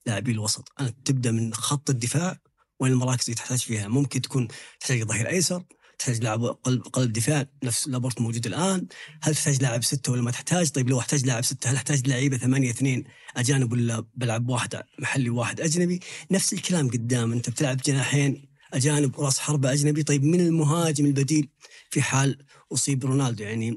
[0.06, 2.38] لاعبين الوسط، انت تبدأ من خط الدفاع
[2.80, 4.48] وين المراكز اللي تحتاج فيها، ممكن تكون
[4.80, 5.64] تحتاج ظهير أيسر،
[5.98, 8.86] تحتاج لاعب قلب قلب دفاع نفس لابورت موجود الآن،
[9.22, 12.36] هل تحتاج لاعب ستة ولا ما تحتاج؟ طيب لو أحتاج لاعب ستة هل أحتاج لعيبة
[12.36, 13.04] ثمانية اثنين
[13.36, 16.00] أجانب ولا بلعب واحد محلي وواحد أجنبي؟
[16.30, 17.32] نفس الكلام قدام.
[17.32, 21.48] أنت بتلعب جناحين أجانب وراس حربة أجنبي، طيب من المهاجم البديل
[21.90, 23.76] في حال أصيب رونالدو؟ يعني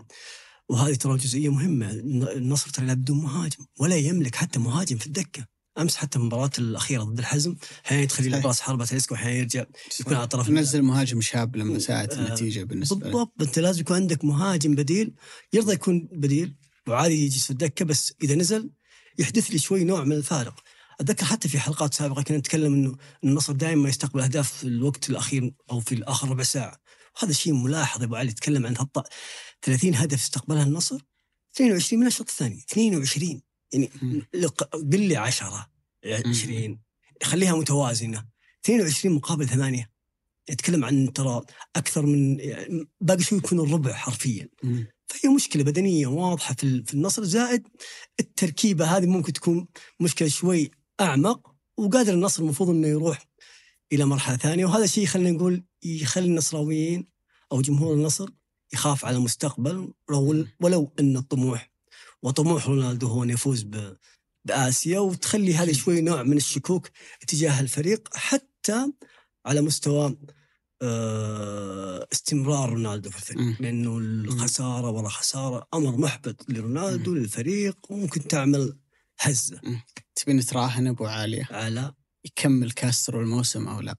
[0.70, 1.92] وهذه ترى جزئية مهمة.
[1.92, 5.58] النصر ترى يلعب بدون مهاجم ولا يملك حتى مهاجم في الدكة.
[5.80, 9.66] أمس حتى المباراة الأخيرة ضد الحزم أحيانا يدخل يلعب راس حربه تلسكو واحيانا يرجع
[10.00, 13.04] يكون على طرف نزل مهاجم شاب لما ساءت آه، النتيجة بالنسبة له.
[13.04, 13.42] بالضبط.
[13.42, 15.14] أنت لازم يكون عندك مهاجم بديل
[15.54, 16.56] يرضى يكون بديل
[16.88, 18.70] وعادي يجلس في الدكة بس إذا نزل
[19.20, 20.64] يحدث لي شوي نوع من الفارق.
[21.00, 25.54] أتذكر حتى في حلقات سابقة كنا نتكلم إنه النصر دائما يستقبل أهداف في الوقت الأخير
[25.72, 26.82] أو في اخر ربع ساعة.
[27.18, 29.10] وهذا شيء ملاحظ أبو علي تكلم عن هالط
[29.62, 31.02] 30 هدف استقبلها النصر
[31.56, 33.42] 22 من الشوط الثاني 22
[33.74, 33.92] يعني
[34.74, 35.70] قل لي 10
[36.06, 36.80] 20
[37.24, 38.26] خليها متوازنة.
[38.66, 39.92] 22 مقابل ثمانية.
[40.50, 41.42] يتكلم عن ترى
[41.76, 44.50] أكثر من يعني باقي شوي يكون الربع حرفيا.
[44.64, 44.88] مم.
[45.08, 47.24] فهي مشكلة بدنية واضحة في النصر.
[47.24, 47.68] زائد
[48.20, 49.68] التركيبة هذه ممكن تكون
[50.00, 50.72] مشكلة شوي
[51.02, 53.28] أعمق وقادر النصر المفروض إنه يروح
[53.94, 54.66] إلى مرحلة ثانية.
[54.66, 57.08] وهذا الشيء خلينا نقول يخلي النصراويين
[57.52, 58.30] أو جمهور النصر
[58.74, 59.94] يخاف على المستقبل
[60.60, 61.72] ولو, إن الطموح
[62.24, 63.68] وطموح رونالدو هو إنه يفوز
[64.46, 66.90] بآسيا وتخلي هذا شوي نوع من الشكوك
[67.28, 68.92] تجاه الفريق حتى
[69.46, 70.18] على مستوى
[70.82, 73.62] آه، استمرار رونالدو في الفريق.
[73.62, 78.80] لأنه الخسارة ورا خسارة أمر محبط لرونالدو للفريق وممكن تعمل
[79.20, 79.62] هزة.
[80.16, 81.94] تبي نتراهن أبو عالية؟ على
[82.26, 83.96] يكمل كاسترو الموسم أو لا؟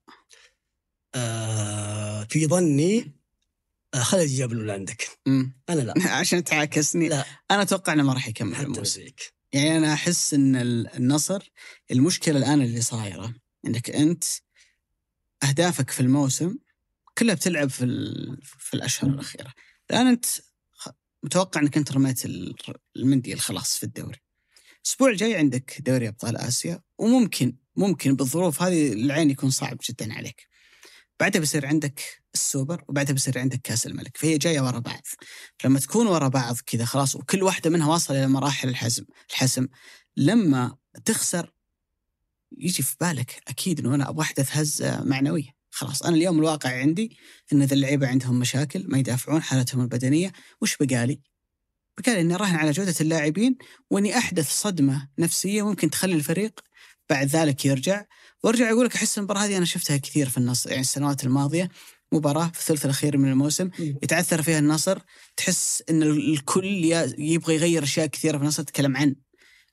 [1.14, 3.17] آه في ظني
[3.96, 5.08] خالد جاب اللي عندك.
[5.26, 5.94] أنا لا.
[6.20, 7.08] عشان تعاكسني.
[7.08, 7.24] لا.
[7.50, 11.50] أنا أتوقع إنه ما راح يكمل حتى زيك يعني أنا أحس إن ال- النصر
[11.90, 13.34] المشكلة الآن اللي صايرة
[13.66, 14.24] إنك أنت
[15.42, 16.58] أهدافك في الموسم
[17.18, 17.86] كلها بتلعب في
[18.42, 19.52] في الأشهر الأخيرة.
[19.90, 20.24] الآن أنت
[21.22, 22.54] متوقع إنك أنت رميت ال-
[22.96, 24.18] المنديل خلاص في الدوري.
[24.84, 30.47] الأسبوع الجاي عندك دوري أبطال آسيا وممكن ممكن بالظروف هذه العين يكون صعب جدا عليك.
[31.20, 35.02] بعدها بيصير عندك السوبر وبعدها بيصير عندك كأس الملك فهي جاية ورا بعض.
[35.64, 39.66] لما تكون ورا بعض كذا خلاص وكل واحدة منها واصلة إلى مراحل الحزم الحسم
[40.16, 41.52] لما تخسر
[42.58, 45.58] يجي في بالك أكيد إنه أنا أبغى أحدث هزه معنوية.
[45.70, 47.16] خلاص أنا اليوم الواقع عندي
[47.52, 51.20] إن ذا اللعيبة عندهم مشاكل ما يدافعون حالتهم البدنية وش بقالي؟
[51.98, 53.56] بقالي إني اراهن على جودة اللاعبين
[53.90, 56.60] وإني أحدث صدمة نفسية ممكن تخلي الفريق
[57.10, 58.04] بعد ذلك يرجع.
[58.42, 61.68] وارجع أقول لك أحس المباراة هذه أنا شفتها كثير في النص يعني السنوات الماضية
[62.12, 64.98] مباراة في الثلث الأخير من الموسم يتعثر فيها النصر
[65.36, 66.84] تحس إن الكل
[67.18, 69.14] يبغى يغير أشياء كثيرة في النصر تتكلم عن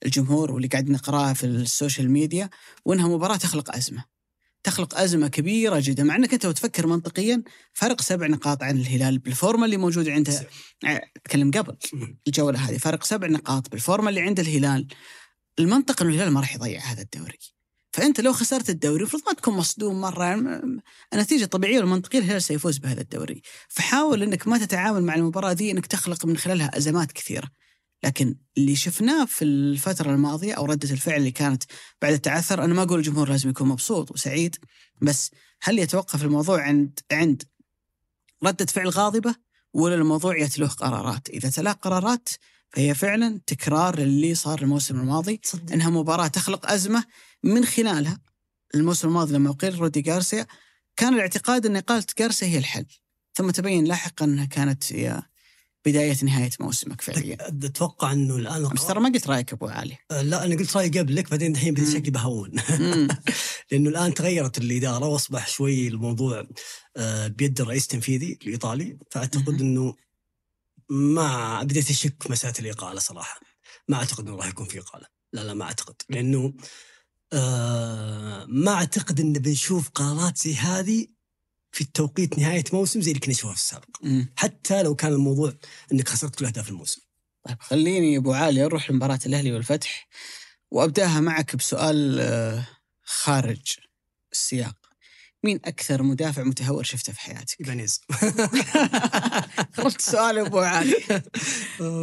[0.06, 2.50] الجمهور واللي قاعد نقراها في ال social media
[2.86, 4.16] وإنها مباراة تخلق أزمة
[4.64, 7.44] تخلق أزمة كبيرة جدا مع إنك أنت لو تفكر منطقيا
[7.74, 10.48] فرق سبع نقاط عن الهلال بالفورمة اللي موجودة عنده
[10.84, 11.78] أتكلم قبل
[12.28, 14.88] الجولة هذه فرق سبع نقاط بالفورمة اللي عند الهلال.
[15.60, 17.55] المنطق إنه الهلال ما راح يضيع هذا الدوري.
[17.96, 20.34] فأنت لو خسرت الدوري المفروض ما تكون مصدوم مرة
[21.14, 23.42] النتيجه الطبيعيه والمنطقية الهلال سيفوز بهذا الدوري.
[23.70, 27.52] فحاول إنك ما تتعامل مع المباراة دي إنك تخلق من خلالها أزمات كثيرة.
[28.04, 31.64] لكن اللي شفناه في الفترة الماضية أو ردة الفعل اللي كانت
[32.02, 34.56] بعد التعثر أنا ما أقول الجمهور لازم يكون مبسوط وسعيد
[35.02, 35.32] بس
[35.62, 37.44] هل يتوقف الموضوع عند عند
[38.44, 39.36] ردة فعل غاضبة
[39.74, 42.30] ولا الموضوع يتلوه قرارات؟ إذا تلاه قرارات
[42.70, 47.04] فهي فعلا تكرار اللي صار الموسم الماضي تصدق إنها مباراة تخلق أزمة
[47.44, 48.20] من خلالها.
[48.76, 50.48] الموسم الماضي لما اقيل رودي غارسيا
[50.96, 52.86] كان الاعتقاد إن اقاله غارسيا هي الحل.
[53.34, 55.22] ثم تبين لاحقا إنها كانت هي
[55.86, 57.38] بداية نهاية موسمك فعليا.
[57.42, 59.98] أتوقع إنه الآن بس ترى ما قلت رأيك أبو علي.
[60.12, 61.92] آه، لا أنا قلت رأيي قبلك بعدين الحين بدي مم.
[61.92, 62.52] شكلي بهون.
[63.72, 66.48] لأنه الآن تغيرت الإدارة وأصبح شوي الموضوع
[66.98, 68.98] آه، بيد الرئيس التنفيذي الإيطالي.
[69.12, 69.62] فأعتقد.
[69.62, 69.96] إنه
[70.90, 73.40] ما بديت أشك مسألة الإقالة صراحة.
[73.88, 75.08] ما أعتقد انه راح يكون في إقالة.
[75.34, 75.96] لا لا ما أعتقد.
[76.10, 76.54] لأنه
[77.34, 81.08] آه ما أعتقد إن بنشوف قرارات زي هذه
[81.72, 83.86] في التوقيت نهاية موسم زي اللي كنا نشوفها في السابق.
[84.04, 84.34] مم.
[84.36, 85.54] حتى لو كان الموضوع
[85.92, 87.02] إنك خسرت كل أهداف الموسم.
[87.44, 90.08] طيب خليني أبو علي أروح لمباراة الأهلي والفتح
[90.72, 92.68] وأبدأها معك بسؤال آه،
[93.04, 93.76] خارج
[94.32, 94.76] السياق.
[95.46, 98.02] مين أكثر مدافع متهور شفته في حياتك؟ ايبانيز
[99.74, 100.96] خلصت سؤال أبو علي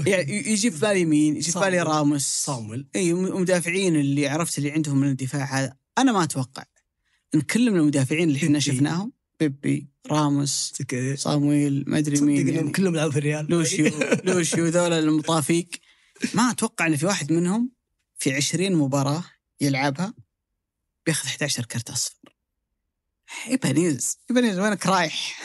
[0.06, 1.82] يعني يجي في بالي مين؟ يجي في بالي.
[1.82, 6.64] راموس صامويل إي مدافعين اللي عرفت اللي عندهم من الدفاع هذا أنا ما أتوقع
[7.35, 8.59] إن كل من المدافعين اللي إحنا.
[8.59, 10.73] شفناهم بيبي راموس
[11.14, 12.70] صامويل ما أدري مين يعني.
[12.70, 13.90] كلهم لعبوا في الريال لوشيو
[14.27, 15.69] لوشيو ذولا المطافيق
[16.35, 17.70] ما أتوقع إن في واحد منهم
[18.19, 19.24] في 20 مباراة
[19.60, 20.14] يلعبها
[21.06, 22.22] بياخذ 11 كرت أصفر
[23.49, 24.19] إيبانيز.
[24.31, 25.43] إيبانيز وينك رايح؟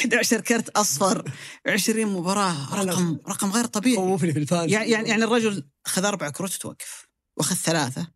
[0.00, 1.32] 11 كرت أصفر
[1.66, 3.96] 20 مباراة رقم رقم غير طبيعي.
[3.96, 7.06] خوفني في الفان يعني يعني يعني الرجل اخذ أربع كروت وتوقف
[7.36, 8.06] وأخذ ثلاثة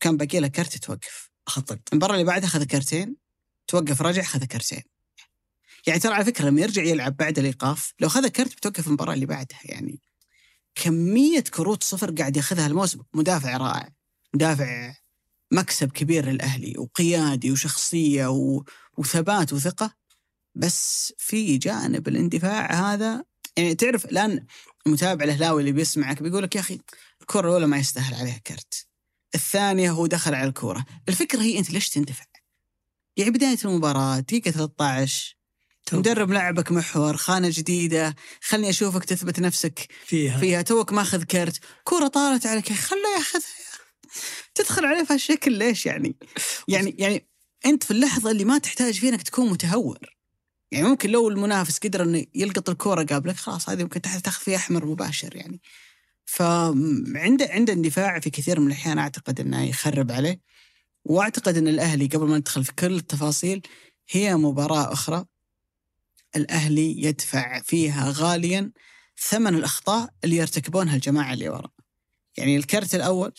[0.00, 1.30] كان باقي له كرت توقف.
[1.46, 3.16] خطط المباراة اللي بعدها أخذ كرتين
[3.66, 4.82] توقف رجع أخذ كرتين.
[5.86, 9.26] يعني ترى على فكرة لما يرجع يلعب بعد الإيقاف لو أخذ كرت بتوقف المباراة اللي
[9.26, 9.60] بعدها.
[9.64, 10.00] يعني
[10.74, 13.00] كمية كروت صفر قاعد ياخذها الموسم.
[13.14, 13.88] مدافع رائع.
[14.34, 14.94] مدافع
[15.52, 18.64] مكسب كبير للأهلي وقيادي وشخصية و...
[18.96, 19.94] وثبات وثقة.
[20.54, 23.24] بس في جانب الاندفاع هذا
[23.56, 24.46] يعني تعرف الآن
[24.86, 26.78] المتابع الأهلاوي اللي بيسمعك بيقول لك يا أخي
[27.20, 28.86] الكرة الاولى ما يستاهل عليها كرت.
[29.34, 30.86] الثانية هو دخل على الكورة.
[31.08, 32.24] الفكرة هي أنت ليش تندفع؟
[33.16, 35.36] يعني بداية المباراة دقيقة 13
[35.92, 40.38] مدرب لعبك محور خانة جديدة خلني أشوفك تثبت نفسك فيها.
[40.38, 43.65] فيها توك ماخذ كرت كرة طارت عليك خله ياخذها.
[44.54, 46.16] تدخل عليه في هالشكل ليش يعني؟
[46.68, 47.26] يعني يعني
[47.66, 50.16] أنت في اللحظة اللي ما تحتاج فيها إنك تكون متهور.
[50.72, 54.86] يعني ممكن لو المنافس قدر إنه يلقط الكورة قبلك خلاص هذه ممكن تاخذ فيها أحمر
[54.86, 55.60] مباشر يعني.
[56.24, 60.40] فعنده عنده اندفاع في كثير من الأحيان أعتقد إنه يخرب عليه.
[61.04, 63.62] وأعتقد إن الأهلي قبل ما ندخل في كل التفاصيل
[64.10, 65.24] هي مباراة أخرى
[66.36, 68.72] الأهلي يدفع فيها غاليا
[69.18, 71.70] ثمن الأخطاء اللي يرتكبونها الجماعة اللي ورا.
[72.36, 73.32] يعني الكرت الأول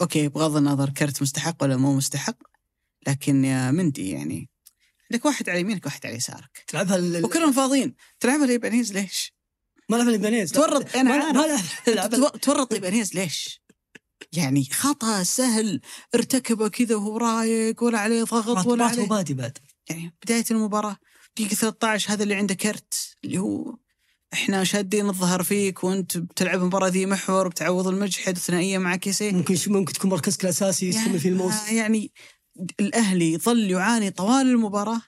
[0.00, 2.36] okay بغض النظر كرت مستحق ولا مو مستحق
[3.06, 4.48] لكن يا مندي يعني
[5.12, 6.64] عندك واحد على يمينك واحد على يسارك.
[6.66, 7.94] تلعبها ال- وكلهم فاضيين.
[8.20, 9.34] تلعبها لإيبانيز ليش؟
[9.88, 11.84] ما لعبها لإيبانيز تورط أنا ما- عارف
[12.42, 13.60] تورط إيبانيز ليش؟
[14.32, 15.80] يعني خطأ سهل
[16.14, 19.58] ارتكبه كذا وهو رايق ولا عليه ضغط ولا عليه وبادي بعد.
[19.90, 20.96] يعني بداية المباراة
[21.36, 23.76] دقيقة 13 هذا اللي عنده كرت اللي هو
[24.34, 29.56] إحنا شادين الظهر فيك وأنت بتلعب المباراة ذي محور بتعوض المجحد ثنائية مع كيسيه ممكن
[29.66, 32.12] ممكن تكون مركزك الأساسي يستمر في الموسم يعني
[32.80, 35.00] الأهلي ظل يعاني طوال المباراة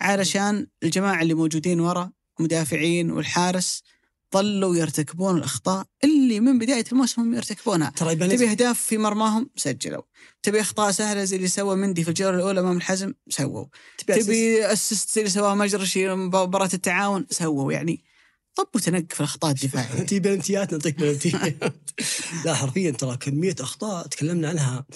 [0.00, 2.10] علشان الجماعة اللي موجودين ورا
[2.40, 3.82] مدافعين والحارس
[4.34, 7.90] ظلوا يرتكبون الأخطاء اللي من بداية الموسم هم يرتكبونها.
[7.90, 10.02] ترى تبي اهداف في مرماهم؟ سجلوا.
[10.42, 13.64] تبي أخطاء سهلة زي اللي سوى مندي في الجولة الأولى أمام الحزم؟ سووا.
[13.98, 17.72] تبي تبي assist زي اللي سواه مجرشي مباراة التعاون؟ سووا.
[17.72, 18.07] يعني
[18.58, 21.56] طب وتنق في الأخطاء الدفاعية تجي بلنتيات نعطيك بلنتيات
[22.44, 24.86] لا حرفيا ترى كمية أخطاء تكلمنا عنها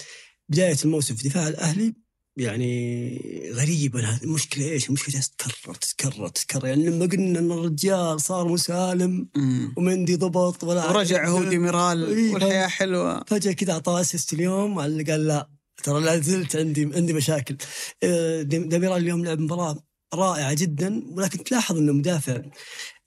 [0.48, 1.94] بداية الموسم في دفاع الأهلي
[2.36, 8.48] يعني غريبة هذه المشكلة إيش؟ المشكلة تتكرر تتكرر تتكرر يعني لما قلنا إن الرجال صار
[8.48, 9.28] مسالم.
[9.76, 12.32] ومندي ضبط ولا ورجع هو ديميرال إيه.
[12.32, 15.48] والحياة حلوة فجأة كذا أعطاه assist اليوم قال لا
[15.82, 17.56] ترى لا زلت عندي عندي مشاكل
[18.02, 19.82] آه، ديم- ديميرال اليوم لعب مباراة
[20.14, 22.43] رائعة جدا ولكن تلاحظ إنه مدافع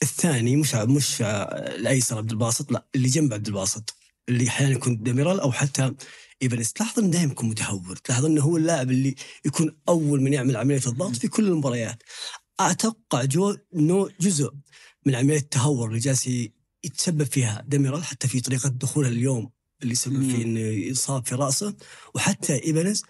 [0.01, 3.95] الثاني مش مش الأيسر عبد الباسط لا اللي جنب عبد الباسط
[4.29, 5.93] اللي أحيانا يكون ديميرال أو حتى
[6.41, 9.15] إيبانيز تلاحظ إنه دائما يكون متهور تلاحظ إنه هو اللاعب اللي
[9.45, 12.03] يكون أول من يعمل عملية الضغط في كل المباريات.
[12.59, 14.51] أتوقع جو إنه جزء
[15.05, 16.29] من عملية التهور اللي جالس
[16.83, 19.49] يتسبب فيها ديميرال حتى في طريقة دخوله اليوم
[19.83, 20.31] اللي سبب.
[20.31, 21.75] فيه إنه يصاب في رأسه.
[22.15, 23.03] وحتى ايفنس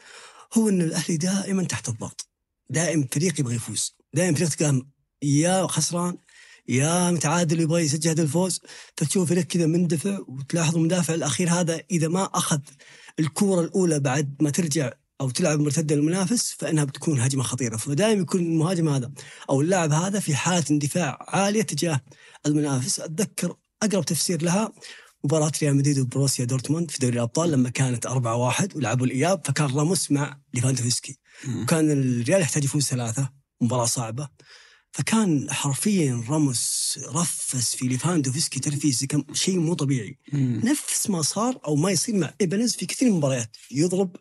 [0.54, 2.30] هو ان الأهلي دائما تحت الضغط
[2.70, 4.82] دائما فريق يبغى يفوز دائما فريق تلقاه
[5.24, 6.18] يا خسران
[6.68, 8.62] يا متعادل يبغى يسجل هدف الفوز.
[8.98, 12.60] فتشوف فريق كذا مندفع وتلاحظ المدافع الأخير هذا إذا ما أخذ
[13.20, 17.78] الكورة الأولى بعد ما ترجع أو تلعب مرتدة للمنافس فإنها بتكون هجمة خطيرة.
[17.78, 19.12] فدائما يكون المهاجم هذا
[19.50, 22.02] أو اللاعب هذا في حالة اندفاع عالية تجاه
[22.46, 23.00] المنافس.
[23.00, 24.74] أتذكر أقرب تفسير لها
[25.24, 30.12] مباراة ريال مدريد وبروسيا دورتموند في دوري الأبطال لما كانت 4-1 ولعبوا الإياب فكان راموس
[30.12, 31.20] مع ليفاندوفسكي.
[31.62, 33.30] وكان الريال يحتاج يفوز ثلاثة.
[33.62, 34.30] مباراة صعبة.
[34.96, 40.62] فكان حرفيا راموس رفس في ليفاندوفسكي ترفيس كان شيء مو طبيعي مم.
[40.64, 44.16] نفس ما صار أو ما يصير مع إيبانيز في كثير من المباريات يضرب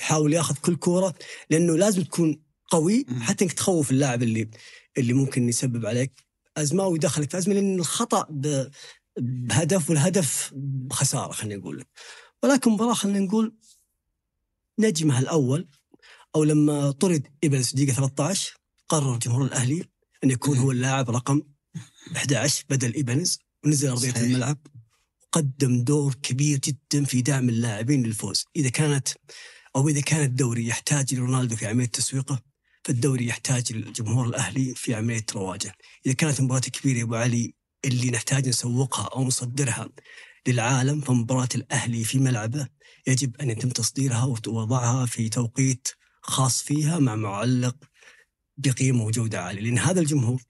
[0.00, 1.14] يحاول يأخذ كل كورة
[1.50, 3.06] لأنه لازم تكون قوي.
[3.20, 4.50] حتى إنك تخوف اللاعب اللي
[4.98, 6.12] اللي ممكن يسبب عليك
[6.56, 8.26] أزمة ويدخلك في أزمة لأن الخطأ
[9.18, 11.84] بهدف والهدف بخساره خلينا نقول
[12.42, 13.56] ولكن مباراة خلينا نقول
[14.78, 15.68] نجمها الأول
[16.36, 18.54] أو لما طرد إيبانيز دقيقة 13
[18.88, 19.84] قرر جمهور الأهلي
[20.24, 21.42] أن يكون هو اللاعب رقم
[22.16, 24.16] 11 بدل إيبانيز ونزل أرضية.
[24.16, 24.58] الملعب.
[25.22, 28.44] وقدم دور كبير جدا في دعم اللاعبين للفوز.
[28.56, 29.08] إذا كانت
[29.76, 32.42] أو إذا كان الدوري يحتاج لرونالدو في عملية تسويقه
[32.84, 35.72] فالدوري يحتاج الجمهور الأهلي في عملية رواجه.
[36.06, 39.88] إذا كانت مباراة كبيرة يا أبو علي اللي نحتاج نسوقها أو نصدرها
[40.48, 42.68] للعالم فمباراة الأهلي في ملعبه
[43.06, 45.88] يجب أن يتم تصديرها ووضعها في توقيت
[46.22, 47.76] خاص فيها مع معلق
[48.64, 49.60] بقيمة وجوده عالية.
[49.62, 50.42] لأن هذا الجمهور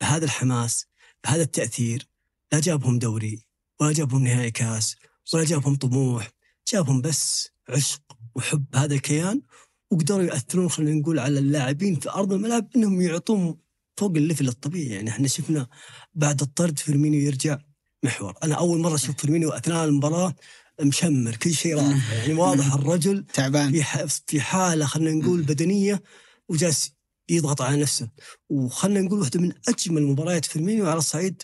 [0.00, 0.86] بهذا الحماس
[1.24, 2.08] بهذا التأثير
[2.52, 3.42] لا جابهم دوري
[3.80, 4.96] ولا جابهم نهائي كاس
[5.34, 6.30] ولا جابهم طموح
[6.72, 8.02] جابهم بس عشق
[8.34, 9.42] وحب هذا الكيان
[9.90, 13.56] وقدروا يأثرون خلينا نقول على اللاعبين في أرض الملعب إنهم يعطون
[13.96, 14.88] فوق ال level الطبيعي.
[14.94, 15.66] يعني إحنا شفنا
[16.14, 17.58] بعد الطرد فيرمينيو يرجع
[18.02, 18.34] محور.
[18.42, 20.34] أنا أول مرة أشوف فيرمينيو أثناء المباراة
[20.80, 23.72] مشمر كل شيء رافع يعني واضح الرجل تعبان.
[23.72, 26.02] في في حالة خلينا نقول بدنية
[26.48, 26.92] وجالس
[27.30, 28.08] يضغط على نفسه.
[28.48, 31.42] وخلينا نقول واحدة من أجمل مباريات فيرمينيو على الصعيد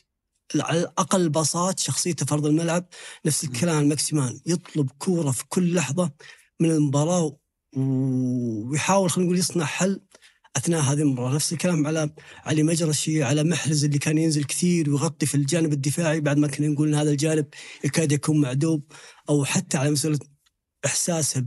[0.57, 2.89] على الاقل باصات شخصيته في أرض الملعب
[3.27, 4.41] نفس الكلام ماكسيمان.
[4.47, 6.11] يطلب كورة في كل لحظة
[6.61, 7.37] من المباراة
[7.77, 10.01] ويحاول خلينا نقول يصنع حل
[10.57, 11.35] أثناء هذه المباراة.
[11.35, 12.11] نفس الكلام على
[12.45, 16.69] علي مجرشي على محرز اللي كان ينزل كثير ويغطي في الجانب الدفاعي بعد ما كنا
[16.69, 17.47] نقول إن هذا الجانب
[17.85, 18.83] يكاد يكون معدوم
[19.29, 20.19] أو حتى على مسألة
[20.87, 21.41] إحساسه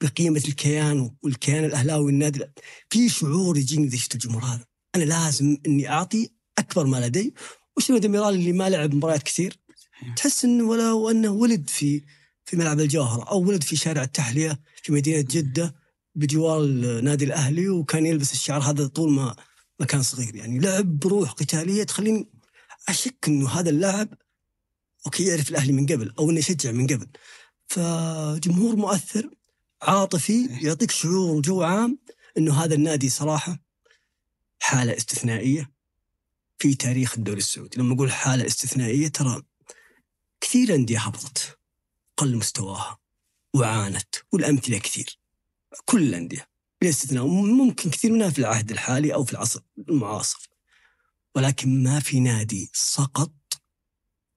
[0.00, 2.44] بقيمه الكيان والكيان الأهلاوي والنادي.
[2.90, 4.64] في شعور يجيني شفت الجمهور هذا.
[4.94, 7.34] أنا لازم إني أعطي أكبر ما لدي.
[7.76, 9.58] وشفنا ديميرال اللي ما لعب مباريات كثير؟
[10.16, 12.04] تحس إنه ولو أنه ولد في
[12.44, 15.74] في ملعب الجوهرة أو ولد في شارع التحلية في مدينة جدة
[16.14, 19.36] بجوار النادي الأهلي وكان يلبس الشعر هذا طول ما
[19.80, 20.36] ما كان صغير.
[20.36, 22.28] يعني لعب بروح قتالية تخليني
[22.88, 24.08] أشك إنه هذا اللاعب
[25.06, 27.06] okay يعرف الأهلي من قبل أو إنه يشجع من قبل.
[27.66, 29.30] فجمهور مؤثر.
[29.82, 31.98] عاطفي يعطيك شعور وجو عام
[32.38, 33.58] إنه هذا النادي صراحة
[34.60, 35.72] حالة استثنائية
[36.58, 37.80] في تاريخ الدوري السعودي.
[37.80, 39.42] لما أقول حالة استثنائية ترى
[40.40, 41.58] كثير أندية هبطت
[42.16, 42.98] قل مستواها
[43.54, 45.18] وعانت والأمثلة كثير.
[45.84, 46.48] كل الأندية
[46.80, 50.50] بلا استثناء ممكن كثير منها في العهد الحالي أو في العصر المعاصر.
[51.34, 53.32] ولكن ما في نادي سقط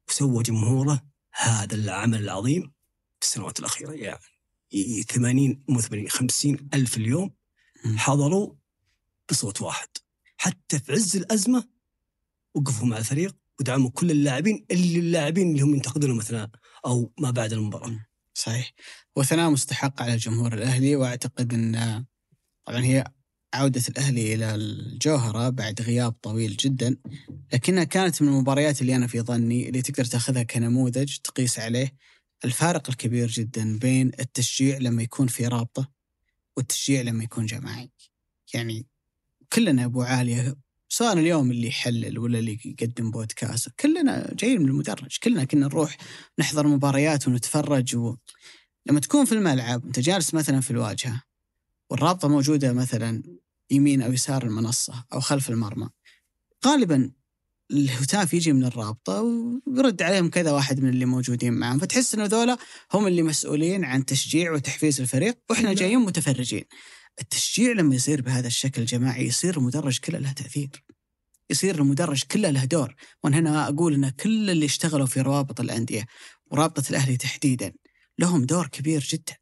[0.10, 2.74] وسوى جمهوره هذا العمل العظيم
[3.20, 3.92] في السنوات الأخيرة.
[3.92, 4.31] يعني
[5.10, 7.32] 80 مو 80 50 ألف اليوم.
[7.96, 8.54] حضروا
[9.30, 9.88] بصوت واحد.
[10.38, 11.68] حتى في عز الأزمة
[12.56, 16.50] وقفوا مع الفريق ودعموا كل اللاعبين اللي اللاعبين اللي هم ينتقدونهم أثناء
[16.86, 18.06] أو ما بعد المباراة.
[18.34, 18.74] صحيح.
[19.16, 22.06] وثناء مستحق على الجمهور الأهلي وأعتقد أن
[22.66, 23.04] طبعا هي
[23.54, 26.98] عودة الأهلي إلى الجوهرة بعد غياب طويل جدا
[27.54, 31.94] لكنها كانت من المباريات اللي أنا في ظني اللي تقدر تأخذها كنموذج تقيس عليه
[32.46, 35.92] الفارق الكبير جدا بين التشجيع لما يكون في رابطة
[36.58, 37.92] والتشجيع لما يكون جماعي.
[38.54, 38.86] يعني
[39.54, 40.56] كلنا أبو عالية
[40.90, 45.18] سواء اليوم اللي يحلل ولا اللي يقدم بودكاست كلنا جايين من المدرج.
[45.24, 45.98] كلنا كنا نروح
[46.40, 48.16] نحضر مباريات ونتفرج و...
[48.86, 51.24] لما تكون في الملعب أنت جالس مثلا في الواجهة
[51.90, 53.24] والرابطة موجودة مثلا
[53.72, 55.90] يمين أو يسار المنصة أو خلف المرمى
[56.66, 57.12] غالبا
[57.72, 59.22] الهتاف يجي من الرابطة
[59.68, 62.58] ويرد عليهم كذا واحد من اللي موجودين معهم فتحس إنه ذولا
[62.94, 66.64] هم اللي مسؤولين عن تشجيع وتحفيز الفريق وإحنا جايين متفرجين.
[67.22, 70.70] التشجيع لما يصير بهذا الشكل جماعي يصير المدرج كله له تأثير.
[71.50, 72.96] يصير المدرج كله له دور.
[73.24, 76.06] وأنا هنا أقول إن كل اللي اشتغلوا في روابط الأندية
[76.52, 77.74] ورابطة الأهلي تحديدا
[78.20, 79.36] لهم دور كبير جدا.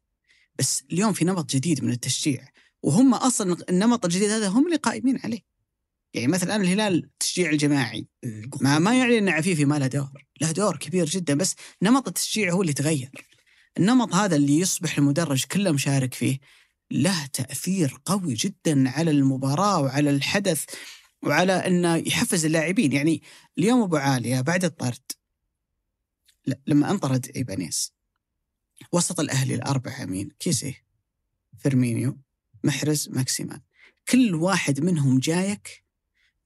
[0.58, 2.48] بس اليوم في نمط جديد من التشجيع
[2.82, 5.49] وهم أصلا النمط الجديد هذا هم اللي قائمين عليه.
[6.14, 8.06] يعني مثلا الان الهلال التشجيع الجماعي
[8.60, 10.26] ما ما يعني إن عفيفي ما له دور.
[10.40, 13.10] له دور كبير جدا بس نمط التشجيع هو اللي تغير.
[13.78, 16.38] النمط هذا اللي يصبح المدرج كله مشارك فيه
[16.90, 20.64] له تأثير قوي جدا على المباراة وعلى الحدث
[21.22, 22.92] وعلى إنه يحفز اللاعبين.
[22.92, 23.22] يعني
[23.58, 25.12] اليوم أبو عالية بعد الطرد
[26.66, 27.92] لما انطرد إيبانيز
[28.92, 30.74] وسط الأهلي الأربعة مين؟ كيسي
[31.58, 32.18] فيرمينيو
[32.64, 33.60] محرز ماكسيمان.
[34.08, 35.89] كل واحد منهم جايك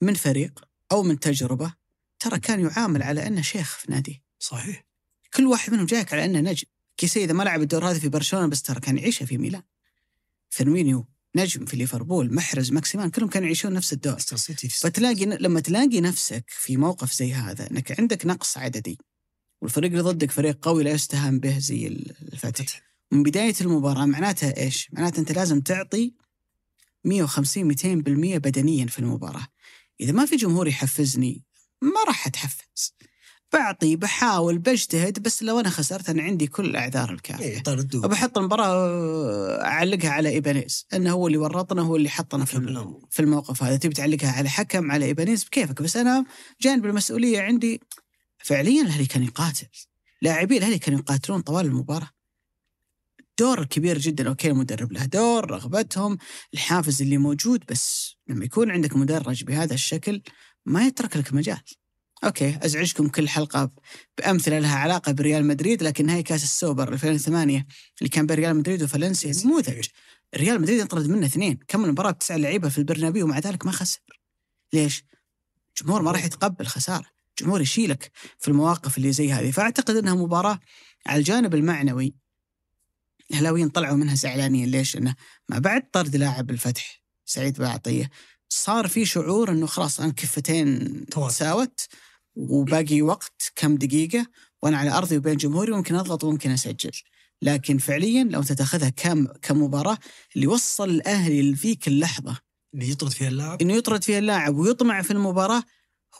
[0.05, 1.75] من فريق أو من تجربة
[2.21, 4.85] ترى كان يعامل على أنه شيخ في ناديه صحيح.
[5.35, 6.67] كل واحد منهم جايك على أنه نجم.
[6.97, 9.63] كيسي اذا ما لعب الدور هذا في برشلونة بس ترى كان يعيشها في ميلان.
[10.51, 11.07] فيرمينيو
[11.37, 14.19] نجم في ليفربول محرز ماكسيمان كلهم كانوا يعيشون نفس الدور.
[14.81, 18.99] فتلاقي لما تلاقي نفسك في موقف زي هذا إنك عندك نقص عددي
[19.63, 24.89] والفريق اللي ضدك فريق قوي لا يستهان به زي الفتح من بداية المباراة معناتها إيش؟
[24.93, 26.15] معناتها أنت لازم تعطي
[27.05, 27.77] 150 200%
[28.39, 29.47] بدنيا في المباراة.
[30.01, 31.43] إذا ما في جمهور يحفزني
[31.83, 32.95] ما راح أتحفز.
[33.53, 37.45] بعطي بحاول بجتهد بس لو أنا خسرت أنا عندي كل الأعذار الكافية.
[37.45, 37.63] إيه،
[38.05, 42.57] وبحط المباراة أعلقها على إيبانيز إنه هو اللي ورطنا هو اللي حطنا في
[43.11, 43.77] في الموقف هذا.
[43.77, 45.83] تبي تعلقها على حكم على إيبانيز؟ بكيفك.
[45.83, 46.25] بس أنا
[46.61, 47.81] جانب المسؤولية عندي
[48.39, 49.67] فعليا الاهلي كان يقاتل.
[50.23, 52.11] لاعبي الاهلي كانوا يقاتلون طوال المباراة.
[53.39, 54.29] دور كبير جدا.
[54.29, 56.19] okay المدرب له دور رغبتهم
[56.55, 60.23] الحافز اللي موجود بس لما يكون عندك مدرج بهذا الشكل
[60.67, 61.61] ما يترك لك مجال.
[62.25, 63.71] okay أزعجكم كل حلقة
[64.19, 67.67] بأمثلة لها علاقة بريال مدريد لكن نهائي كاس السوبر 2008
[67.99, 69.87] اللي كان بين ريال مدريد وفالنسيا نموذج
[70.37, 71.59] ريال مدريد انطرد منه اثنين.
[71.69, 74.01] كمل المباراه بتسع لعيبة في البرنابيو ومع ذلك ما خسر.
[74.73, 75.05] ليش؟
[75.81, 77.07] الجمهور ما راح يتقبل خسارة.
[77.31, 79.51] الجمهور يشيلك في المواقف اللي زي هذه.
[79.51, 80.61] فأعتقد إنها مباراة
[81.07, 82.15] على الجانب المعنوي
[83.31, 84.69] الهلاويين طلعوا منها زعلانين.
[84.71, 85.15] ليش؟ إنه
[85.49, 88.11] ما بعد طرد لاعب الفتح سعيد بعطية.
[88.49, 91.07] صار في شعور إنه خلاص أنا كفتين.
[91.07, 91.81] تساوت
[92.37, 94.27] وباقي وقت كم دقيقة
[94.63, 96.93] وأنا على أرضي وبين جمهوري ممكن أضغط وممكن أسجل.
[97.43, 99.99] لكن فعليا لو أنت تأخذها كم كمباراة
[100.37, 102.39] اللي وصل الأهلي لذيك اللحظه
[102.75, 103.63] اللي يطرد فيها اللاعب.
[103.63, 105.63] إنه يطرد فيها اللاعب ويطمع في المباراة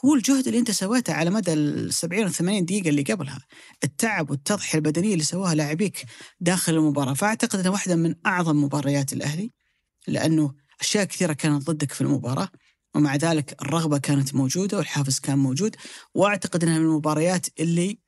[0.05, 3.39] هو الجهد اللي انت سويته على مدى ال 70 و 80 دقيقة اللي قبلها،
[3.83, 6.05] التعب والتضحية البدنية اللي سواها لاعبيك
[6.39, 9.51] داخل المباراة، فأعتقد إنها واحدة من أعظم مباريات الأهلي
[10.07, 12.49] لأنه أشياء كثيرة كانت ضدك في المباراة
[12.95, 15.75] ومع ذلك الرغبة كانت موجودة والحافز كان موجود،
[16.13, 17.99] وأعتقد إنها من المباريات اللي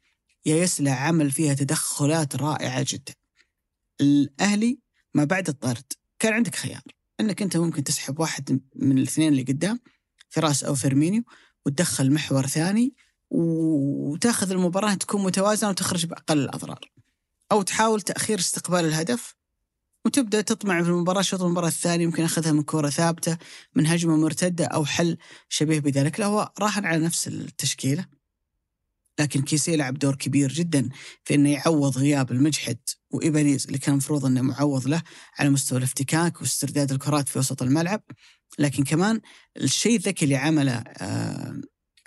[0.45, 3.13] يا يسلع عمل فيها تدخلات رائعة جدا.
[4.01, 4.79] الأهلي
[5.13, 6.81] ما بعد الطرد كان عندك خيار
[7.19, 9.79] إنك أنت ممكن تسحب واحد من الاثنين اللي قدام
[10.29, 11.23] فراس أو فيرمينيو
[11.67, 12.93] وتدخل محور ثاني
[13.29, 16.79] وتاخذ المباراة تكون متوازنة وتخرج بأقل الأضرار.
[17.51, 19.35] أو تحاول تأخير استقبال الهدف
[20.05, 23.37] وتبدأ تطمع في المباراة شوط المباراة الثاني يمكن أخذها من كرة ثابتة
[23.75, 25.17] من هجمة مرتدة أو حل
[25.49, 28.05] شبيه بذلك، لا هو راهن على نفس التشكيلة.
[29.19, 30.89] لكن كيسي لعب دور كبير جدا
[31.23, 32.77] في إنه يعوض غياب المجحد
[33.11, 35.01] وإيبانيز اللي كان المفروض إنه معوض له
[35.39, 38.01] على مستوى الافتكاك واسترداد الكرات في وسط الملعب
[38.59, 39.21] لكن كمان
[39.57, 41.61] الشيء الذكي اللي عمله آه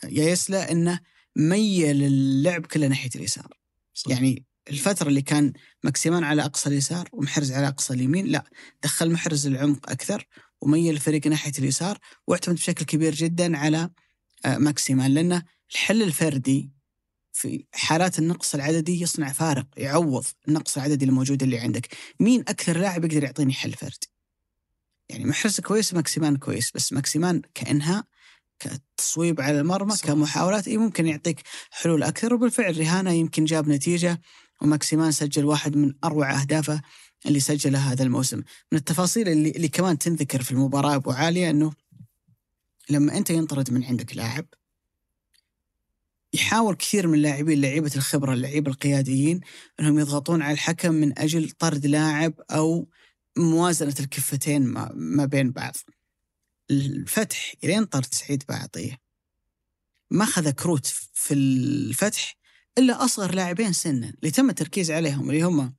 [0.05, 1.01] يايسله إنه
[1.37, 3.59] ميل اللعب كله ناحية اليسار.
[3.95, 4.11] صح.
[4.11, 5.53] يعني الفترة اللي كان
[5.85, 8.45] ماكسيمان على أقصى اليسار ومحرز على أقصى اليمين لا
[8.83, 10.27] دخل محرز العمق أكثر
[10.61, 13.91] وميل الفريق ناحية اليسار واعتمد بشكل كبير جدا على
[14.45, 16.71] آه، ماكسيمان لأنه الحل الفردي
[17.33, 21.89] في حالات النقص العددي يصنع فارق يعوض النقص العددي الموجود اللي عندك.
[22.21, 24.11] مين أكثر لاعب يقدر يعطيني حل فردي؟
[25.11, 28.05] يعني محرز كويس ماكسيمان كويس بس ماكسيمان كإنهاء
[28.59, 30.07] كتصويب على المرمى صح.
[30.07, 30.69] كمحاولات.
[30.69, 32.35] إيه ممكن يعطيك حلول أكثر.
[32.35, 34.21] وبالفعل رهانة يمكن جاب نتيجة
[34.63, 36.83] وماكسيمان سجل واحد من أروع أهدافه
[37.27, 38.43] اللي سجلها هذا الموسم.
[38.73, 41.73] من التفاصيل اللي, اللي كمان تنذكر في المباراة أبو عالية أنه
[42.91, 44.47] لما أنت ينطرد من عندك لاعب
[46.33, 49.41] يحاول كثير من اللاعبين لعيبة الخبرة اللعيبة القياديين
[49.81, 52.89] أنهم يضغطون على الحكم من أجل طرد لاعب أو
[53.39, 55.77] موازنة الكفتين ما, ما بين بعض.
[56.71, 58.99] الفتح إلين طرد سعيد بعطية.
[60.11, 62.37] ما أخذ كروت في الفتح
[62.79, 65.75] إلا أصغر لاعبين سنا اللي تم التركيز عليهم اللي هم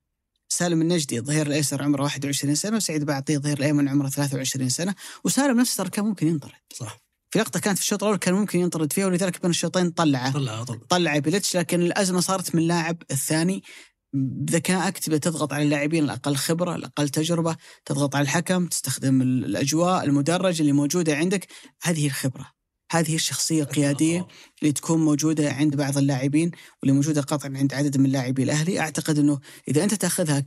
[0.50, 5.60] سالم النجدي الظهير الأيسر عمره 21 سنة وسعيد بعطيه الظهير الأيمن عمره 23 سنة وسالم
[5.60, 6.52] نفسه ترى كان ممكن ينطرد.
[6.74, 6.98] صح.
[7.30, 10.32] في لقطة كانت في الشوط الأول كان ممكن ينطرد فيها ولذلك بين الشوطين طلعه.
[10.32, 13.64] طلع طلع طلع بيلتش لكن الأزمة صارت من اللاعب الثاني
[14.14, 17.56] بذكائك تبدا تضغط على اللاعبين الأقل خبرة الأقل تجربة
[17.86, 21.48] تضغط على الحكم تستخدم ال- الأجواء المدرج اللي موجودة عندك.
[21.84, 22.52] هذه الخبرة.
[22.92, 24.28] هذه الشخصية القيادية
[24.62, 26.52] اللي تكون موجودة عند بعض اللاعبين
[26.82, 28.80] واللي موجودة قطعا عند عدد من لاعبي الأهلي.
[28.80, 30.40] أعتقد إنه إذا أنت تأخذها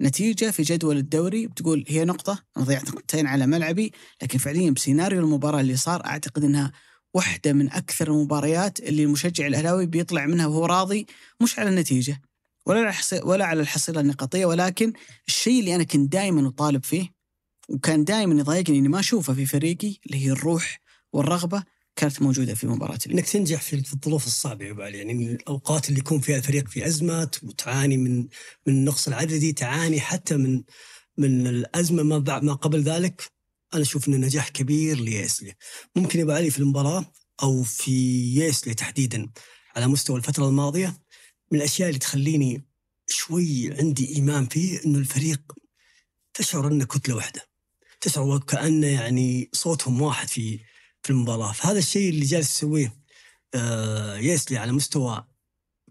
[0.00, 3.92] كنتيجة في جدول الدوري بتقول هي نقطة أنا ضيعت نقطتين على ملعبي
[4.22, 6.72] لكن فعليا بسيناريو المباراة اللي صار أعتقد إنها
[7.14, 11.06] واحدة من أكثر المباريات اللي المشجع الأهلاوي بيطلع منها وهو راضي
[11.42, 12.20] مش على النتيجة.
[12.66, 14.92] ولا ولا على الحصيلة النقطية ولكن
[15.28, 17.14] الشيء اللي أنا كنت دائما أطالب فيه
[17.68, 20.80] وكان دائما يضايقني إني ما أشوفه في فريقي اللي هي الروح
[21.12, 21.64] والرغبة
[21.96, 22.98] كانت موجودة في مباراة.
[23.10, 27.44] إنك تنجح في الظروف الصعبة يا يعني من الأوقات اللي يكون فيها الفريق في ازمات
[27.44, 28.18] وتعاني من
[28.66, 30.62] من النقص العددي تعاني حتى من
[31.18, 33.22] من الأزمة ما بعد ما قبل ذلك
[33.74, 35.54] أنا أشوف إنه نجاح كبير ليسلي
[35.96, 37.12] ممكن يا أبو علي في المباراة
[37.42, 37.92] أو في
[38.36, 39.30] يسلي تحديدا
[39.76, 41.01] على مستوى الفترة الماضية
[41.52, 42.64] من الأشياء اللي تخليني
[43.08, 45.52] شوي عندي إيمان فيه إنه الفريق
[46.34, 47.48] تشعر أنه كتلة واحدة.
[48.00, 50.58] تشعر وكأنه يعني صوتهم واحد في
[51.02, 51.52] في المباراة.
[51.52, 52.96] فهذا الشيء اللي جالس يسويه
[53.54, 55.26] يايسله على مستوى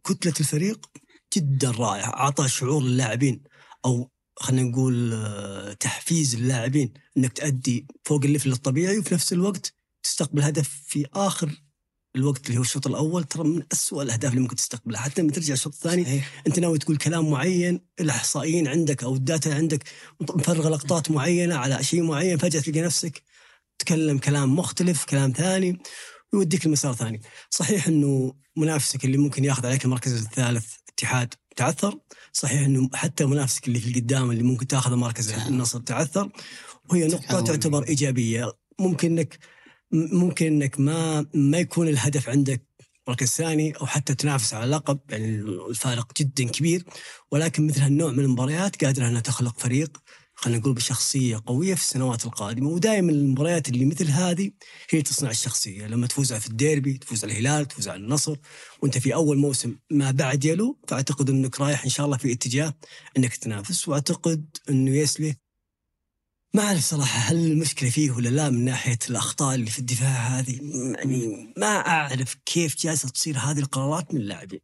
[0.04, 0.90] كتلة الفريق
[1.36, 2.10] جدا رائع.
[2.10, 3.44] اعطى شعور للاعبين
[3.86, 9.74] أو خلينا نقول آه تحفيز للاعبين إنك تأدي فوق ال level الطبيعي وفي نفس الوقت
[10.04, 11.62] تستقبل هدف في آخر
[12.16, 15.02] الوقت اللي هو الشوط الأول ترى من أسوأ الأهداف اللي ممكن تستقبلها.
[15.02, 16.44] حتى لما ترجع الشوط الثاني صحيح.
[16.48, 19.84] أنت ناوي تقول كلام معين الإحصائيين عندك أو ال data عندك
[20.22, 23.24] مفرغة لقطات معينة على شيء معين فجأة تلقى نفسك
[23.80, 25.80] تكلم كلام مختلف كلام ثاني
[26.34, 27.22] ويوديك لمسار ثاني.
[27.50, 32.00] صحيح إنه منافسك اللي ممكن ياخذ عليك المركز الثالث اتحاد تعثر.
[32.34, 36.30] صحيح إنه حتى منافسك اللي في القدام اللي ممكن تاخذ مركز النصر تعثر.
[36.90, 37.42] وهي نقطة.
[37.42, 38.52] تعتبر إيجابية.
[38.80, 39.40] ممكن إنك
[39.94, 42.62] ممكن إنك ما ما يكون الهدف عندك
[43.08, 45.40] مركز ثاني أو حتى تنافس على لقب يعني
[45.70, 46.86] الفارق جدا كبير.
[47.32, 49.98] ولكن مثل هالنوع من المباريات قادره أنها تخلق فريق
[50.36, 52.70] خلينا نقول بشخصية قوية في السنوات القادمة.
[52.70, 54.52] ودائما المباريات اللي مثل هذه
[54.90, 55.88] هي تصنع الشخصية.
[55.88, 58.36] لما تفوز في الديربي تفوز على الهلال تفوز على النصر
[58.82, 62.74] وأنت في أول موسم ما بعد يلو فأعتقد إنك رايح إن شاء الله في اتجاه
[63.18, 63.88] إنك تنافس.
[63.88, 65.36] وأعتقد إنه يسلي
[66.54, 70.10] ما أعرف صراحة هل المشكلة فيه ولا لا من ناحية الأخطاء اللي في الدفاع
[70.40, 70.60] هذه.
[70.96, 74.60] يعني ما أعرف كيف جالسة تصير هذه القرارات من اللاعبين.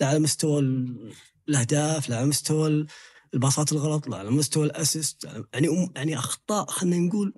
[0.00, 1.12] لا على مستوى ال-
[1.48, 2.86] الأهداف لا على مستوى ال-
[3.34, 5.24] الباصات الغلط لا على مستوى الأسيست.
[5.54, 7.34] يعني أم- يعني أخطاء خلينا نقول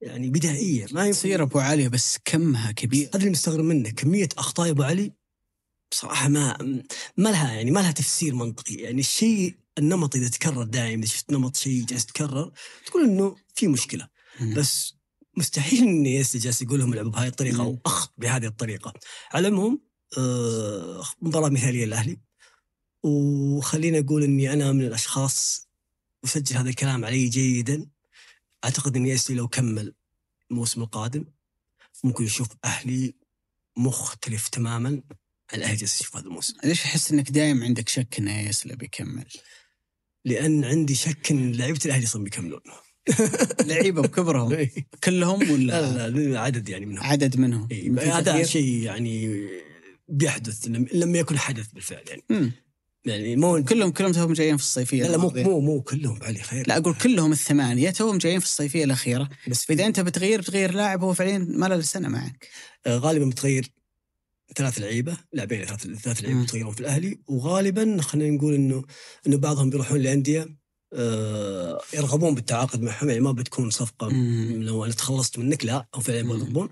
[0.00, 0.86] يعني بدائية.
[0.92, 3.08] ما ينفع تصير أبو علي بس كمها كبير.
[3.08, 5.12] هذا اللي مستغرب منه كمية أخطاء أبو علي
[5.90, 6.56] بصراحه ما
[7.16, 8.74] ما لها يعني ما لها تفسير منطقي.
[8.74, 12.52] يعني الشيء النمط إذا تكرر دائما إذا شفت نمط شيء جالس يتكرر
[12.86, 14.08] تقول إنه في مشكلة.
[14.56, 14.94] بس
[15.36, 17.78] مستحيل ان ياسر جالس يقول لهم العبوا بهذه الطريقة أو.
[17.86, 18.92] اخط بهذه الطريقة.
[19.32, 19.80] على العموم
[20.18, 22.20] آه مباراة مثالية للأهلي.
[23.02, 25.68] وخليني أقول إني أنا من الأشخاص
[26.24, 27.86] اسجل هذا الكلام علي جيدا.
[28.64, 29.94] أعتقد ان لو كمل
[30.50, 31.24] الموسم القادم
[32.04, 33.14] ممكن يشوف أهلي
[33.76, 35.02] مختلف تماما
[35.52, 36.54] عن الاهلي جالس يشوف هذا الموسم.
[36.64, 39.26] ليش أحس إنك دايم عندك شك إنه يسلى بيكمل؟
[40.24, 42.60] لأن عندي شك إن لعيبة الأهلي أصلا بيكملون
[43.68, 44.52] لعيبة بكبرهم.
[44.52, 44.68] لا
[45.04, 47.04] كلهم ولا؟ لا لا عدد يعني منهم.
[47.04, 47.68] عدد منهم.
[47.70, 49.46] إيه، هذا تغيير؟ شيء يعني
[50.08, 52.22] بيحدث لم لم يكن حدث بالفعل يعني.
[52.30, 52.52] مم.
[53.06, 55.32] يعني مو كلهم كلهم توهم جايين في الصيفية لا لا مو.
[55.36, 56.68] مو مو كلهم علي خير.
[56.68, 59.28] لا أقول كلهم الثمانية توهم جايين في الصيفية الأخيرة.
[59.48, 62.48] بس فاذا أنت بتغير بتغير لاعب هو فعليا ما له سنة معك.
[62.86, 63.70] آه، غالبا بتغير
[64.56, 66.44] ثلاث لعيبة لاعبين ثلاث ثلاث لعيبة مم.
[66.44, 68.84] بتغيرون في الأهلي وغالبا خلينا نقول إنه
[69.26, 70.64] إنه بعضهم بيروحون لأندية
[70.96, 74.08] آه، يرغبون بالتعاقد معهم يعني ما بتكون صفقة.
[74.56, 76.18] لو أنا تخلصت منك لا هم فعلا.
[76.18, 76.68] يرغبون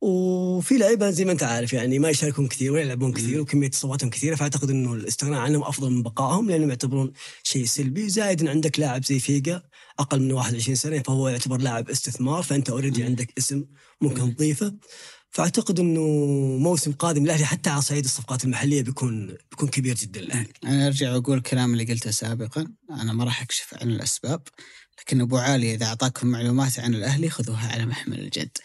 [0.00, 4.10] وفي لعيبة زي ما أنت عارف يعني ما يشاركون كثير ولا يلعبون كثير وكمية اصاباتهم
[4.10, 7.12] كثيرة فأعتقد إنه الاستغناء عنهم أفضل من بقائهم لأنهم يعتبرون
[7.42, 9.62] شيء سلبي زائد إن عندك لاعب زي فيجا
[9.98, 13.04] أقل من 21 سنة فهو يعتبر لاعب استثمار فأنت already.
[13.04, 13.64] عندك اسم
[14.00, 14.74] ممكن تضيفه
[15.36, 16.00] فأعتقد إنه
[16.58, 21.12] موسم قادم الاهلي حتى على صعيد الصفقات المحلية بيكون بيكون كبير جدا للاهلي أنا أرجع
[21.12, 22.66] وأقول الكلام اللي قلته سابقا.
[22.90, 24.42] أنا ما راح أكشف عن الأسباب
[25.00, 28.58] لكن أبو عاليه إذا أعطاكم معلومات عن الأهلي خذوها على محمل الجد.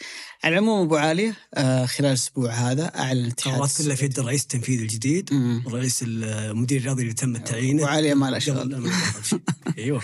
[0.43, 4.41] على العموم أبو عاليه آه خلال الأسبوع هذا أعلن اتحاد قرارات كلها في يد الرئيس
[4.41, 5.63] التنفيذي الجديد مم.
[5.67, 8.03] الرئيس المدير الرياضي اللي تم أبو تعيينه شغل.
[8.03, 8.91] لا، ما له شغل.
[9.77, 10.01] أيوه.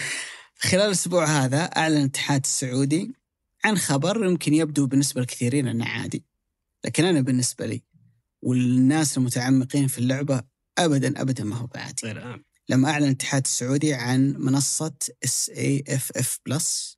[0.60, 3.12] خلال الأسبوع هذا أعلن الاتحاد السعودي
[3.66, 6.37] عن خبر يمكن يبدو بالنسبة لكثيرين أنه عادي.
[6.86, 7.84] لكن أنا بالنسبة لي
[8.42, 10.42] والناس المتعمقين في اللعبة
[10.78, 12.02] ابدا ابدا ما هو بعادي.
[12.04, 16.98] غير عام لما أعلن الاتحاد السعودي عن منصة SAFF Plus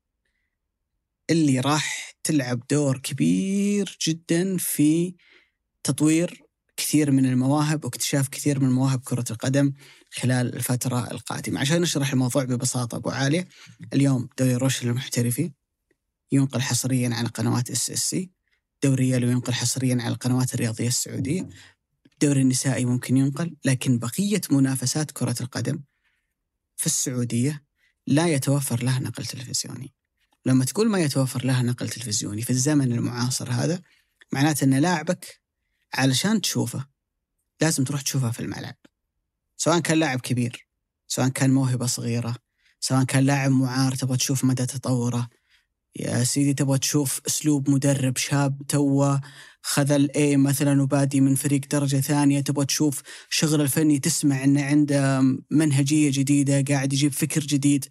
[1.30, 5.16] اللي راح تلعب دور كبير جدا في
[5.84, 6.44] تطوير
[6.78, 9.74] كثير من المواهب واكتشاف كثير من مواهب كرة القدم
[10.12, 11.60] خلال الفترة القادمة.
[11.60, 13.48] عشان نشرح الموضوع ببساطة أبو عالية
[13.94, 15.54] اليوم دوري روشن للمحترفين
[16.32, 18.32] ينقل حصريا على قنوات SSC
[18.84, 21.50] دوري يالو ينقل حصريا على القنوات الرياضية السعودية.
[22.14, 25.80] الدوري النسائي ممكن ينقل لكن بقية منافسات كرة القدم
[26.78, 27.64] في السعودية
[28.08, 29.94] لا يتوفر لها نقل تلفزيوني.
[30.46, 33.82] لما تقول ما يتوفر لها نقل تلفزيوني في الزمن المعاصر هذا
[34.32, 35.42] معناته أن لاعبك
[35.94, 36.88] علشان تشوفه
[37.62, 38.76] لازم تروح تشوفه في الملعب.
[39.58, 40.68] سواء كان لاعب كبير
[41.08, 42.36] سواء كان موهبة صغيرة
[42.80, 45.30] سواء كان لاعب معار تبغى تشوف مدى تطوره.
[45.96, 49.22] يا سيدي تبغى تشوف أسلوب مدرب شاب توه
[49.62, 55.22] خذ الاي مثلا وبادي من فريق درجة ثانية تبغى تشوف شغل الفني تسمع إنه عنده
[55.52, 57.86] منهجية جديدة قاعد يجيب فكر جديد.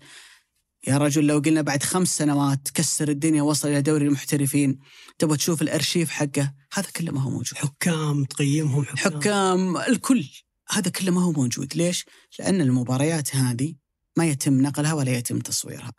[0.87, 4.79] يا رجل لو قلنا بعد خمس سنوات كسر الدنيا وصل إلى دوري المحترفين
[5.19, 7.59] تبغى تشوف الأرشيف حقه؟ هذا كله ما هو موجود.
[7.59, 10.29] حكام تقيمهم حكام, حكام الكل.
[10.71, 11.77] هذا كله ما هو موجود.
[11.77, 12.05] ليش؟
[12.39, 13.75] لأن المباريات هذه
[14.17, 15.93] ما يتم نقلها ولا يتم تصويرها.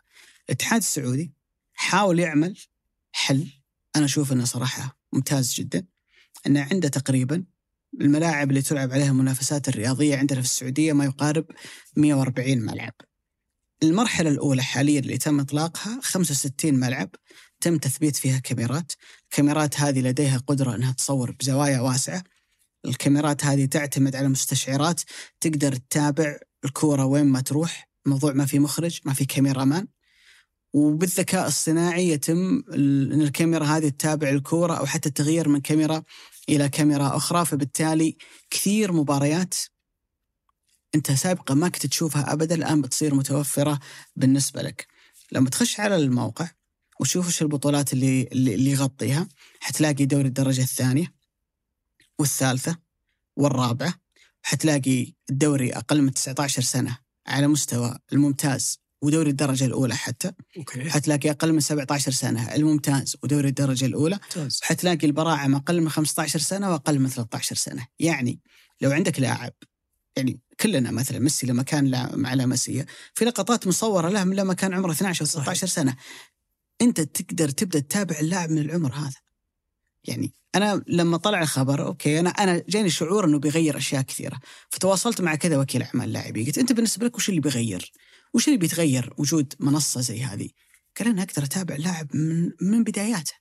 [0.48, 1.39] الاتحاد السعودي
[1.80, 2.58] حاول يعمل
[3.12, 3.48] حل
[3.96, 5.86] أنا أشوف أنه صراحة ممتاز جدا.
[6.46, 7.44] أنه عنده تقريبا
[8.00, 11.44] الملاعب اللي تلعب عليها المنافسات الرياضية عندنا في السعودية ما يقارب
[11.96, 12.92] 140 ملعب.
[13.82, 17.10] المرحلة الأولى حاليا اللي تم إطلاقها 65 ملعب
[17.60, 18.92] تم تثبيت فيها كاميرات.
[19.24, 22.24] الكاميرات هذه لديها قدرة أنها تصور بزوايا واسعة.
[22.84, 25.00] الكاميرات هذه تعتمد على مستشعرات
[25.40, 29.86] تقدر تتابع الكورة وين ما تروح الموضوع ما في مخرج ما في كاميرا مان.
[30.72, 36.02] وبالذكاء الصناعي يتم إن الكاميرا هذه تتابع الكورة أو حتى التغيير من كاميرا
[36.48, 38.16] إلى كاميرا أخرى فبالتالي
[38.50, 39.54] كثير مباريات
[40.94, 43.80] أنت سابقا ما كنت تشوفها ابدا الآن بتصير متوفرة
[44.16, 44.86] بالنسبة لك.
[45.32, 46.50] لما تخش على الموقع
[47.00, 49.28] وتشوف إيش البطولات اللي اللي يغطيها
[49.60, 51.14] حتلاقي دوري الدرجة الثانية
[52.18, 52.78] والثالثة
[53.36, 53.94] والرابعة
[54.42, 60.32] حتلاقي الدوري أقل من 19 سنة على مستوى الممتاز ودوري الدرجة الأولى حتى.
[60.56, 60.90] أوكي.
[60.90, 62.54] حتلاقي أقل من 17 سنة.
[62.54, 63.16] الممتاز.
[63.22, 64.14] ودوري الدرجة الأولى.
[64.22, 64.60] ممتاز.
[64.62, 67.86] حتلاقي البراعم أقل من 15 سنة وأقل من 13 سنة.
[67.98, 68.40] يعني
[68.80, 69.52] لو عندك لاعب
[70.16, 74.54] يعني كلنا مثلا ميسي لما كان لا- مع لاماسيا في لقطات مصورة له من لما
[74.54, 75.96] كان عمره 12 أو 13 سنة.
[76.82, 79.16] أنت تقدر تبدأ تتابع اللاعب من العمر هذا.
[80.04, 84.40] يعني أنا لما طلع الخبر أوكي أنا أنا جاني شعور إنه بيغير أشياء كثيرة.
[84.70, 87.92] فتواصلت مع كذا وكيل أعمال لاعبي قلت أنت بالنسبة لك وش اللي بيغير؟
[88.34, 90.48] وش اللي بيتغير وجود منصة زي هذه؟
[90.98, 93.32] قال أنا أقدر أتابع اللاعب من من بداياته.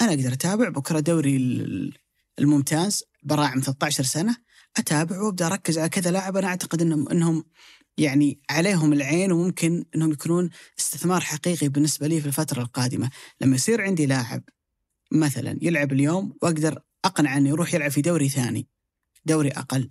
[0.00, 1.94] أنا أقدر أتابع بكرة دوري ال-
[2.38, 4.36] الممتاز براعم 13 سنة
[4.76, 7.44] أتابع وأبدأ أركز على كذا لاعب أنا أعتقد انهم إنهم
[7.98, 13.80] يعني عليهم العين وممكن إنهم يكونون استثمار حقيقي بالنسبة لي في الفترة القادمة، لما يصير
[13.82, 14.42] عندي لاعب
[15.12, 18.66] مثلا يلعب اليوم وأقدر اقنع إنه يروح يلعب في دوري ثاني
[19.24, 19.88] دوري أقل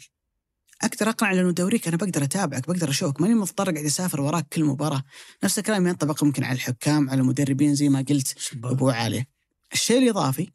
[0.83, 4.63] أقدر اقنع لأنه دوريك أنا بقدر أتابعك بقدر أشوفك ماني مضطر اقعد أسافر وراك كل
[4.63, 5.03] مباراة.
[5.43, 8.71] نفس الكلام ينطبق ممكن على الحكام على المدربين زي ما قلت شباب.
[8.71, 9.25] أبو علي.
[9.73, 10.51] الشيء الإضافي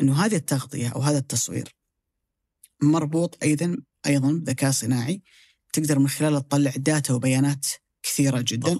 [0.00, 1.74] أنه هذه التغطية أو هذا التصوير
[2.82, 3.76] مربوط أيضا
[4.06, 5.22] أيضا بذكاء صناعي.
[5.72, 7.66] تقدر من خلاله تطلع داتا وبيانات
[8.02, 8.78] كثيرة جدا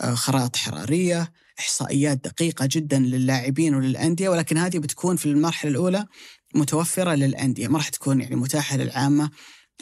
[0.00, 6.06] آه، خرائط حرارية إحصائيات دقيقة جدا للاعبين وللأندية ولكن هذه بتكون في المرحلة الأولى
[6.54, 9.30] متوفرة للأندية ما راح تكون يعني متاحة للعامة.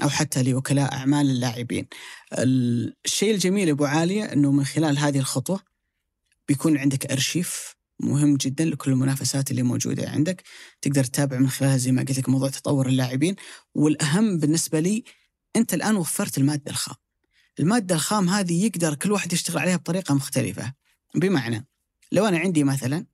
[0.03, 1.87] أو حتى لوكلاء أعمال اللاعبين.
[2.33, 5.61] الشيء الجميل أبو عالية إنه من خلال هذه الخطوة
[6.49, 10.43] بيكون عندك أرشيف مهم جدا لكل المنافسات اللي موجودة عندك.
[10.83, 13.37] تقدر تتابع من خلالها زي ما قلت لك موضوع تطور اللاعبين.
[13.75, 15.05] والأهم بالنسبة لي
[15.57, 16.97] أنت الآن وفرت المادة الخام.
[17.61, 20.75] المادة الخام هذه يقدر كل واحد يشتغل عليها بطريقة مختلفة.
[21.15, 21.67] بمعنى
[22.13, 23.07] لو أنا عندي مثلا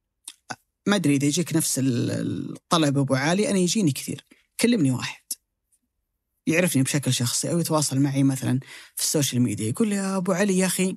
[0.86, 4.24] ما أدري إذا يجيك نفس ال- الطلب أبو علي أنا يجيني كثير.
[4.60, 5.22] كلمني واحد.
[6.46, 8.60] يعرفني بشكل شخصي أو يتواصل معي مثلا
[8.96, 10.96] في السوشيال ميديا يقول لي يا أبو علي يا أخي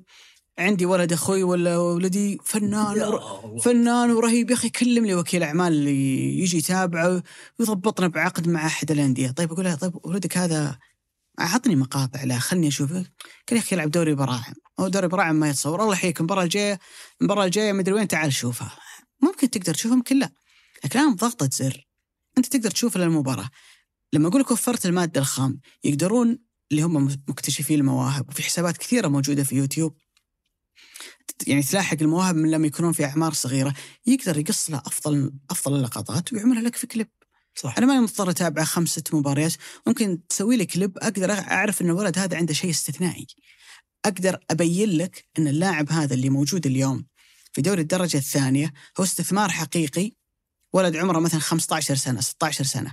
[0.58, 3.18] عندي ولد أخوي ولا ولدي فنان.
[3.62, 7.22] فنان ورهيب يا أخي كلم لي وكيل أعمال اللي يجي يتابعه
[7.58, 9.30] ويضبطنا بعقد مع أحد الأندية.
[9.30, 10.78] طيب أقول له طيب ولدك هذا
[11.40, 13.06] اعطني مقاطع له خلني أشوف قال
[13.52, 14.54] يا أخي يلعب دوري براعم.
[14.78, 15.82] أو دوري براعم ما يتصور.
[15.82, 16.78] الله يحييك المباراة الجاية
[17.20, 18.78] المباراة الجاية مدري وين تعال شوفها
[19.22, 19.76] ممكن تقدر
[20.10, 20.32] لا
[20.84, 21.86] لكن الان بضغطه زر.
[22.38, 23.50] أنت تقدر تشوف المباراه
[24.12, 26.38] لما أقول لك وفرت المادة الخام يقدرون
[26.70, 29.96] اللي هم مكتشفي المواهب وفي حسابات كثيرة موجودة في يوتيوب.
[31.46, 33.74] يعني تلاحق المواهب من لما يكونون في أعمار صغيرة
[34.06, 37.08] يقدر يقص له أفضل أفضل اللقطات ويعملها لك في كليب.
[37.54, 37.74] صح.
[37.78, 39.52] أنا ماني مضطر أتابع خمس ست مباريات
[39.86, 43.26] ممكن تسوي لي كليب أقدر أعرف إن الولد هذا عنده شيء استثنائي.
[44.04, 47.06] أقدر أبين لك إن اللاعب هذا اللي موجود اليوم
[47.52, 50.12] في دوري الدرجة الثانية هو استثمار حقيقي
[50.72, 52.92] ولد عمره مثلا 15 سنة 16 سنة.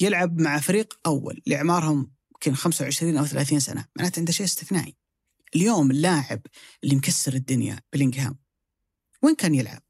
[0.00, 4.96] يلعب مع فريق أول لاعمارهم يمكن 25 أو 30 سنة معناته عنده شيء استثنائي
[5.56, 6.40] اليوم اللاعب
[6.84, 8.38] اللي مكسر الدنيا بلينغهام
[9.22, 9.82] وين كان يلعب؟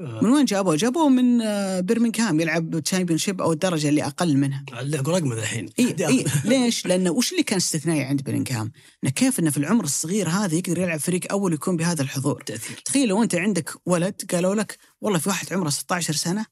[0.00, 4.64] آه، من وين جابوه؟ جابوه من آه، برمنغهام يلعب Championship أو الدرجة اللي أقل منها.
[4.72, 8.72] لعبوا رقم الحين إي إي ليش؟ لأنه وش اللي كان استثنائي عند بلينغهام؟
[9.04, 12.42] إنه كيف إنه في العمر الصغير هذا يقدر يلعب فريق أول ويكون بهذا الحضور.
[12.42, 16.46] تأثير تخيل لو أنت عندك ولد قالوا لك والله في واحد عمره 16 سنة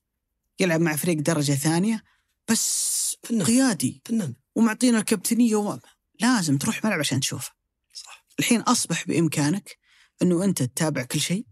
[0.61, 2.03] يلعب مع فريق درجة ثانية
[2.51, 4.02] بس فنان قيادي.
[4.05, 5.78] فنان ومعطينا الكابتنية و...
[6.20, 7.51] لازم تروح ملعب عشان تشوفه.
[7.94, 8.24] صح.
[8.39, 9.77] الحين أصبح بإمكانك
[10.23, 11.47] إنه أنت تتابع كل شيء.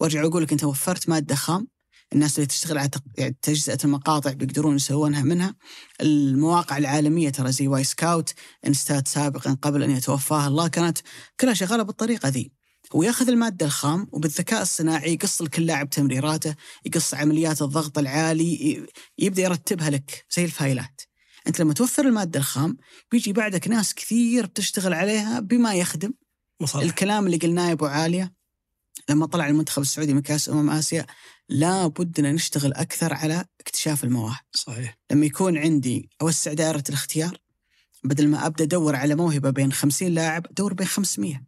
[0.00, 1.68] وأرجع أقول لك أنت وفرت مادة خام.
[2.12, 5.54] الناس اللي تشتغل على تق- يعني تجزئة المقاطع بيقدرون يسوونها منها.
[6.00, 8.34] المواقع العالمية ترى زي Wyscout
[8.66, 10.98] InStat سابقا قبل أن يتوفاها الله كانت
[11.40, 12.52] كلها شغالة بالطريقة ذي.
[12.94, 16.54] وياخذ المادة الخام وبالذكاء الصناعي يقص لكل لاعب تمريراته
[16.84, 18.86] يقص عمليات الضغط العالي ي-
[19.18, 21.00] يبدأ يرتبها لك زي الفايلات.
[21.46, 22.76] أنت لما توفر المادة الخام
[23.12, 26.12] بيجي بعدك ناس كثير بتشتغل عليها بما يخدم.
[26.60, 28.32] مصالح الكلام اللي قلناه يا أبو عالية
[29.10, 31.06] لما طلع المنتخب السعودي من كأس أمم آسيا
[31.48, 34.40] لابد أن نشتغل أكثر على اكتشاف المواهب.
[34.54, 34.98] صحيح.
[35.10, 37.38] لما يكون عندي أوسع دائرة الاختيار
[38.04, 41.42] بدل ما أبدأ أدور على موهبة بين 50 لاعب أدور بين 500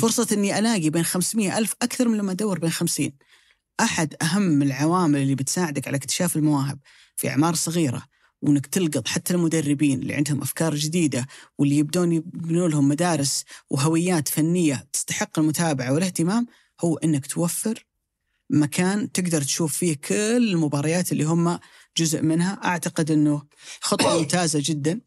[0.00, 3.12] فرصة أني ألاقي بين 500 ألف أكثر من لما أدور بين 50
[3.80, 6.78] أحد أهم العوامل اللي بتساعدك على اكتشاف المواهب
[7.16, 8.02] في أعمار صغيرة
[8.42, 11.26] وإنك تلقط حتى المدربين اللي عندهم أفكار جديدة
[11.58, 16.46] واللي يبدون يبنون لهم مدارس وهويات فنية تستحق المتابعة والاهتمام
[16.80, 17.86] هو إنك توفر
[18.50, 21.58] مكان تقدر تشوف فيه كل المباريات اللي هم
[21.96, 22.60] جزء منها.
[22.64, 23.42] أعتقد إنه
[23.80, 25.00] خطوة ممتازة جدا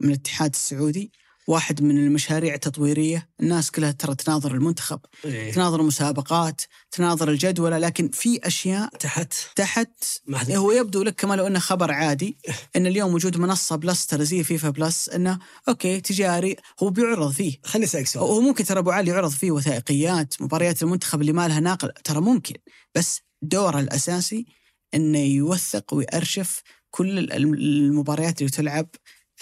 [0.00, 1.12] من الاتحاد السعودي.
[1.46, 3.28] واحد من المشاريع التطويرية.
[3.40, 5.52] الناس كلها ترى تناظر المنتخب إيه.
[5.52, 9.32] تناظر المسابقات تناظر الجدولة لكن في أشياء تحت.
[9.56, 9.88] تحت.
[10.26, 12.38] ما حد هو يبدو لك كما لو أنه خبر عادي
[12.76, 15.38] إن اليوم وجود منصة Plus ترى زي فيفا Plus إنه
[15.68, 17.58] okay تجاري هو بيعرض فيه.
[17.64, 18.24] خليني أسألك سؤال.
[18.24, 22.20] هو ممكن ترى أبو علي يعرض فيه وثائقيات مباريات المنتخب اللي ما لها ناقل ترى
[22.20, 22.54] ممكن.
[22.94, 24.46] بس دوره الأساسي
[24.94, 28.88] إنه يوثق ويأرشف كل ال- المباريات اللي تلعب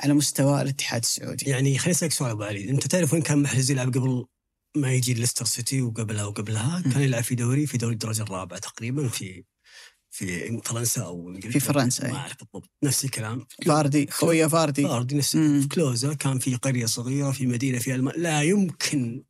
[0.00, 3.70] على مستوى الاتحاد السعودي يعني خليني أسألك سؤال أبو علي أنت تعرف وين كان محرز
[3.70, 4.24] يلعب قبل
[4.76, 6.82] ما يجي ليستر سيتي وقبلها وقبلها.
[6.92, 9.44] كان يلعب في دوري في دوري الدرجة الرابعة تقريبا في
[10.10, 12.16] في فرنسا أو في فرنسا، ما أي.
[12.16, 15.36] أعرف بالضبط نفس الكلام فاردي خويه فاردي فاردي نفس.
[15.36, 18.08] في كلوزا كان في قرية صغيرة في مدينة في الم...
[18.08, 19.24] لا يمكن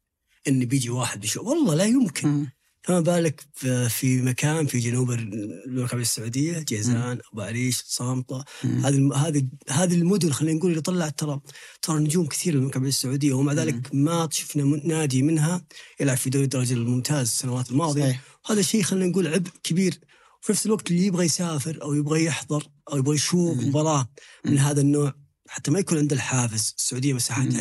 [0.49, 2.53] إن بيجي واحد بيشوف والله لا يمكن مم.
[2.85, 3.47] فما بالك
[3.89, 8.45] في- مكان في جنوب المملكة العربيه السعودية جيزان ابو عريش صامطه.
[8.63, 11.41] هذه هذه هذه المدن خلينا نقول اللي طلعت ترى
[11.83, 15.65] ترى نجوم كثير للمملكه العربيه السعودية ومع ذلك ما شفنا نادي منها
[16.01, 18.21] يلعب في دوري الدرجة الممتاز السنوات الماضية صحيح.
[18.47, 19.99] هذا شيء خلينا نقول عبء كبير
[20.43, 23.59] وفي نفس الوقت اللي يبغى يسافر أو يبغى يحضر أو يبغى يشوف.
[23.59, 24.09] مباراة
[24.45, 24.59] من.
[24.59, 25.15] هذا النوع
[25.55, 27.61] حتى ما يكون عنده الحافز السعودية مساحتها.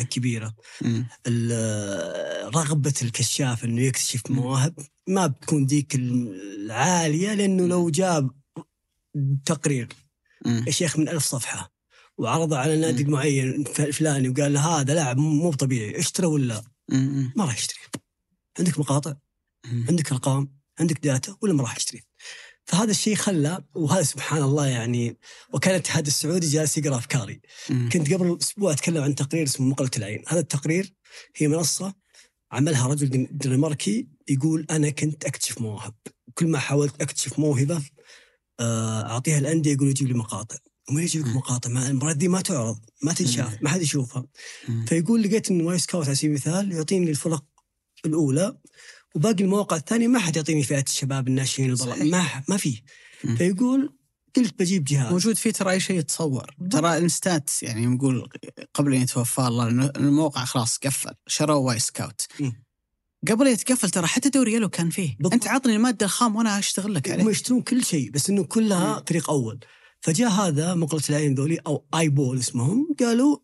[1.26, 4.22] ال- رغبة الكشاف إنه يكتشف.
[4.30, 4.74] مواهب
[5.08, 8.30] ما بتكون ذيك العالية لأنه لو جاب
[9.44, 9.88] تقرير.
[10.66, 11.72] يا شيخ من ألف صفحة
[12.18, 13.04] وعرضه على نادي.
[13.04, 16.64] معين فلاني وقال له هذا لاعب مو طبيعي اشترى ولا.
[17.36, 17.78] ما راح يشتري
[18.58, 19.14] عندك مقاطع.
[19.88, 22.02] عندك أرقام عندك داتا ولا ما راح يشتري
[22.64, 25.16] فهذا الشيء خلى وهذا سبحان الله يعني
[25.52, 27.40] وكان الاتحاد السعودي جالس يقرأ أفكاري.
[27.92, 30.94] كنت قبل أسبوع أتكلم عن تقرير اسمه مقلة العين، هذا التقرير
[31.36, 31.94] هي منصة
[32.52, 35.94] عملها رجل دن- دنماركي يقول أنا كنت أكتشف مواهب،
[36.34, 37.82] كل ما حاولت أكتشف موهبة
[38.60, 40.56] آه، أعطيها الانديه يقولوا يجيب لي مقاطع،
[40.90, 41.36] وما يجيب لك.
[41.36, 44.26] مقاطع؟ ما المباريات دي ما تعرض، ما تنشاف، ما حد يشوفها،.
[44.86, 47.44] فيقول لقيت إن Wyscout على سبيل المثال يعطيني الفرق
[48.06, 48.56] الأولى
[49.14, 51.74] وباقي المواقع الثانية ما حد يعطيني فئات الشباب الناشئين.
[52.10, 52.82] ما ما في.
[53.36, 53.94] فيقول
[54.36, 58.28] قلت بجيب جهاز موجود فيه ترى أي شيء يتصور ترى ال InStat يعني نقول
[58.74, 62.26] قبل أن يتوفى الله الموقع خلاص قفل شروا Wyscout.
[63.30, 65.32] قبل يتقفل ترى حتى دوري يلو كان فيه بالضبط.
[65.32, 69.04] أنت عطني الماده الخام وأنا أشتغل لك عليه يشترون كل شيء بس إنه كلها مم.
[69.08, 69.60] فريق أول
[70.00, 73.36] فجاء هذا مقلة العين ذولي أو Eyeball اسمهم قالوا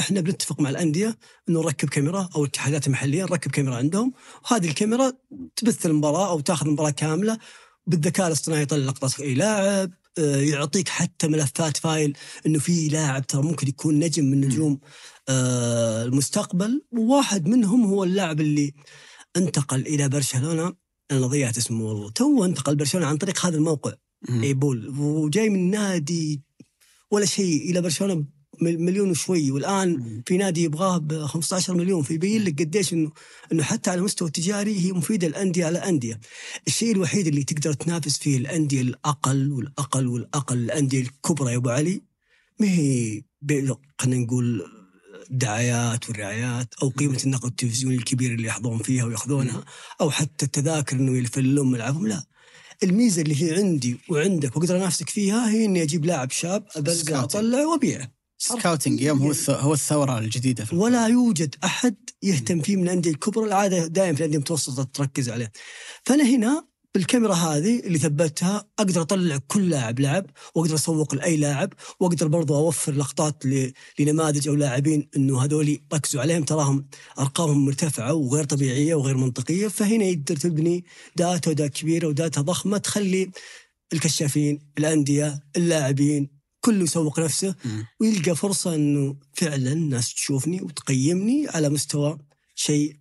[0.00, 4.12] إحنا بنتفق مع الأندية إنه نركب كاميرا أو الاتحادات المحليه نركب كاميرا عندهم.
[4.44, 5.12] وهذه الكاميرا
[5.56, 7.38] تبث المباراة أو تأخذ المباراه كاملة
[7.86, 12.16] بالذكاء الاصطناعي يطلع لقطات أي لاعب آه، يعطيك حتى ملفات file
[12.46, 14.80] إنه في لاعب ترى ممكن يكون نجم من نجوم
[15.28, 16.82] آه، المستقبل.
[16.92, 18.74] وواحد منهم هو اللاعب اللي
[19.36, 20.74] انتقل إلى برشلونة
[21.10, 23.92] أنا ضيعت اسمه والله تو انتقل برشلونة عن طريق هذا الموقع.
[24.30, 26.42] ايبول وجاي من نادي
[27.10, 28.24] ولا شيء إلى برشلونة
[28.62, 29.50] مليون وشوي.
[29.50, 30.22] والآن.
[30.26, 32.02] في نادي يبغاه ب 15 مليون.
[32.02, 33.10] فيبين لك قديش انه
[33.52, 36.20] إنه حتى على مستوى التجاري هي مفيدة الانديه على أندية.
[36.66, 42.02] الشيء الوحيد اللي تقدر تنافس فيه الأندية الأقل والأقل والأقل الأندية الكبرى يا أبو علي
[42.60, 43.22] ما هي
[43.98, 44.62] خلينا نقول
[45.30, 49.64] الدعايات والرعايات أو قيمة النقد التلفزيوني الكبير اللي يحظون فيها ويأخذونها
[50.00, 52.24] أو حتى التذاكر إنه يفلون ملعبهم لا.
[52.82, 57.44] الميزة اللي هي عندي وعندك وأقدر أنافسك فيها هي إني أجيب لاعب شاب ابلغ scouting.
[57.44, 58.21] اطلع وأبيعه.
[58.42, 63.46] scouting يوم هو هو الثورة الجديدة في ولا يوجد أحد يهتم فيه من الأندية الكبرى
[63.46, 65.52] العادة دائما في الأندية المتوسطة تركز عليه.
[66.04, 71.72] فأنا هنا بالكاميرا هذه اللي ثبتها أقدر أطلع كل لاعب لعب وأقدر أسوق لأي لاعب
[72.00, 73.42] وأقدر برضو أوفر لقطات
[73.98, 76.86] لنماذج أو لاعبين إنه هذول ركزوا عليهم تراهم
[77.18, 79.68] أرقامهم مرتفعة وغير طبيعية وغير منطقية.
[79.68, 80.84] فهنا يقدر تبني
[81.16, 83.30] داتا وداتا كبيرة وداتا ضخمة تخلي
[83.92, 87.54] الكشافين الأندية اللاعبين كله يسوق نفسه.
[88.00, 92.18] ويلقى فرصة أنه فعلا الناس تشوفني وتقيمني على مستوى
[92.54, 92.96] شيء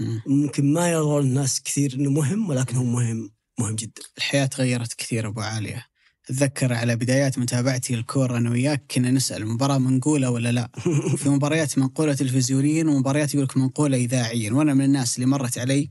[0.00, 0.22] مم.
[0.26, 5.26] ممكن ما يرى الناس كثير أنه مهم ولكن هو مهم مهم جدا الحياة تغيرت كثير
[5.26, 5.86] أبو عاليه
[6.30, 10.70] أتذكر على بدايات متابعتي للكورة أنا وياك كنا نسأل المباراه منقولة ولا لا
[11.20, 15.90] في مباريات منقولة تلفزيونيا ومباريات يقول لك منقولة اذاعيا وأنا من الناس اللي مرت علي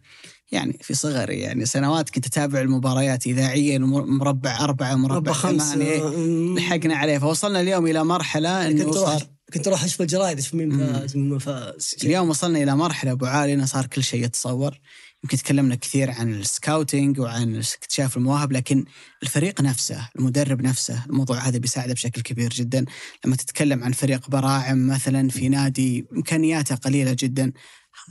[0.52, 6.08] يعني في صغري يعني سنوات كنت أتابع المباريات اذاعيا مربع أربعة مربع ثمانية.
[6.08, 7.18] أمم، لحقنا عليه.
[7.18, 10.78] فوصلنا اليوم إلى مرحلة كنت إنه تروح صار كنت أروح أشوف الجرايد أشوف مين.
[10.78, 11.96] فاز مين ما فاز.
[12.04, 14.80] اليوم وصلنا إلى مرحلة أبو عالي إنه صار كل شيء يتصور.
[15.26, 18.86] يمكن تكلمنا كثير عن السكاوتينج وعن اكتشاف المواهب لكن
[19.24, 22.86] الفريق نفسه المدرب نفسه الموضوع هذا بيساعده بشكل كبير جدا.
[23.26, 27.54] لما تتكلم عن فريق براعم مثلا في نادي إمكانياته قليلة جدا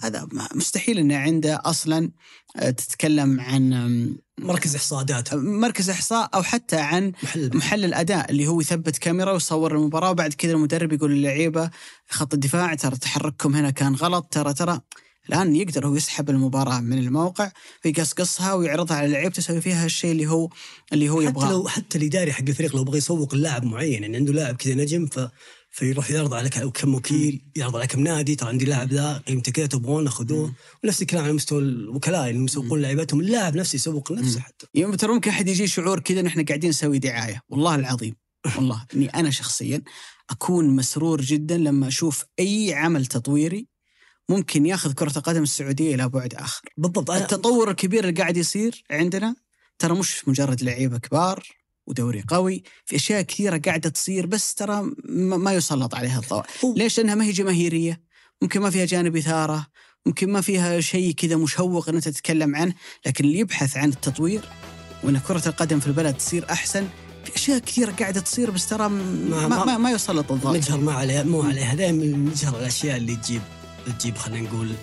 [0.02, 2.10] هذا مستحيل إنه عنده أصلا
[2.56, 3.70] آه، تتكلم عن
[4.38, 5.34] مركز إحصاءات.
[5.34, 10.32] مركز إحصاء أو حتى عن محل محلل أداء اللي هو يثبت كاميرا ويصور المباراة وبعد
[10.32, 11.70] كذا المدرب يقول للعيبة
[12.08, 14.80] خط الدفاع ترى تحرككم هنا كان غلط ترى ترى.
[15.28, 17.52] الآن يقدر هو يسحب المباراة من الموقع
[17.84, 20.48] ويقصقصها ويعرضها على لعيبته يسوي فيها الشيء اللي هو
[20.92, 21.50] اللي هو حتى يبغاه.
[21.50, 25.06] لو حتى الإداري حق الفريق لو بغى يسوق اللاعب معين يعني عنده لاعب كذا نجم
[25.06, 25.20] ف
[25.70, 29.66] فيروح يعرض على كم وكيل يعرض على كم نادي ترى عندي لاعب ذا قيمته كذا
[29.66, 30.54] تبغونه خذوه.
[30.84, 33.20] ونفس الكلام على مستوى الوكلاء اللي يسوقون لعيبتهم.
[33.20, 34.66] اللاعب نفسه يسوق لنفسه حتى.
[34.74, 37.40] يوم ترى ممكن أحد يجي شعور كذا ان إحنا قاعدين نسوي دعاية.
[37.48, 38.14] والله العظيم.
[38.56, 38.86] والله.
[38.94, 39.82] إني أنا شخصيا
[40.30, 43.66] أكون مسرور جدا لما أشوف أي عمل تطويري
[44.28, 46.62] ممكن ياخذ كرة القدم السعودية إلى بعد آخر.
[46.76, 47.10] بالضبط.
[47.10, 49.36] التطور الكبير اللي قاعد يصير عندنا
[49.78, 51.48] ترى مش مجرد لعيبة كبار
[51.86, 56.44] ودوري قوي في أشياء كثيرة قاعدة تصير بس ترى ما ما يسلط عليها الضوء.
[56.76, 58.00] ليش؟ لأنها ما هي جماهيرية.
[58.42, 59.66] ممكن ما فيها جانب إثارة.
[60.06, 62.74] ممكن ما فيها شيء كذا مشوق إن أنت تتكلم عنه.
[63.06, 64.48] لكن اللي يبحث عن التطوير
[65.02, 66.88] وإن كرة القدم في البلد تصير أحسن
[67.24, 70.56] في أشياء كثيرة قاعدة تصير بس ترى ما, ما, ما, ما يسلط الضوء.
[70.56, 71.74] نجهر ما عليها مو عليها.
[71.74, 73.42] دائما نجهر الأشياء اللي تجيب.
[73.98, 74.74] تجيب خلينا نقول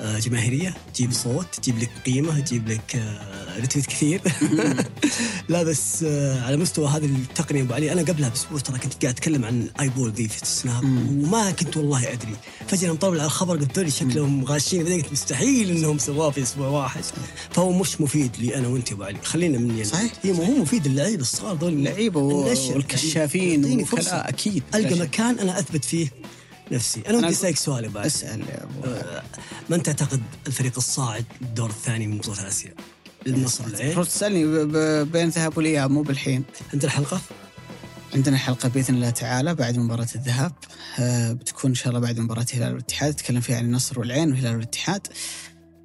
[0.00, 4.20] آه، جماهيريه تجيب صوت تجيب لك قيمة تجيب لك آه، retweet كثير.
[5.48, 9.14] لا بس آه، على مستوى هذه التقنية أبو علي أنا قبلها بأسبوع ترى كنت قاعد
[9.14, 10.84] أتكلم عن Eyeball ذي في ال Snap.
[10.84, 12.36] وما كنت والله أدري.
[12.68, 14.82] فجأة مطلع على الخبر قلت لي شكلهم غاشين.
[14.82, 17.04] بعدين قلت مستحيل إنهم سواه في أسبوع واحد.
[17.50, 19.18] فهو مش مفيد لي أنا وأنت أبو علي.
[19.22, 20.12] خلينا من صحيح.
[20.22, 21.72] هي مو هو مفيد للعيبه الصغار دول.
[21.72, 22.20] اللعيبه.
[22.20, 23.64] والكشافين.
[24.28, 24.62] أكيد.
[24.74, 26.08] ألقى مكان أنا أثبت فيه.
[26.72, 27.02] نفسي.
[27.08, 28.06] أنا ودي أسألك سؤال يا بعد.
[28.06, 28.42] أسأل
[28.84, 29.22] آه،
[29.70, 32.74] من تعتقد الفريق الصاعد للدور الثاني من بطولة آسيا؟
[33.26, 35.04] النصر العين المفروض تسألني.
[35.04, 36.44] بين ذهاب والإياب مو بالحين.
[36.72, 37.20] عندنا حلقة؟
[38.14, 40.52] عندنا حلقة بإذن الله تعالى بعد مباراة الذهاب.
[40.98, 43.12] آه، بتكون إن شاء الله بعد مباراة الهلال والاتحاد.
[43.12, 45.06] نتكلم فيها عن النصر والعين والهلال والاتحاد.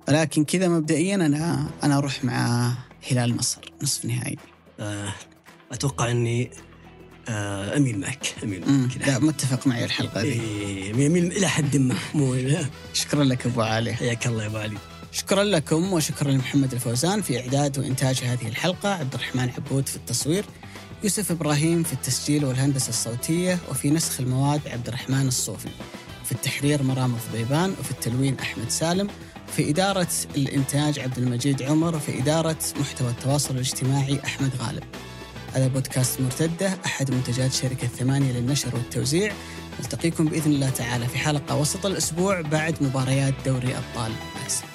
[0.08, 2.74] ولكن كذا مبدئيا أنا أنا أروح مع
[3.12, 4.38] هلال النصر نصف نهائي.
[4.80, 5.14] آه،
[5.72, 6.71] أتوقع إني آه،
[7.30, 11.96] أميل معك أميل معك لا متفق معي الحلقة ذي إيه، يميل إلى حد ما.
[12.14, 12.38] مو
[12.94, 13.94] شكرا لك أبو علي.
[13.94, 14.78] حياك الله يا أبو علي.
[15.12, 20.46] شكرا لكم وشكرا لمحمد الفوزان في إعداد وإنتاج هذه الحلقة عبد الرحمن عبود في التصوير
[21.04, 25.70] يوسف إبراهيم في التسجيل والهندسة الصوتية وفي نسخ المواد عبد الرحمن الصوفي
[26.26, 29.08] في التحرير مرام الضبيبان وفي التلوين أحمد سالم
[29.56, 34.84] في إدارة الإنتاج عبد المجيد عمر وفي إدارة محتوى التواصل الاجتماعي أحمد غالب.
[35.54, 39.34] هذا بودكاست مرتدة أحد منتجات شركة ثمانية للنشر والتوزيع.
[39.80, 44.12] نلتقيكم بإذن الله تعالى في حلقة وسط الأسبوع بعد مباريات دوري أبطال.
[44.48, 44.71] آسيا